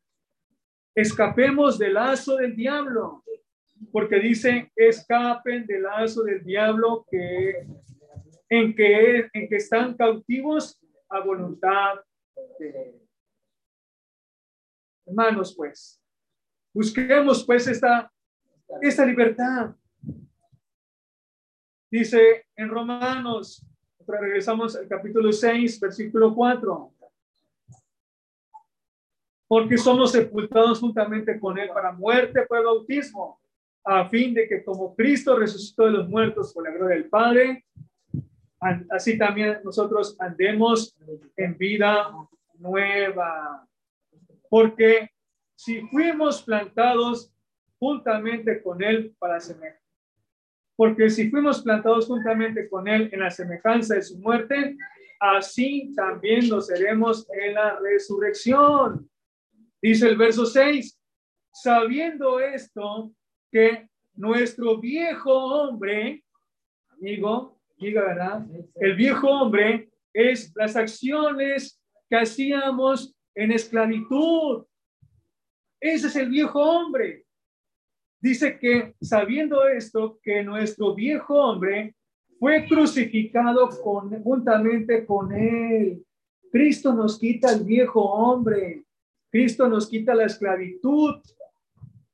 Escapemos 0.94 1.78
del 1.78 1.94
lazo 1.94 2.36
del 2.36 2.54
diablo, 2.54 3.24
porque 3.90 4.20
dice, 4.20 4.70
escapen 4.76 5.66
del 5.66 5.82
lazo 5.82 6.22
del 6.22 6.44
diablo 6.44 7.04
que 7.10 7.66
en 8.48 8.74
que 8.74 9.30
en 9.32 9.48
que 9.48 9.56
están 9.56 9.96
cautivos 9.96 10.78
a 11.08 11.20
voluntad 11.20 11.94
de 12.58 13.00
Hermanos, 15.06 15.54
pues, 15.56 16.00
busquemos 16.72 17.44
pues 17.44 17.66
esta 17.66 18.12
esta 18.80 19.04
libertad. 19.04 19.74
Dice 21.90 22.46
en 22.56 22.68
Romanos 22.68 23.66
regresamos 24.06 24.76
al 24.76 24.88
capítulo 24.88 25.32
6, 25.32 25.80
versículo 25.80 26.34
4. 26.34 26.92
Porque 29.48 29.76
somos 29.76 30.12
sepultados 30.12 30.80
juntamente 30.80 31.38
con 31.38 31.58
Él 31.58 31.68
para 31.68 31.92
muerte 31.92 32.46
por 32.46 32.58
el 32.58 32.64
bautismo, 32.64 33.40
a 33.84 34.08
fin 34.08 34.32
de 34.32 34.48
que 34.48 34.64
como 34.64 34.94
Cristo 34.94 35.36
resucitó 35.36 35.84
de 35.84 35.90
los 35.90 36.08
muertos 36.08 36.52
por 36.52 36.64
la 36.64 36.70
gloria 36.70 36.96
del 36.96 37.08
Padre, 37.08 37.64
así 38.90 39.18
también 39.18 39.58
nosotros 39.64 40.16
andemos 40.20 40.96
en 41.36 41.58
vida 41.58 42.10
nueva. 42.54 43.66
Porque 44.48 45.10
si 45.54 45.80
fuimos 45.88 46.42
plantados 46.42 47.32
juntamente 47.78 48.62
con 48.62 48.82
Él 48.82 49.14
para 49.18 49.40
semejar 49.40 49.81
porque 50.76 51.10
si 51.10 51.30
fuimos 51.30 51.62
plantados 51.62 52.06
juntamente 52.06 52.68
con 52.68 52.88
Él 52.88 53.08
en 53.12 53.20
la 53.20 53.30
semejanza 53.30 53.94
de 53.94 54.02
su 54.02 54.18
muerte, 54.18 54.76
así 55.20 55.92
también 55.94 56.48
lo 56.48 56.60
seremos 56.60 57.28
en 57.30 57.54
la 57.54 57.78
resurrección. 57.78 59.08
Dice 59.80 60.08
el 60.08 60.16
verso 60.16 60.46
6, 60.46 60.98
sabiendo 61.52 62.40
esto, 62.40 63.12
que 63.50 63.88
nuestro 64.14 64.78
viejo 64.78 65.32
hombre, 65.32 66.24
amigo, 66.88 67.60
diga 67.78 68.02
verdad, 68.02 68.46
el 68.76 68.96
viejo 68.96 69.28
hombre 69.28 69.90
es 70.12 70.52
las 70.54 70.76
acciones 70.76 71.80
que 72.08 72.16
hacíamos 72.16 73.14
en 73.34 73.52
esclavitud. 73.52 74.64
Ese 75.80 76.06
es 76.06 76.16
el 76.16 76.28
viejo 76.28 76.60
hombre. 76.60 77.21
Dice 78.22 78.56
que 78.56 78.94
sabiendo 79.00 79.66
esto, 79.66 80.20
que 80.22 80.44
nuestro 80.44 80.94
viejo 80.94 81.34
hombre 81.34 81.96
fue 82.38 82.64
crucificado 82.68 83.68
con, 83.82 84.22
juntamente 84.22 85.04
con 85.04 85.32
él. 85.32 86.06
Cristo 86.52 86.94
nos 86.94 87.18
quita 87.18 87.52
el 87.52 87.64
viejo 87.64 88.00
hombre. 88.00 88.84
Cristo 89.28 89.68
nos 89.68 89.88
quita 89.88 90.14
la 90.14 90.26
esclavitud. 90.26 91.20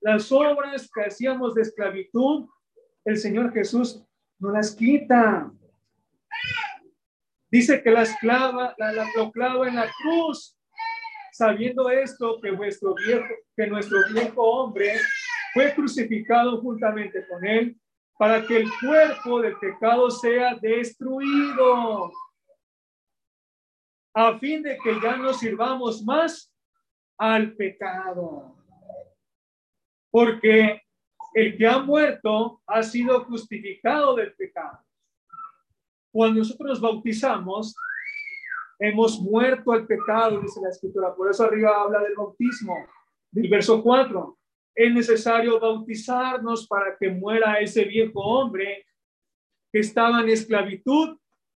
Las 0.00 0.32
obras 0.32 0.90
que 0.90 1.02
hacíamos 1.02 1.54
de 1.54 1.62
esclavitud, 1.62 2.48
el 3.04 3.18
Señor 3.18 3.52
Jesús 3.52 4.02
no 4.38 4.50
las 4.50 4.74
quita. 4.74 5.52
Dice 7.50 7.82
que 7.82 7.90
la 7.90 8.04
esclava, 8.04 8.74
la, 8.78 8.92
la 8.92 9.04
en 9.68 9.76
la 9.76 9.90
cruz. 10.00 10.56
Sabiendo 11.32 11.90
esto, 11.90 12.40
que 12.40 12.50
vuestro 12.50 12.94
viejo, 12.94 13.26
que 13.54 13.66
nuestro 13.66 13.98
viejo 14.14 14.42
hombre 14.42 14.92
fue 15.52 15.74
crucificado 15.74 16.60
juntamente 16.60 17.26
con 17.26 17.44
él 17.44 17.76
para 18.18 18.44
que 18.44 18.58
el 18.58 18.68
cuerpo 18.80 19.40
del 19.40 19.56
pecado 19.58 20.10
sea 20.10 20.56
destruido, 20.56 22.10
a 24.12 24.38
fin 24.38 24.62
de 24.62 24.76
que 24.78 25.00
ya 25.00 25.16
no 25.16 25.32
sirvamos 25.32 26.02
más 26.02 26.52
al 27.16 27.54
pecado. 27.54 28.56
Porque 30.10 30.82
el 31.34 31.56
que 31.56 31.66
ha 31.66 31.78
muerto 31.78 32.60
ha 32.66 32.82
sido 32.82 33.24
justificado 33.24 34.16
del 34.16 34.34
pecado. 34.34 34.84
cuando 36.10 36.38
nosotros 36.38 36.70
nos 36.70 36.80
bautizamos, 36.80 37.76
hemos 38.80 39.20
muerto 39.20 39.72
al 39.72 39.86
pecado, 39.86 40.40
dice 40.40 40.60
la 40.60 40.70
escritura. 40.70 41.14
Por 41.14 41.30
eso 41.30 41.44
arriba 41.44 41.80
habla 41.80 42.00
del 42.00 42.14
bautismo, 42.16 42.74
del 43.30 43.48
verso 43.48 43.82
4. 43.82 44.37
Es 44.80 44.94
necesario 44.94 45.58
bautizarnos 45.58 46.68
para 46.68 46.96
que 46.96 47.10
muera 47.10 47.54
ese 47.54 47.82
viejo 47.82 48.20
hombre 48.20 48.86
que 49.72 49.80
estaba 49.80 50.20
en 50.20 50.28
esclavitud 50.28 51.18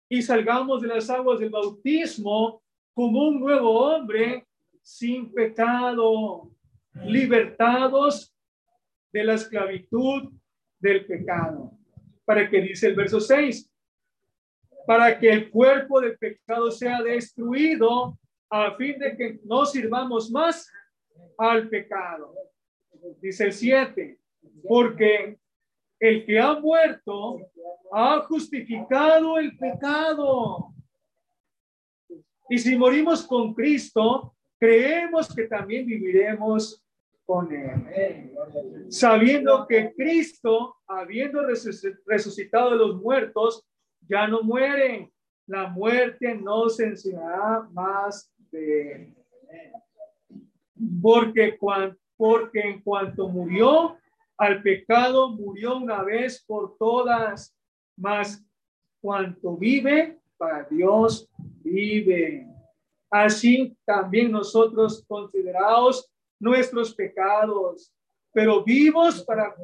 y 0.09 0.23
salgamos 0.23 0.83
de 0.83 0.87
las 0.87 1.11
aguas 1.11 1.41
del 1.41 1.51
bautismo 1.51 2.63
como 2.95 3.25
un 3.25 3.41
nuevo 3.41 3.73
hombre 3.73 4.47
sin 4.83 5.33
pecado, 5.33 6.49
libertados 7.07 8.33
de 9.13 9.25
la 9.25 9.35
esclavitud 9.35 10.33
del 10.79 11.05
pecado. 11.05 11.73
Para 12.25 12.49
que 12.49 12.61
dice 12.61 12.87
el 12.87 12.95
verso 12.95 13.19
6, 13.19 13.69
para 14.87 15.19
que 15.19 15.29
el 15.29 15.51
cuerpo 15.51 16.01
del 16.01 16.17
pecado 16.17 16.71
sea 16.71 17.03
destruido 17.03 18.17
a 18.49 18.77
fin 18.77 18.97
de 18.97 19.17
que 19.17 19.41
no 19.43 19.67
sirvamos 19.67 20.31
más 20.31 20.71
al 21.37 21.69
pecado. 21.69 22.33
Dice 23.21 23.45
el 23.45 23.53
7, 23.53 24.19
porque 24.67 25.39
el 25.99 26.25
que 26.25 26.39
ha 26.39 26.55
muerto 26.59 27.41
ha 27.93 28.21
justificado 28.21 29.39
el 29.39 29.57
pecado. 29.57 30.73
Y 32.49 32.59
si 32.59 32.77
morimos 32.77 33.27
con 33.27 33.55
Cristo, 33.55 34.35
creemos 34.59 35.35
que 35.35 35.45
también 35.45 35.87
viviremos 35.87 36.85
con 37.25 37.53
Él. 37.53 38.33
Sabiendo 38.89 39.67
que 39.67 39.93
Cristo, 39.95 40.77
habiendo 40.87 41.43
resucitado 42.07 42.71
de 42.71 42.77
los 42.77 42.97
muertos, 42.97 43.67
ya 44.09 44.27
no 44.27 44.43
muere. 44.43 45.13
La 45.47 45.69
muerte 45.69 46.35
no 46.35 46.69
se 46.69 46.87
enseñará 46.87 47.69
más 47.73 48.33
de 48.51 48.93
Él. 48.93 49.15
Porque, 51.03 51.59
porque 52.19 52.61
en 52.61 52.83
cuanto 52.83 53.29
murió, 53.29 53.97
al 54.37 54.61
pecado 54.61 55.31
murió 55.31 55.79
una 55.79 56.03
vez 56.03 56.45
por 56.45 56.77
todas, 56.77 57.57
mas 57.97 58.45
cuanto 59.01 59.57
vive, 59.57 60.19
para 60.37 60.65
Dios 60.65 61.29
vive. 61.63 62.47
Así 63.11 63.75
también 63.87 64.31
nosotros 64.31 65.05
considerados 65.09 66.11
nuestros 66.39 66.95
pecados, 66.95 67.93
pero 68.33 68.63
vivos 68.63 69.25
para, 69.25 69.55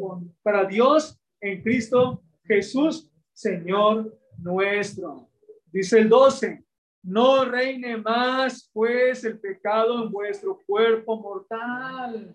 para 0.43 0.65
Dios 0.65 1.19
en 1.41 1.63
Cristo 1.63 2.23
Jesús, 2.45 3.11
Señor 3.33 4.17
nuestro. 4.39 5.29
Dice 5.67 5.99
el 5.99 6.09
12, 6.09 6.64
no 7.05 7.45
reine 7.45 7.97
más 7.99 8.71
pues 8.73 9.25
el 9.25 9.39
pecado 9.39 10.03
en 10.03 10.11
vuestro 10.11 10.61
cuerpo 10.67 11.21
mortal 11.21 12.35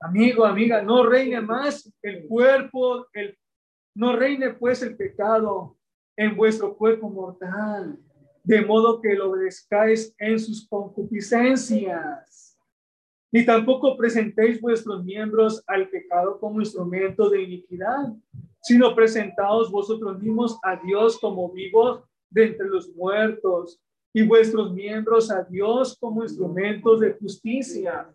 Amigo, 0.00 0.44
amiga, 0.44 0.80
no 0.80 1.04
reine 1.04 1.40
más 1.40 1.92
el 2.02 2.28
cuerpo, 2.28 3.08
el, 3.12 3.36
no 3.96 4.14
reine 4.14 4.50
pues 4.50 4.80
el 4.82 4.96
pecado 4.96 5.76
en 6.16 6.36
vuestro 6.36 6.76
cuerpo 6.76 7.10
mortal, 7.10 7.98
de 8.44 8.64
modo 8.64 9.00
que 9.00 9.14
lo 9.14 9.30
obedezcáis 9.30 10.14
en 10.18 10.38
sus 10.38 10.68
concupiscencias. 10.68 12.47
Ni 13.30 13.44
tampoco 13.44 13.96
presentéis 13.96 14.60
vuestros 14.60 15.04
miembros 15.04 15.62
al 15.66 15.88
pecado 15.88 16.38
como 16.40 16.60
instrumento 16.60 17.28
de 17.28 17.42
iniquidad, 17.42 18.14
sino 18.62 18.94
presentaos 18.94 19.70
vosotros 19.70 20.18
mismos 20.18 20.58
a 20.62 20.76
Dios 20.76 21.18
como 21.18 21.50
vivos 21.52 22.02
de 22.30 22.46
entre 22.46 22.68
los 22.68 22.88
muertos 22.94 23.80
y 24.14 24.22
vuestros 24.22 24.72
miembros 24.72 25.30
a 25.30 25.42
Dios 25.44 25.96
como 26.00 26.22
instrumentos 26.22 27.00
de 27.00 27.12
justicia 27.12 28.10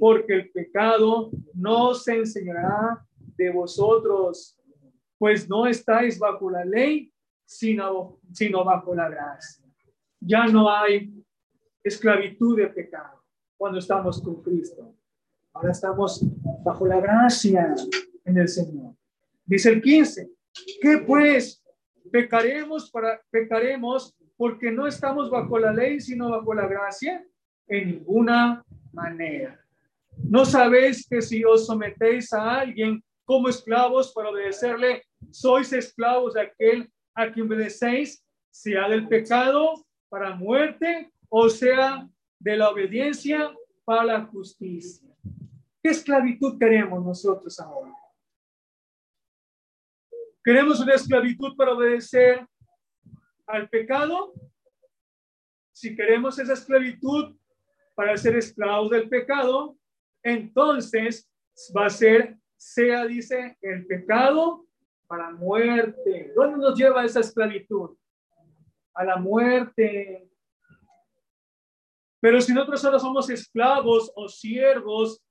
porque 0.00 0.34
el 0.34 0.50
pecado 0.50 1.30
no 1.54 1.94
se 1.94 2.16
enseñará 2.16 3.06
de 3.36 3.50
vosotros, 3.50 4.58
pues 5.18 5.48
no 5.48 5.66
estáis 5.66 6.18
bajo 6.18 6.50
la 6.50 6.64
ley, 6.64 7.12
sino, 7.44 8.18
sino 8.32 8.64
bajo 8.64 8.94
la 8.94 9.08
gracia. 9.08 9.64
Ya 10.20 10.46
no 10.46 10.68
hay 10.68 11.12
esclavitud 11.84 12.56
de 12.56 12.66
pecado 12.66 13.25
cuando 13.56 13.78
estamos 13.78 14.20
con 14.22 14.42
Cristo. 14.42 14.94
Ahora 15.52 15.72
estamos 15.72 16.22
bajo 16.64 16.86
la 16.86 17.00
gracia 17.00 17.74
en 18.24 18.38
el 18.38 18.48
Señor. 18.48 18.94
Dice 19.44 19.70
el 19.70 19.82
15, 19.82 20.30
¿qué 20.80 20.98
pues? 20.98 21.62
Pecaremos 22.10 22.90
para 22.90 23.20
pecaremos 23.30 24.14
porque 24.36 24.70
no 24.70 24.86
estamos 24.86 25.30
bajo 25.30 25.58
la 25.58 25.72
ley, 25.72 26.00
sino 26.00 26.30
bajo 26.30 26.54
la 26.54 26.66
gracia 26.66 27.24
en 27.68 27.88
ninguna 27.88 28.64
manera. 28.92 29.60
¿No 30.16 30.44
sabéis 30.44 31.06
que 31.08 31.20
si 31.20 31.44
os 31.44 31.66
sometéis 31.66 32.32
a 32.32 32.60
alguien 32.60 33.02
como 33.24 33.48
esclavos 33.48 34.12
para 34.12 34.30
obedecerle, 34.30 35.02
sois 35.30 35.72
esclavos 35.72 36.34
de 36.34 36.42
aquel 36.42 36.90
a 37.14 37.32
quien 37.32 37.46
obedecéis, 37.46 38.24
sea 38.50 38.88
del 38.88 39.08
pecado 39.08 39.74
para 40.08 40.34
muerte 40.34 41.10
o 41.28 41.48
sea 41.48 42.08
de 42.38 42.56
la 42.56 42.70
obediencia 42.70 43.54
para 43.84 44.04
la 44.04 44.26
justicia? 44.26 45.08
¿Qué 45.82 45.90
esclavitud 45.90 46.58
queremos 46.58 47.04
nosotros 47.04 47.58
ahora? 47.60 47.92
¿Queremos 50.44 50.80
una 50.80 50.94
esclavitud 50.94 51.56
para 51.56 51.72
obedecer 51.72 52.46
al 53.46 53.68
pecado? 53.68 54.32
Si 55.72 55.94
queremos 55.96 56.38
esa 56.38 56.52
esclavitud 56.52 57.36
para 57.94 58.16
ser 58.16 58.36
esclavos 58.36 58.90
del 58.90 59.08
pecado, 59.08 59.76
entonces 60.22 61.28
va 61.76 61.86
a 61.86 61.90
ser, 61.90 62.38
sea, 62.56 63.06
dice, 63.06 63.56
el 63.60 63.86
pecado 63.86 64.66
para 65.06 65.30
muerte. 65.30 66.32
¿Dónde 66.34 66.58
nos 66.58 66.78
lleva 66.78 67.04
esa 67.04 67.20
esclavitud? 67.20 67.96
A 68.94 69.04
la 69.04 69.16
muerte. 69.16 70.30
Pero 72.20 72.40
si 72.40 72.52
nosotros 72.52 72.80
solo 72.80 72.98
somos 72.98 73.30
esclavos 73.30 74.12
o 74.14 74.28
siervos 74.28 75.22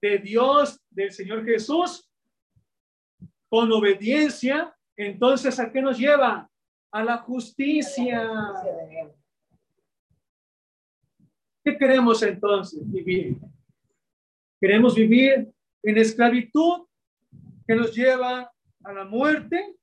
de 0.00 0.18
Dios, 0.18 0.80
del 0.90 1.12
Señor 1.12 1.44
Jesús, 1.44 2.10
con 3.48 3.70
obediencia, 3.70 4.74
entonces 4.96 5.58
¿a 5.60 5.70
qué 5.70 5.80
nos 5.80 5.98
lleva? 5.98 6.50
A 6.90 7.04
la 7.04 7.18
justicia. 7.18 8.30
¿Qué 11.64 11.76
queremos 11.76 12.22
entonces 12.22 12.80
vivir? 12.90 13.36
Queremos 14.60 14.94
vivir 14.94 15.52
en 15.82 15.98
esclavitud 15.98 16.86
que 17.66 17.74
nos 17.74 17.94
lleva 17.94 18.52
a 18.84 18.92
la 18.92 19.04
muerte 19.04 19.76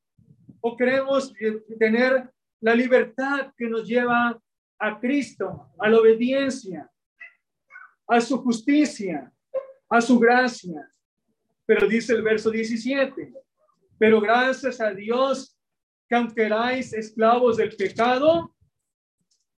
o 0.62 0.76
queremos 0.78 1.34
tener 1.80 2.32
la 2.62 2.76
libertad 2.76 3.54
que 3.58 3.68
nos 3.68 3.88
lleva 3.88 4.40
a 4.82 5.00
Cristo, 5.00 5.70
a 5.78 5.88
la 5.88 6.00
obediencia, 6.00 6.90
a 8.08 8.20
su 8.20 8.42
justicia, 8.42 9.32
a 9.88 10.02
su 10.02 10.18
gracia. 10.18 10.90
Pero 11.68 11.88
dice 11.88 12.14
el 12.14 12.24
verso 12.24 12.50
17, 12.50 13.32
pero 14.00 14.20
gracias 14.20 14.82
a 14.82 14.92
Dios 14.92 15.56
que 16.10 16.16
aunque 16.16 16.46
erais 16.46 16.94
esclavos 16.94 17.58
del 17.58 17.76
pecado, 17.76 18.56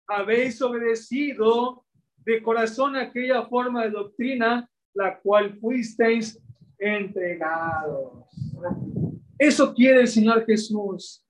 habéis 0.05 0.61
obedecido 0.61 1.85
de 2.17 2.43
corazón 2.43 2.97
aquella 2.97 3.45
forma 3.45 3.83
de 3.83 3.91
doctrina 3.91 4.69
la 4.93 5.19
cual 5.19 5.57
fuisteis 5.57 6.37
entregados. 6.77 8.27
Eso 9.39 9.73
quiere 9.73 10.01
el 10.01 10.07
Señor 10.09 10.45
Jesús. 10.45 11.25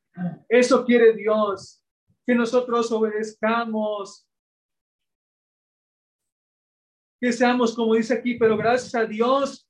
Eso 0.50 0.84
quiere 0.84 1.14
Dios. 1.14 1.83
Que 2.26 2.36
nosotros 2.36 2.92
obedezcamos. 2.92 4.28
Que 7.20 7.32
seamos, 7.32 7.76
como 7.76 7.96
dice 7.96 8.14
aquí, 8.14 8.36
pero 8.36 8.58
gracias 8.58 8.96
a 8.96 9.06
Dios, 9.06 9.70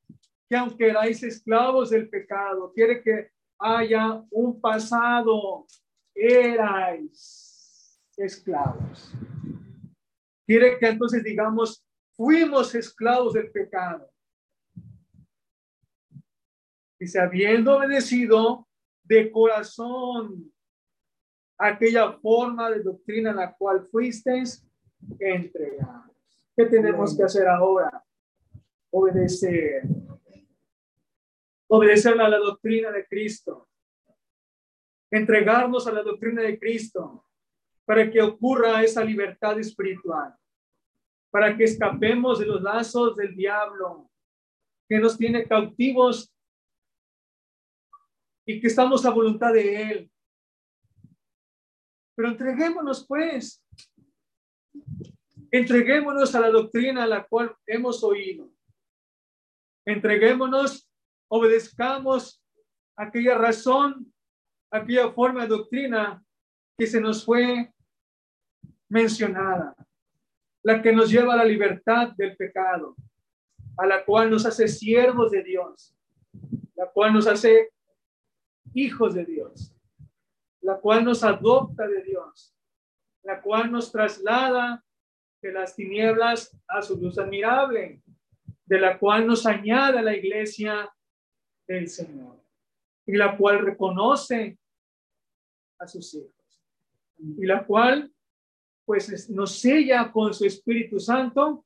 que 0.50 0.56
aunque 0.56 0.88
erais 0.88 1.22
esclavos 1.24 1.90
del 1.90 2.10
pecado, 2.10 2.72
quiere 2.74 3.02
que 3.02 3.32
haya 3.60 4.24
un 4.32 4.60
pasado. 4.60 5.66
Erais 6.16 8.00
esclavos. 8.18 9.14
Quiere 10.46 10.78
que 10.78 10.88
entonces 10.88 11.24
digamos, 11.24 11.84
fuimos 12.16 12.76
esclavos 12.76 13.34
del 13.34 13.52
pecado. 13.52 14.10
Dice, 17.00 17.20
habiendo 17.20 17.76
obedecido 17.76 18.68
de 19.04 19.32
corazón 19.32 20.53
aquella 21.68 22.12
forma 22.14 22.70
de 22.70 22.82
doctrina 22.82 23.30
en 23.30 23.38
la 23.38 23.54
cual 23.56 23.88
fuisteis 23.90 24.66
entregados. 25.20 26.12
¿Qué 26.56 26.66
tenemos 26.66 27.16
que 27.16 27.24
hacer 27.24 27.48
ahora? 27.48 28.04
Obedecer. 28.92 29.84
obedecer 31.68 32.20
a 32.22 32.30
la 32.30 32.38
doctrina 32.38 32.92
de 32.92 33.08
Cristo, 33.08 33.68
entregarnos 35.10 35.88
a 35.88 35.92
la 35.92 36.04
doctrina 36.04 36.44
de 36.44 36.60
Cristo 36.60 37.26
para 37.86 38.12
que 38.12 38.22
ocurra 38.22 38.84
esa 38.84 39.04
libertad 39.04 39.58
espiritual, 39.58 40.36
para 41.32 41.58
que 41.58 41.64
escapemos 41.64 42.40
de 42.40 42.46
los 42.46 42.62
lazos 42.62 43.16
del 43.16 43.36
diablo 43.36 44.12
que 44.88 45.00
nos 45.00 45.18
tiene 45.18 45.48
cautivos 45.48 46.32
y 48.46 48.60
que 48.60 48.68
estamos 48.68 49.06
a 49.06 49.10
voluntad 49.10 49.54
de 49.54 49.82
Él. 49.82 50.13
Pero 52.16 52.30
entreguémonos 52.30 53.06
pues, 53.08 53.64
entreguémonos 55.52 56.34
a 56.36 56.40
la 56.40 56.50
doctrina 56.50 57.04
a 57.04 57.08
la 57.08 57.26
cual 57.26 57.56
hemos 57.68 58.04
oído. 58.04 58.50
Entreguémonos, 59.86 60.90
obedezcamos 61.28 62.44
aquella 62.96 63.38
razón, 63.38 64.14
aquella 64.72 65.12
forma 65.12 65.42
de 65.42 65.50
doctrina 65.50 66.24
que 66.78 66.88
se 66.88 67.00
nos 67.02 67.26
fue 67.26 67.72
mencionada, 68.90 69.76
la 70.64 70.82
que 70.82 70.92
nos 70.92 71.10
lleva 71.10 71.34
a 71.34 71.38
la 71.38 71.46
libertad 71.46 72.10
del 72.16 72.36
pecado, 72.38 72.96
a 73.78 73.86
la 73.86 74.06
cual 74.06 74.30
nos 74.30 74.46
hace 74.46 74.68
siervos 74.68 75.32
de 75.32 75.44
Dios, 75.44 75.96
la 76.76 76.90
cual 76.92 77.14
nos 77.14 77.28
hace 77.28 77.72
hijos 78.74 79.14
de 79.14 79.26
Dios, 79.26 79.76
la 80.64 80.80
cual 80.80 81.06
nos 81.06 81.24
adopta 81.24 81.88
de 81.88 82.04
Dios, 82.04 82.56
la 83.22 83.42
cual 83.42 83.72
nos 83.72 83.92
traslada 83.92 84.84
de 85.42 85.52
las 85.52 85.76
tinieblas 85.76 86.58
a 86.68 86.82
su 86.82 86.98
luz 86.98 87.20
admirable, 87.20 88.02
de 88.66 88.80
la 88.80 88.98
cual 88.98 89.28
nos 89.28 89.46
añade 89.46 90.00
a 90.00 90.02
la 90.02 90.16
iglesia 90.16 90.90
del 91.68 91.90
Señor 91.90 92.42
y 93.06 93.16
la 93.16 93.38
cual 93.38 93.60
reconoce 93.60 94.58
a 95.80 95.88
sus 95.88 96.14
hijos 96.14 96.64
y 97.18 97.46
la 97.46 97.66
cual 97.66 98.12
pues 98.86 99.30
nos 99.30 99.60
sella 99.60 100.12
con 100.12 100.34
su 100.34 100.46
Espíritu 100.46 101.00
Santo 101.00 101.66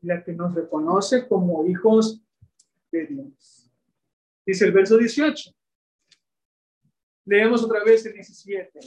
la 0.00 0.24
que 0.24 0.32
nos 0.32 0.54
reconoce 0.54 1.28
como 1.28 1.66
hijos 1.66 2.22
de 2.90 3.06
Dios. 3.06 3.70
Dice 4.44 4.64
el 4.64 4.72
verso 4.72 4.96
18. 4.98 5.54
Leemos 7.24 7.62
otra 7.62 7.84
vez 7.84 8.04
el 8.06 8.14
17. 8.14 8.80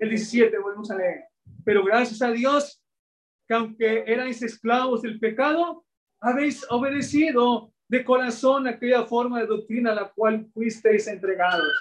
El 0.00 0.08
17, 0.08 0.58
volvemos 0.58 0.90
a 0.90 0.96
leer. 0.96 1.24
Pero 1.64 1.84
gracias 1.84 2.22
a 2.22 2.30
Dios, 2.30 2.82
que 3.46 3.54
aunque 3.54 4.04
erais 4.06 4.42
esclavos 4.42 5.02
del 5.02 5.18
pecado, 5.18 5.84
habéis 6.20 6.64
obedecido 6.70 7.72
de 7.88 8.04
corazón 8.04 8.66
aquella 8.66 9.04
forma 9.04 9.40
de 9.40 9.46
doctrina 9.46 9.92
a 9.92 9.94
la 9.94 10.08
cual 10.10 10.46
fuisteis 10.52 11.06
entregados 11.06 11.72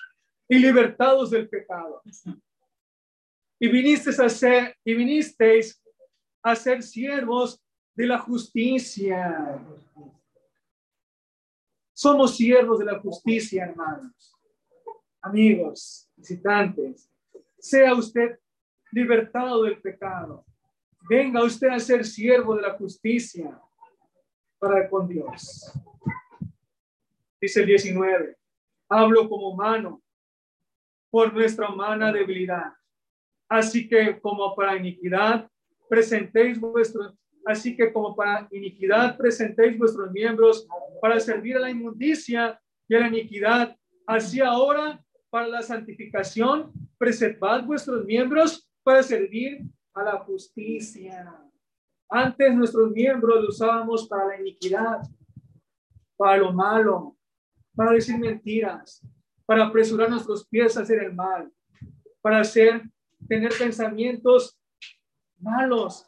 y 0.49 0.59
libertados 0.59 1.31
del 1.31 1.47
pecado. 1.47 2.01
Y 3.59 3.67
vinisteis 3.67 4.19
a 4.19 4.29
ser, 4.29 4.75
y 4.83 4.93
vinisteis 4.93 5.81
a 6.41 6.55
ser 6.55 6.83
siervos 6.83 7.61
de 7.95 8.07
la 8.07 8.17
justicia. 8.17 9.63
Somos 11.93 12.35
siervos 12.35 12.79
de 12.79 12.85
la 12.85 12.99
justicia, 12.99 13.65
hermanos 13.65 14.32
amigos, 15.23 16.09
visitantes, 16.15 17.09
sea 17.57 17.95
usted 17.95 18.37
libertado 18.91 19.63
del 19.63 19.81
pecado. 19.81 20.45
Venga 21.09 21.43
usted 21.43 21.69
a 21.69 21.79
ser 21.79 22.05
siervo 22.05 22.55
de 22.55 22.61
la 22.61 22.73
justicia 22.73 23.59
para 24.59 24.87
con 24.89 25.07
Dios. 25.07 25.71
Dice 27.41 27.61
el 27.61 27.67
19, 27.67 28.37
hablo 28.89 29.27
como 29.27 29.49
humano 29.49 30.01
por 31.09 31.33
nuestra 31.33 31.69
humana 31.69 32.11
debilidad. 32.11 32.73
Así 33.49 33.87
que 33.87 34.19
como 34.19 34.55
para 34.55 34.77
iniquidad 34.77 35.49
presentéis 35.89 36.59
vuestros, 36.59 37.13
así 37.45 37.75
que 37.75 37.91
como 37.91 38.15
para 38.15 38.47
iniquidad 38.51 39.17
presentéis 39.17 39.77
vuestros 39.77 40.11
miembros 40.11 40.67
para 41.01 41.19
servir 41.19 41.57
a 41.57 41.61
la 41.61 41.69
inmundicia 41.69 42.59
y 42.87 42.95
a 42.95 42.99
la 42.99 43.07
iniquidad. 43.07 43.77
Así 44.07 44.39
ahora 44.39 45.03
para 45.33 45.47
la 45.47 45.63
santificación, 45.63 46.71
preservad 46.95 47.65
vuestros 47.65 48.05
miembros 48.05 48.69
para 48.83 49.01
servir 49.01 49.63
a 49.95 50.03
la 50.03 50.19
justicia. 50.19 51.35
Antes 52.07 52.53
nuestros 52.53 52.91
miembros 52.91 53.41
los 53.41 53.55
usábamos 53.55 54.07
para 54.07 54.27
la 54.27 54.39
iniquidad, 54.39 55.01
para 56.15 56.37
lo 56.37 56.53
malo, 56.53 57.17
para 57.75 57.93
decir 57.93 58.15
mentiras, 58.19 59.01
para 59.43 59.65
apresurar 59.65 60.07
nuestros 60.07 60.47
pies 60.47 60.77
a 60.77 60.81
hacer 60.81 61.01
el 61.01 61.15
mal, 61.15 61.51
para 62.21 62.41
hacer, 62.41 62.83
tener 63.27 63.51
pensamientos 63.57 64.61
malos, 65.39 66.07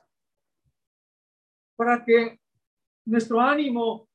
para 1.76 2.06
que 2.06 2.40
nuestro 3.04 3.42
ánimo 3.42 4.08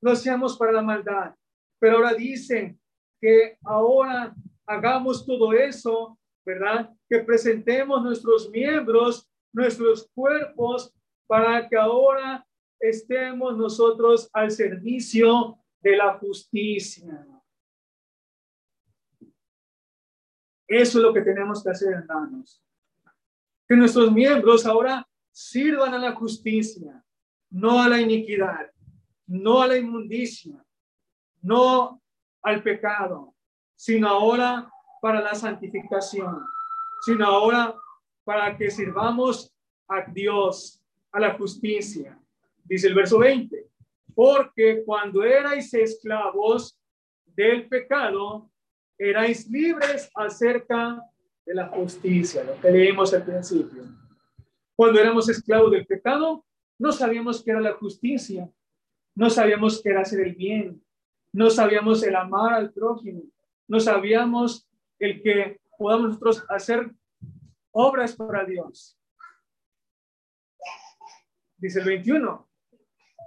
lo 0.00 0.10
hacíamos 0.10 0.56
para 0.56 0.72
la 0.72 0.82
maldad. 0.82 1.32
Pero 1.78 1.98
ahora 1.98 2.14
dicen, 2.14 2.81
que 3.22 3.56
ahora 3.62 4.34
hagamos 4.66 5.24
todo 5.24 5.52
eso, 5.52 6.18
¿verdad? 6.44 6.90
Que 7.08 7.20
presentemos 7.20 8.02
nuestros 8.02 8.50
miembros, 8.50 9.30
nuestros 9.52 10.10
cuerpos, 10.12 10.92
para 11.28 11.68
que 11.68 11.76
ahora 11.76 12.44
estemos 12.80 13.56
nosotros 13.56 14.28
al 14.32 14.50
servicio 14.50 15.56
de 15.80 15.96
la 15.96 16.18
justicia. 16.18 17.28
Eso 20.66 20.98
es 20.98 21.02
lo 21.04 21.14
que 21.14 21.22
tenemos 21.22 21.62
que 21.62 21.70
hacer, 21.70 21.92
hermanos. 21.92 22.60
Que 23.68 23.76
nuestros 23.76 24.10
miembros 24.10 24.66
ahora 24.66 25.08
sirvan 25.30 25.94
a 25.94 25.98
la 25.98 26.12
justicia, 26.12 27.04
no 27.50 27.80
a 27.80 27.88
la 27.88 28.00
iniquidad, 28.00 28.72
no 29.26 29.62
a 29.62 29.68
la 29.68 29.78
inmundicia, 29.78 30.64
no 31.40 32.01
al 32.42 32.62
pecado, 32.62 33.34
sino 33.76 34.08
ahora 34.08 34.70
para 35.00 35.20
la 35.20 35.34
santificación, 35.34 36.44
sino 37.04 37.26
ahora 37.26 37.74
para 38.24 38.56
que 38.56 38.70
sirvamos 38.70 39.52
a 39.88 40.02
Dios, 40.10 40.80
a 41.10 41.20
la 41.20 41.34
justicia. 41.34 42.18
Dice 42.64 42.88
el 42.88 42.94
verso 42.94 43.18
20, 43.18 43.68
porque 44.14 44.82
cuando 44.84 45.24
erais 45.24 45.72
esclavos 45.74 46.78
del 47.26 47.68
pecado, 47.68 48.50
erais 48.98 49.48
libres 49.48 50.10
acerca 50.14 51.02
de 51.44 51.54
la 51.54 51.68
justicia, 51.68 52.44
lo 52.44 52.60
que 52.60 52.70
leímos 52.70 53.12
al 53.14 53.24
principio. 53.24 53.84
Cuando 54.76 55.00
éramos 55.00 55.28
esclavos 55.28 55.72
del 55.72 55.86
pecado, 55.86 56.44
no 56.78 56.92
sabíamos 56.92 57.42
qué 57.42 57.50
era 57.50 57.60
la 57.60 57.72
justicia, 57.72 58.48
no 59.14 59.28
sabíamos 59.28 59.82
qué 59.82 59.90
era 59.90 60.02
hacer 60.02 60.20
el 60.20 60.34
bien, 60.34 60.82
no 61.32 61.50
sabíamos 61.50 62.02
el 62.02 62.14
amar 62.14 62.52
al 62.52 62.72
prójimo, 62.72 63.22
no 63.66 63.80
sabíamos 63.80 64.68
el 64.98 65.22
que 65.22 65.60
podamos 65.78 66.08
nosotros 66.08 66.44
hacer 66.48 66.92
obras 67.72 68.14
para 68.14 68.44
Dios. 68.44 68.98
Dice 71.56 71.80
el 71.80 71.86
21. 71.86 72.48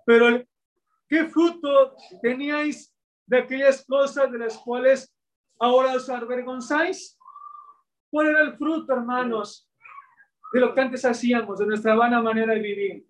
Pero, 0.06 0.44
¿qué 1.10 1.26
fruto 1.26 1.96
teníais 2.22 2.94
de 3.26 3.40
aquellas 3.40 3.84
cosas 3.86 4.32
de 4.32 4.38
las 4.38 4.58
cuales 4.58 5.14
ahora 5.60 5.94
os 5.94 6.10
avergonzáis? 6.10 7.18
¿Cuál 8.12 8.28
era 8.28 8.42
el 8.42 8.56
fruto, 8.56 8.94
hermanos, 8.94 9.70
de 10.54 10.60
lo 10.60 10.74
que 10.74 10.82
antes 10.82 11.04
hacíamos, 11.06 11.60
de 11.60 11.66
nuestra 11.66 11.96
vana 11.96 12.22
manera 12.22 12.54
de 12.54 12.60
vivir? 12.60 13.06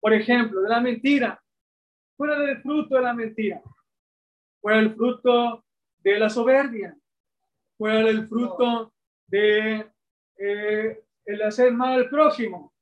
Por 0.00 0.12
ejemplo, 0.12 0.60
de 0.60 0.68
la 0.68 0.80
mentira. 0.80 1.42
¿Cuál 2.16 2.30
era 2.32 2.50
el 2.50 2.62
fruto 2.62 2.94
de 2.96 3.02
la 3.02 3.14
mentira? 3.14 3.62
Fue 4.66 4.80
el 4.80 4.96
fruto 4.96 5.64
de 6.02 6.18
la 6.18 6.28
soberbia, 6.28 6.98
fue 7.78 8.00
el 8.10 8.26
fruto 8.26 8.92
de 9.28 9.88
eh, 10.36 11.04
el 11.24 11.42
hacer 11.42 11.72
mal 11.72 11.92
al 11.92 12.08
prójimo, 12.10 12.74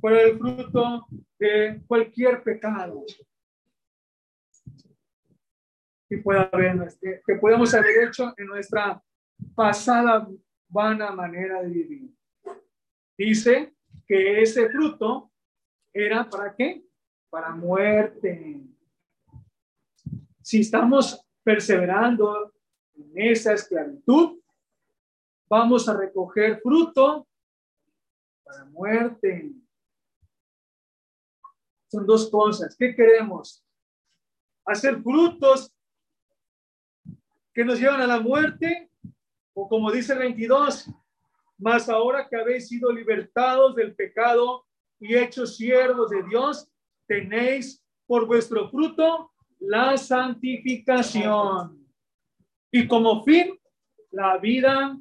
fue 0.00 0.20
el 0.20 0.36
fruto 0.36 1.06
de 1.38 1.80
cualquier 1.86 2.42
pecado 2.42 3.04
que 6.08 6.18
pueda 6.18 6.50
haber, 6.52 6.76
que 7.24 7.36
podemos 7.36 7.72
haber 7.72 8.08
hecho 8.08 8.34
en 8.36 8.46
nuestra 8.48 9.00
pasada 9.54 10.28
vana 10.68 11.12
manera 11.12 11.62
de 11.62 11.68
vivir. 11.68 12.10
Dice 13.16 13.72
que 14.08 14.42
ese 14.42 14.68
fruto 14.70 15.30
era 15.92 16.28
para 16.28 16.52
qué? 16.56 16.84
Para 17.30 17.50
muerte 17.52 18.66
si 20.46 20.60
estamos 20.60 21.20
perseverando 21.42 22.54
en 22.94 23.10
esa 23.16 23.52
esclavitud, 23.52 24.38
vamos 25.48 25.88
a 25.88 25.96
recoger 25.96 26.60
fruto 26.60 27.26
para 28.44 28.64
muerte. 28.66 29.50
Son 31.90 32.06
dos 32.06 32.30
cosas. 32.30 32.76
¿Qué 32.78 32.94
queremos? 32.94 33.66
Hacer 34.64 35.02
frutos 35.02 35.74
que 37.52 37.64
nos 37.64 37.80
llevan 37.80 38.02
a 38.02 38.06
la 38.06 38.20
muerte, 38.20 38.88
o 39.52 39.68
como 39.68 39.90
dice 39.90 40.12
el 40.12 40.20
22, 40.20 40.88
mas 41.58 41.88
ahora 41.88 42.28
que 42.28 42.36
habéis 42.36 42.68
sido 42.68 42.92
libertados 42.92 43.74
del 43.74 43.96
pecado 43.96 44.64
y 45.00 45.16
hechos 45.16 45.56
siervos 45.56 46.10
de 46.10 46.22
Dios, 46.22 46.70
tenéis 47.08 47.82
por 48.06 48.28
vuestro 48.28 48.70
fruto 48.70 49.32
la 49.58 49.96
santificación 49.96 51.86
y 52.70 52.86
como 52.86 53.24
fin 53.24 53.58
la 54.10 54.38
vida 54.38 54.98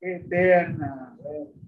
eterna. 0.00 1.16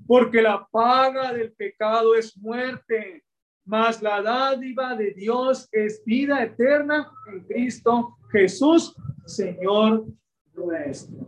Porque 0.07 0.41
la 0.41 0.67
paga 0.71 1.33
del 1.33 1.53
pecado 1.53 2.15
es 2.15 2.37
muerte, 2.37 3.25
mas 3.65 4.01
la 4.03 4.23
dádiva 4.23 4.95
de 4.95 5.13
Dios 5.13 5.69
es 5.73 6.03
vida 6.05 6.43
eterna 6.43 7.11
en 7.33 7.45
Cristo 7.45 8.17
Jesús, 8.31 8.95
Señor 9.25 10.07
nuestro. 10.55 11.27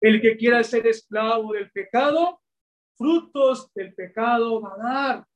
El 0.00 0.20
que 0.20 0.36
quiera 0.36 0.62
ser 0.62 0.86
esclavo 0.86 1.52
del 1.52 1.70
pecado, 1.70 2.40
frutos 2.96 3.72
del 3.74 3.94
pecado 3.94 4.60
va 4.60 4.74
a 4.74 4.78
dar 4.78 5.26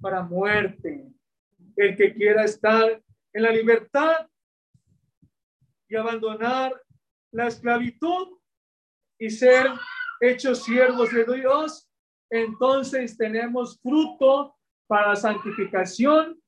para 0.00 0.22
muerte. 0.22 1.06
El 1.80 1.96
que 1.96 2.12
quiera 2.12 2.44
estar 2.44 3.02
en 3.32 3.42
la 3.42 3.50
libertad 3.50 4.28
y 5.88 5.96
abandonar 5.96 6.78
la 7.32 7.46
esclavitud 7.46 8.38
y 9.18 9.30
ser 9.30 9.66
hechos 10.20 10.62
siervos 10.62 11.10
de 11.10 11.24
Dios, 11.24 11.90
entonces 12.28 13.16
tenemos 13.16 13.80
fruto 13.80 14.58
para 14.86 15.16
santificación, 15.16 16.38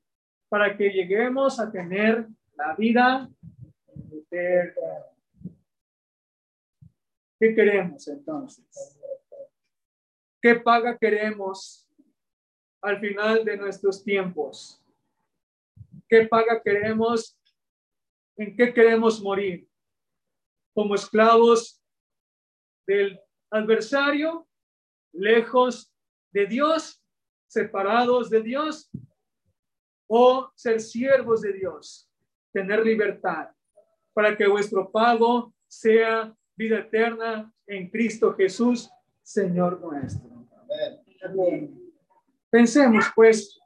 para 0.51 0.77
que 0.77 0.91
lleguemos 0.91 1.59
a 1.59 1.73
tener 1.73 2.29
la 2.55 2.75
vida 2.75 3.31
eterna. 4.11 5.07
¿Qué 7.41 7.55
queremos 7.55 8.07
entonces? 8.07 9.01
¿Qué 10.43 10.57
paga 10.57 10.99
queremos 10.99 11.89
al 12.83 13.01
final 13.01 13.47
de 13.47 13.57
nuestros 13.57 14.05
tiempos? 14.05 14.82
¿Qué 16.13 16.27
paga 16.27 16.61
queremos? 16.63 17.41
¿En 18.37 18.55
qué 18.55 18.75
queremos 18.75 19.19
morir? 19.23 19.67
¿Como 20.75 20.95
esclavos 20.95 21.83
del 22.87 23.19
adversario? 23.51 24.47
¿Lejos 25.15 25.91
de 26.31 26.45
Dios? 26.45 27.03
¿Separados 27.47 28.29
de 28.29 28.43
Dios? 28.43 28.91
¿O 30.07 30.53
ser 30.55 30.83
siervos 30.83 31.41
de 31.41 31.55
Dios? 31.55 32.11
Tener 32.53 32.85
libertad 32.85 33.49
para 34.13 34.37
que 34.37 34.47
vuestro 34.47 34.93
pago 34.93 35.55
sea 35.67 36.37
vida 36.55 36.81
eterna 36.81 37.51
en 37.67 37.89
Cristo 37.89 38.35
Jesús, 38.35 38.91
Señor 39.23 39.81
nuestro. 39.81 40.47
Pensemos 42.51 43.07
pues 43.15 43.59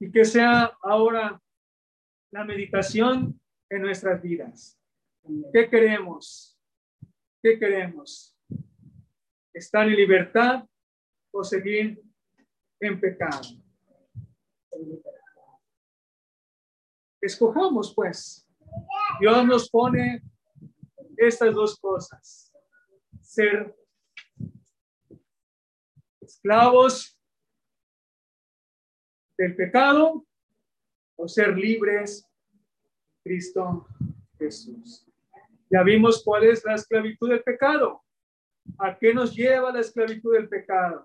y 0.00 0.10
que 0.10 0.24
sea 0.24 0.76
ahora 0.82 1.40
la 2.30 2.44
meditación 2.44 3.40
en 3.70 3.82
nuestras 3.82 4.22
vidas. 4.22 4.78
¿Qué 5.52 5.68
queremos? 5.68 6.58
¿Qué 7.42 7.58
queremos? 7.58 8.36
¿Estar 9.52 9.86
en 9.88 9.96
libertad 9.96 10.64
o 11.32 11.42
seguir 11.42 12.02
en 12.80 13.00
pecado? 13.00 13.42
Escojamos 17.20 17.94
pues. 17.94 18.46
Dios 19.20 19.46
nos 19.46 19.68
pone 19.70 20.22
estas 21.16 21.54
dos 21.54 21.78
cosas. 21.78 22.52
Ser 23.22 23.74
esclavos 26.20 27.18
del 29.36 29.56
pecado 29.56 30.27
o 31.18 31.28
ser 31.28 31.56
libres 31.56 32.24
Cristo 33.22 33.86
Jesús. 34.38 35.04
Ya 35.70 35.82
vimos 35.82 36.22
cuál 36.24 36.44
es 36.44 36.64
la 36.64 36.74
esclavitud 36.74 37.28
del 37.28 37.42
pecado. 37.42 38.02
¿A 38.78 38.96
qué 38.96 39.12
nos 39.12 39.34
lleva 39.34 39.72
la 39.72 39.80
esclavitud 39.80 40.32
del 40.34 40.48
pecado? 40.48 41.04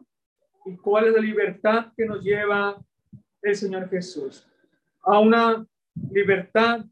¿Y 0.66 0.78
cuál 0.78 1.08
es 1.08 1.14
la 1.14 1.22
libertad 1.22 1.92
que 1.98 2.06
nos 2.06 2.24
lleva 2.24 2.80
el 3.42 3.56
Señor 3.56 3.90
Jesús? 3.90 4.48
A 5.02 5.20
una 5.20 5.66
libertad 6.12 6.86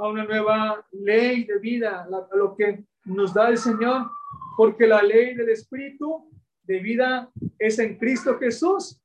a 0.00 0.08
una 0.08 0.24
nueva 0.24 0.86
ley 0.92 1.44
de 1.44 1.58
vida, 1.58 2.04
a 2.04 2.36
lo 2.36 2.56
que 2.56 2.84
nos 3.04 3.34
da 3.34 3.50
el 3.50 3.58
Señor, 3.58 4.08
porque 4.56 4.86
la 4.86 5.02
ley 5.02 5.34
del 5.34 5.50
Espíritu 5.50 6.30
de 6.62 6.78
vida 6.78 7.30
es 7.58 7.78
en 7.78 7.98
Cristo 7.98 8.38
Jesús 8.38 8.98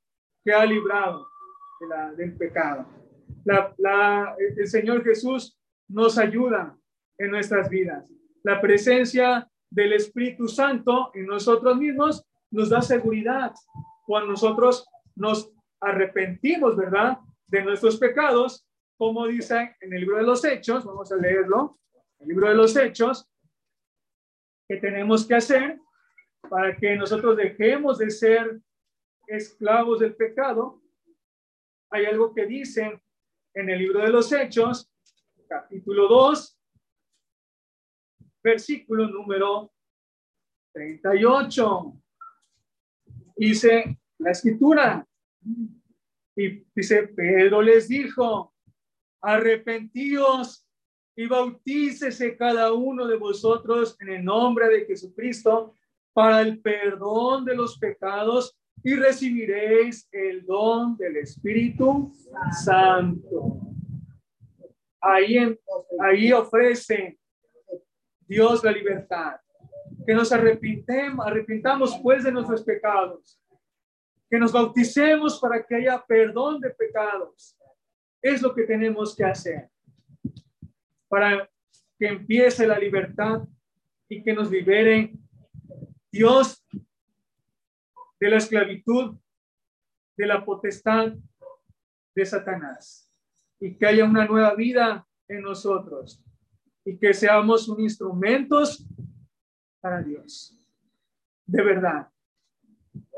que 0.44 0.54
ha 0.54 0.66
librado 0.66 1.28
del 2.16 2.38
pecado. 2.38 2.86
La, 3.44 4.36
el 4.58 4.68
Señor 4.68 5.04
Jesús 5.04 5.58
nos 5.88 6.18
ayuda 6.18 6.78
en 7.18 7.32
nuestras 7.32 7.70
vidas. 7.70 8.10
La 8.44 8.60
presencia 8.62 9.50
del 9.70 9.94
Espíritu 9.94 10.48
Santo 10.48 11.12
en 11.14 11.26
nosotros 11.26 11.78
mismos 11.78 12.26
nos 12.52 12.70
da 12.70 12.82
seguridad 12.82 13.54
cuando 14.06 14.32
nosotros 14.32 14.88
nos 15.16 15.52
arrepentimos, 15.80 16.76
¿verdad? 16.76 17.18
De 17.48 17.64
nuestros 17.64 17.98
pecados 17.98 18.66
como 18.98 19.28
dice 19.28 19.76
en 19.82 19.94
el 19.94 20.02
libro 20.02 20.18
de 20.18 20.24
los 20.24 20.44
Hechos, 20.46 20.86
vamos 20.86 21.12
a 21.12 21.18
leerlo, 21.18 21.80
el 22.20 22.30
libro 22.30 22.48
de 22.48 22.56
los 22.56 22.76
Hechos, 22.76 23.30
que 24.68 24.78
tenemos 24.78 25.28
que 25.28 25.36
hacer 25.36 25.80
para 26.50 26.76
que 26.76 26.96
nosotros 26.96 27.36
dejemos 27.36 27.98
de 27.98 28.10
ser 28.10 28.62
esclavos 29.28 30.00
del 30.00 30.16
pecado. 30.16 30.82
Hay 31.92 32.06
algo 32.06 32.34
que 32.34 32.46
dice 32.46 33.02
en 33.56 33.70
el 33.70 33.80
libro 33.80 34.02
de 34.02 34.10
los 34.10 34.32
Hechos, 34.34 34.92
capítulo 35.48 36.10
2, 36.10 36.60
versículo 38.44 39.08
número 39.08 39.72
38. 40.74 41.94
Dice 43.38 43.98
la 44.18 44.32
escritura, 44.32 45.08
y 46.36 46.66
dice, 46.76 47.08
Pedro 47.08 47.62
les 47.62 47.88
dijo, 47.88 48.54
arrepentíos 49.22 50.68
y 51.16 51.26
bautícese 51.26 52.36
cada 52.36 52.74
uno 52.74 53.08
de 53.08 53.16
vosotros 53.16 53.96
en 54.02 54.10
el 54.10 54.26
nombre 54.26 54.68
de 54.68 54.86
Jesucristo 54.86 55.74
para 56.12 56.42
el 56.42 56.60
perdón 56.60 57.46
de 57.46 57.56
los 57.56 57.80
pecados 57.80 58.58
y 58.86 58.96
recibiréis 58.96 60.08
el 60.12 60.46
don 60.46 60.96
del 60.96 61.18
Espíritu 61.18 62.14
Santo. 62.64 63.60
Ahí, 65.02 65.38
ahí 66.00 66.32
ofrece 66.32 67.18
Dios 68.28 68.64
la 68.64 68.72
libertad. 68.72 69.38
Que 70.06 70.14
nos 70.14 70.32
arrepintemos, 70.32 71.26
arrepintamos 71.26 72.00
pues 72.04 72.24
de 72.24 72.32
nuestros 72.32 72.64
pecados. 72.64 73.42
Que 74.30 74.38
nos 74.38 74.52
bauticemos 74.52 75.40
para 75.40 75.66
que 75.66 75.76
haya 75.76 76.04
perdón 76.08 76.62
de 76.62 76.70
pecados 76.70 77.58
es 78.22 78.42
lo 78.42 78.54
que 78.54 78.64
tenemos 78.64 79.16
que 79.16 79.24
hacer 79.24 79.70
para 81.08 81.50
que 81.98 82.08
empiece 82.08 82.68
la 82.68 82.78
libertad 82.78 83.42
y 84.10 84.22
que 84.22 84.34
nos 84.34 84.52
libere 84.52 85.14
Dios 86.12 86.65
de 88.26 88.32
la 88.32 88.38
esclavitud, 88.38 89.16
de 90.18 90.26
la 90.26 90.44
potestad 90.44 91.14
de 92.16 92.26
Satanás 92.26 93.08
y 93.60 93.78
que 93.78 93.86
haya 93.86 94.04
una 94.04 94.26
nueva 94.26 94.56
vida 94.56 95.08
en 95.28 95.44
nosotros 95.44 96.24
y 96.84 96.98
que 96.98 97.14
seamos 97.14 97.70
un 97.70 97.82
instrumentos 97.82 98.84
para 99.80 100.02
Dios, 100.02 100.60
de 101.46 101.64
verdad. 101.64 102.10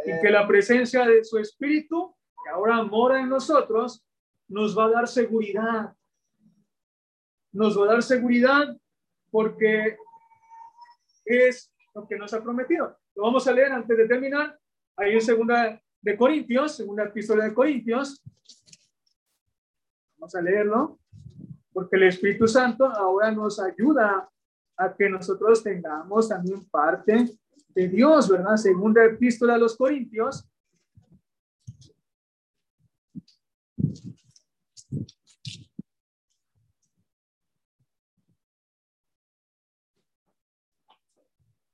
Y 0.06 0.12
que 0.22 0.30
la 0.30 0.46
presencia 0.46 1.06
de 1.06 1.24
su 1.24 1.38
Espíritu, 1.38 2.14
que 2.44 2.50
ahora 2.50 2.84
mora 2.84 3.22
en 3.22 3.30
nosotros, 3.30 4.06
nos 4.50 4.78
va 4.78 4.88
a 4.88 4.92
dar 4.92 5.08
seguridad. 5.08 5.96
Nos 7.54 7.80
va 7.80 7.86
a 7.86 7.94
dar 7.94 8.04
seguridad 8.04 8.78
porque 9.32 9.96
es 11.24 11.74
lo 11.96 12.06
que 12.06 12.18
nos 12.18 12.34
ha 12.34 12.44
prometido. 12.44 12.98
Lo 13.16 13.24
vamos 13.24 13.48
a 13.48 13.54
leer 13.54 13.72
antes 13.72 13.98
de 13.98 14.06
terminar. 14.06 14.57
Ahí 15.00 15.14
en 15.14 15.22
segunda 15.22 15.80
de 16.02 16.18
Corintios, 16.18 16.76
segunda 16.76 17.04
epístola 17.04 17.46
de 17.46 17.54
Corintios. 17.54 18.24
Vamos 20.18 20.34
a 20.34 20.42
leerlo. 20.42 21.00
Porque 21.72 21.98
el 21.98 22.04
Espíritu 22.04 22.48
Santo 22.48 22.86
ahora 22.86 23.32
nos 23.32 23.60
ayuda 23.60 24.28
a 24.76 24.96
que 24.96 25.08
nosotros 25.08 25.62
tengamos 25.62 26.28
también 26.28 26.68
parte 26.70 27.30
de 27.70 27.88
Dios, 27.88 28.28
¿verdad? 28.28 28.56
Segunda 28.56 29.06
epístola 29.06 29.54
de 29.54 29.60
los 29.60 29.78
Corintios, 29.78 30.50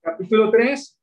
capítulo 0.01 0.51
3. 0.51 1.02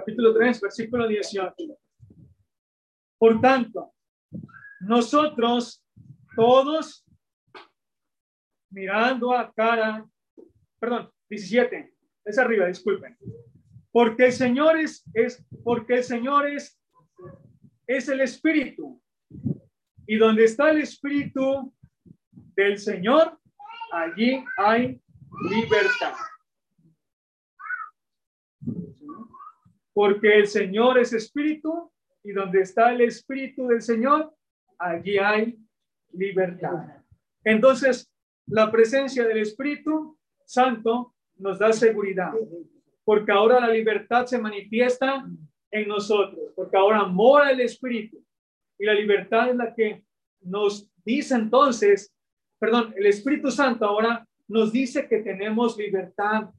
Capítulo 0.00 0.32
3, 0.32 0.62
versículo 0.62 1.06
18. 1.06 1.54
Por 3.18 3.38
tanto, 3.38 3.92
nosotros 4.80 5.84
todos 6.34 7.04
mirando 8.70 9.36
a 9.36 9.52
cara, 9.52 10.08
perdón, 10.78 11.10
17, 11.28 11.92
es 12.24 12.38
arriba, 12.38 12.66
disculpen. 12.66 13.14
Porque 13.92 14.26
el 14.26 14.32
Señor 14.32 14.78
es, 14.78 15.04
porque 15.62 15.96
el 15.96 16.04
Señor 16.04 16.48
es 16.48 16.78
el 17.86 18.22
Espíritu. 18.22 19.02
Y 20.06 20.16
donde 20.16 20.44
está 20.44 20.70
el 20.70 20.78
Espíritu 20.78 21.74
del 22.32 22.78
Señor, 22.78 23.38
allí 23.92 24.42
hay 24.56 24.98
libertad. 25.50 26.14
Porque 29.92 30.38
el 30.38 30.46
Señor 30.46 30.98
es 30.98 31.12
Espíritu 31.12 31.90
y 32.22 32.32
donde 32.32 32.60
está 32.62 32.92
el 32.92 33.00
Espíritu 33.02 33.66
del 33.66 33.82
Señor, 33.82 34.32
allí 34.78 35.18
hay 35.18 35.58
libertad. 36.12 37.02
Entonces, 37.44 38.10
la 38.46 38.70
presencia 38.70 39.26
del 39.26 39.38
Espíritu 39.38 40.18
Santo 40.44 41.14
nos 41.36 41.58
da 41.58 41.72
seguridad, 41.72 42.32
porque 43.04 43.32
ahora 43.32 43.60
la 43.60 43.68
libertad 43.68 44.26
se 44.26 44.38
manifiesta 44.38 45.24
en 45.70 45.88
nosotros, 45.88 46.52
porque 46.54 46.76
ahora 46.76 47.04
mora 47.04 47.50
el 47.50 47.60
Espíritu. 47.60 48.22
Y 48.78 48.84
la 48.84 48.94
libertad 48.94 49.50
es 49.50 49.56
la 49.56 49.74
que 49.74 50.04
nos 50.40 50.90
dice 51.04 51.34
entonces, 51.34 52.14
perdón, 52.58 52.92
el 52.96 53.06
Espíritu 53.06 53.50
Santo 53.50 53.84
ahora 53.84 54.26
nos 54.48 54.72
dice 54.72 55.06
que 55.08 55.18
tenemos 55.18 55.76
libertad 55.76 56.50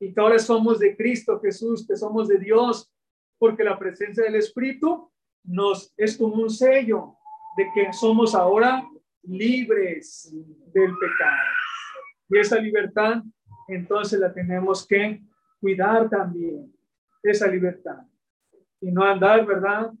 y 0.00 0.12
que 0.12 0.20
ahora 0.20 0.38
somos 0.38 0.78
de 0.78 0.96
Cristo 0.96 1.40
Jesús, 1.40 1.86
que 1.86 1.96
somos 1.96 2.28
de 2.28 2.38
Dios, 2.38 2.90
porque 3.38 3.64
la 3.64 3.78
presencia 3.78 4.24
del 4.24 4.36
Espíritu 4.36 5.10
nos 5.44 5.92
es 5.96 6.16
como 6.16 6.36
un 6.36 6.50
sello 6.50 7.16
de 7.56 7.66
que 7.74 7.92
somos 7.92 8.34
ahora 8.34 8.88
libres 9.22 10.30
del 10.72 10.92
pecado. 10.96 11.48
Y 12.28 12.38
esa 12.38 12.58
libertad, 12.58 13.22
entonces 13.68 14.18
la 14.18 14.32
tenemos 14.32 14.86
que 14.86 15.22
cuidar 15.60 16.08
también, 16.08 16.74
esa 17.22 17.46
libertad. 17.46 17.98
Y 18.80 18.90
no 18.90 19.04
andar, 19.04 19.46
¿verdad? 19.46 19.92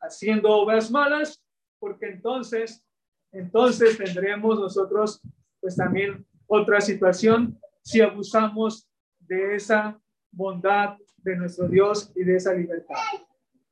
Haciendo 0.00 0.50
obras 0.50 0.90
malas, 0.90 1.42
porque 1.78 2.06
entonces, 2.06 2.84
entonces 3.32 3.98
tendremos 3.98 4.58
nosotros, 4.58 5.20
pues 5.60 5.76
también 5.76 6.26
otra 6.46 6.80
situación 6.80 7.58
si 7.82 8.00
abusamos 8.00 8.89
de 9.30 9.54
esa 9.54 9.96
bondad 10.32 10.96
de 11.18 11.36
nuestro 11.36 11.68
Dios 11.68 12.12
y 12.16 12.24
de 12.24 12.34
esa 12.34 12.52
libertad. 12.52 12.96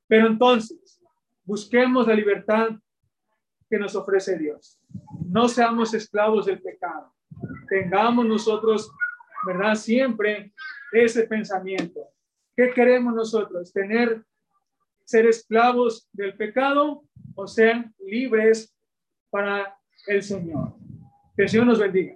Pero 0.07 0.29
entonces, 0.29 1.03
busquemos 1.45 2.07
la 2.07 2.15
libertad 2.15 2.71
que 3.69 3.77
nos 3.77 3.97
ofrece 3.97 4.39
Dios. 4.39 4.79
No 5.27 5.49
seamos 5.49 5.93
esclavos 5.95 6.47
del 6.47 6.63
pecado. 6.63 7.13
Tengamos 7.69 8.25
nosotros, 8.25 8.89
¿verdad? 9.45 9.75
Siempre 9.75 10.53
ese 10.93 11.25
pensamiento. 11.25 12.09
¿Qué 12.57 12.71
queremos 12.71 13.15
nosotros? 13.15 13.73
¿Tener, 13.73 14.25
ser 15.05 15.27
esclavos 15.27 16.09
del 16.13 16.37
pecado 16.37 17.03
o 17.35 17.47
ser 17.49 17.91
libres 17.99 18.73
para 19.29 19.77
el 20.07 20.23
Señor? 20.23 20.77
Que 21.37 21.45
el 21.45 21.67
nos 21.67 21.81
bendiga. 21.81 22.15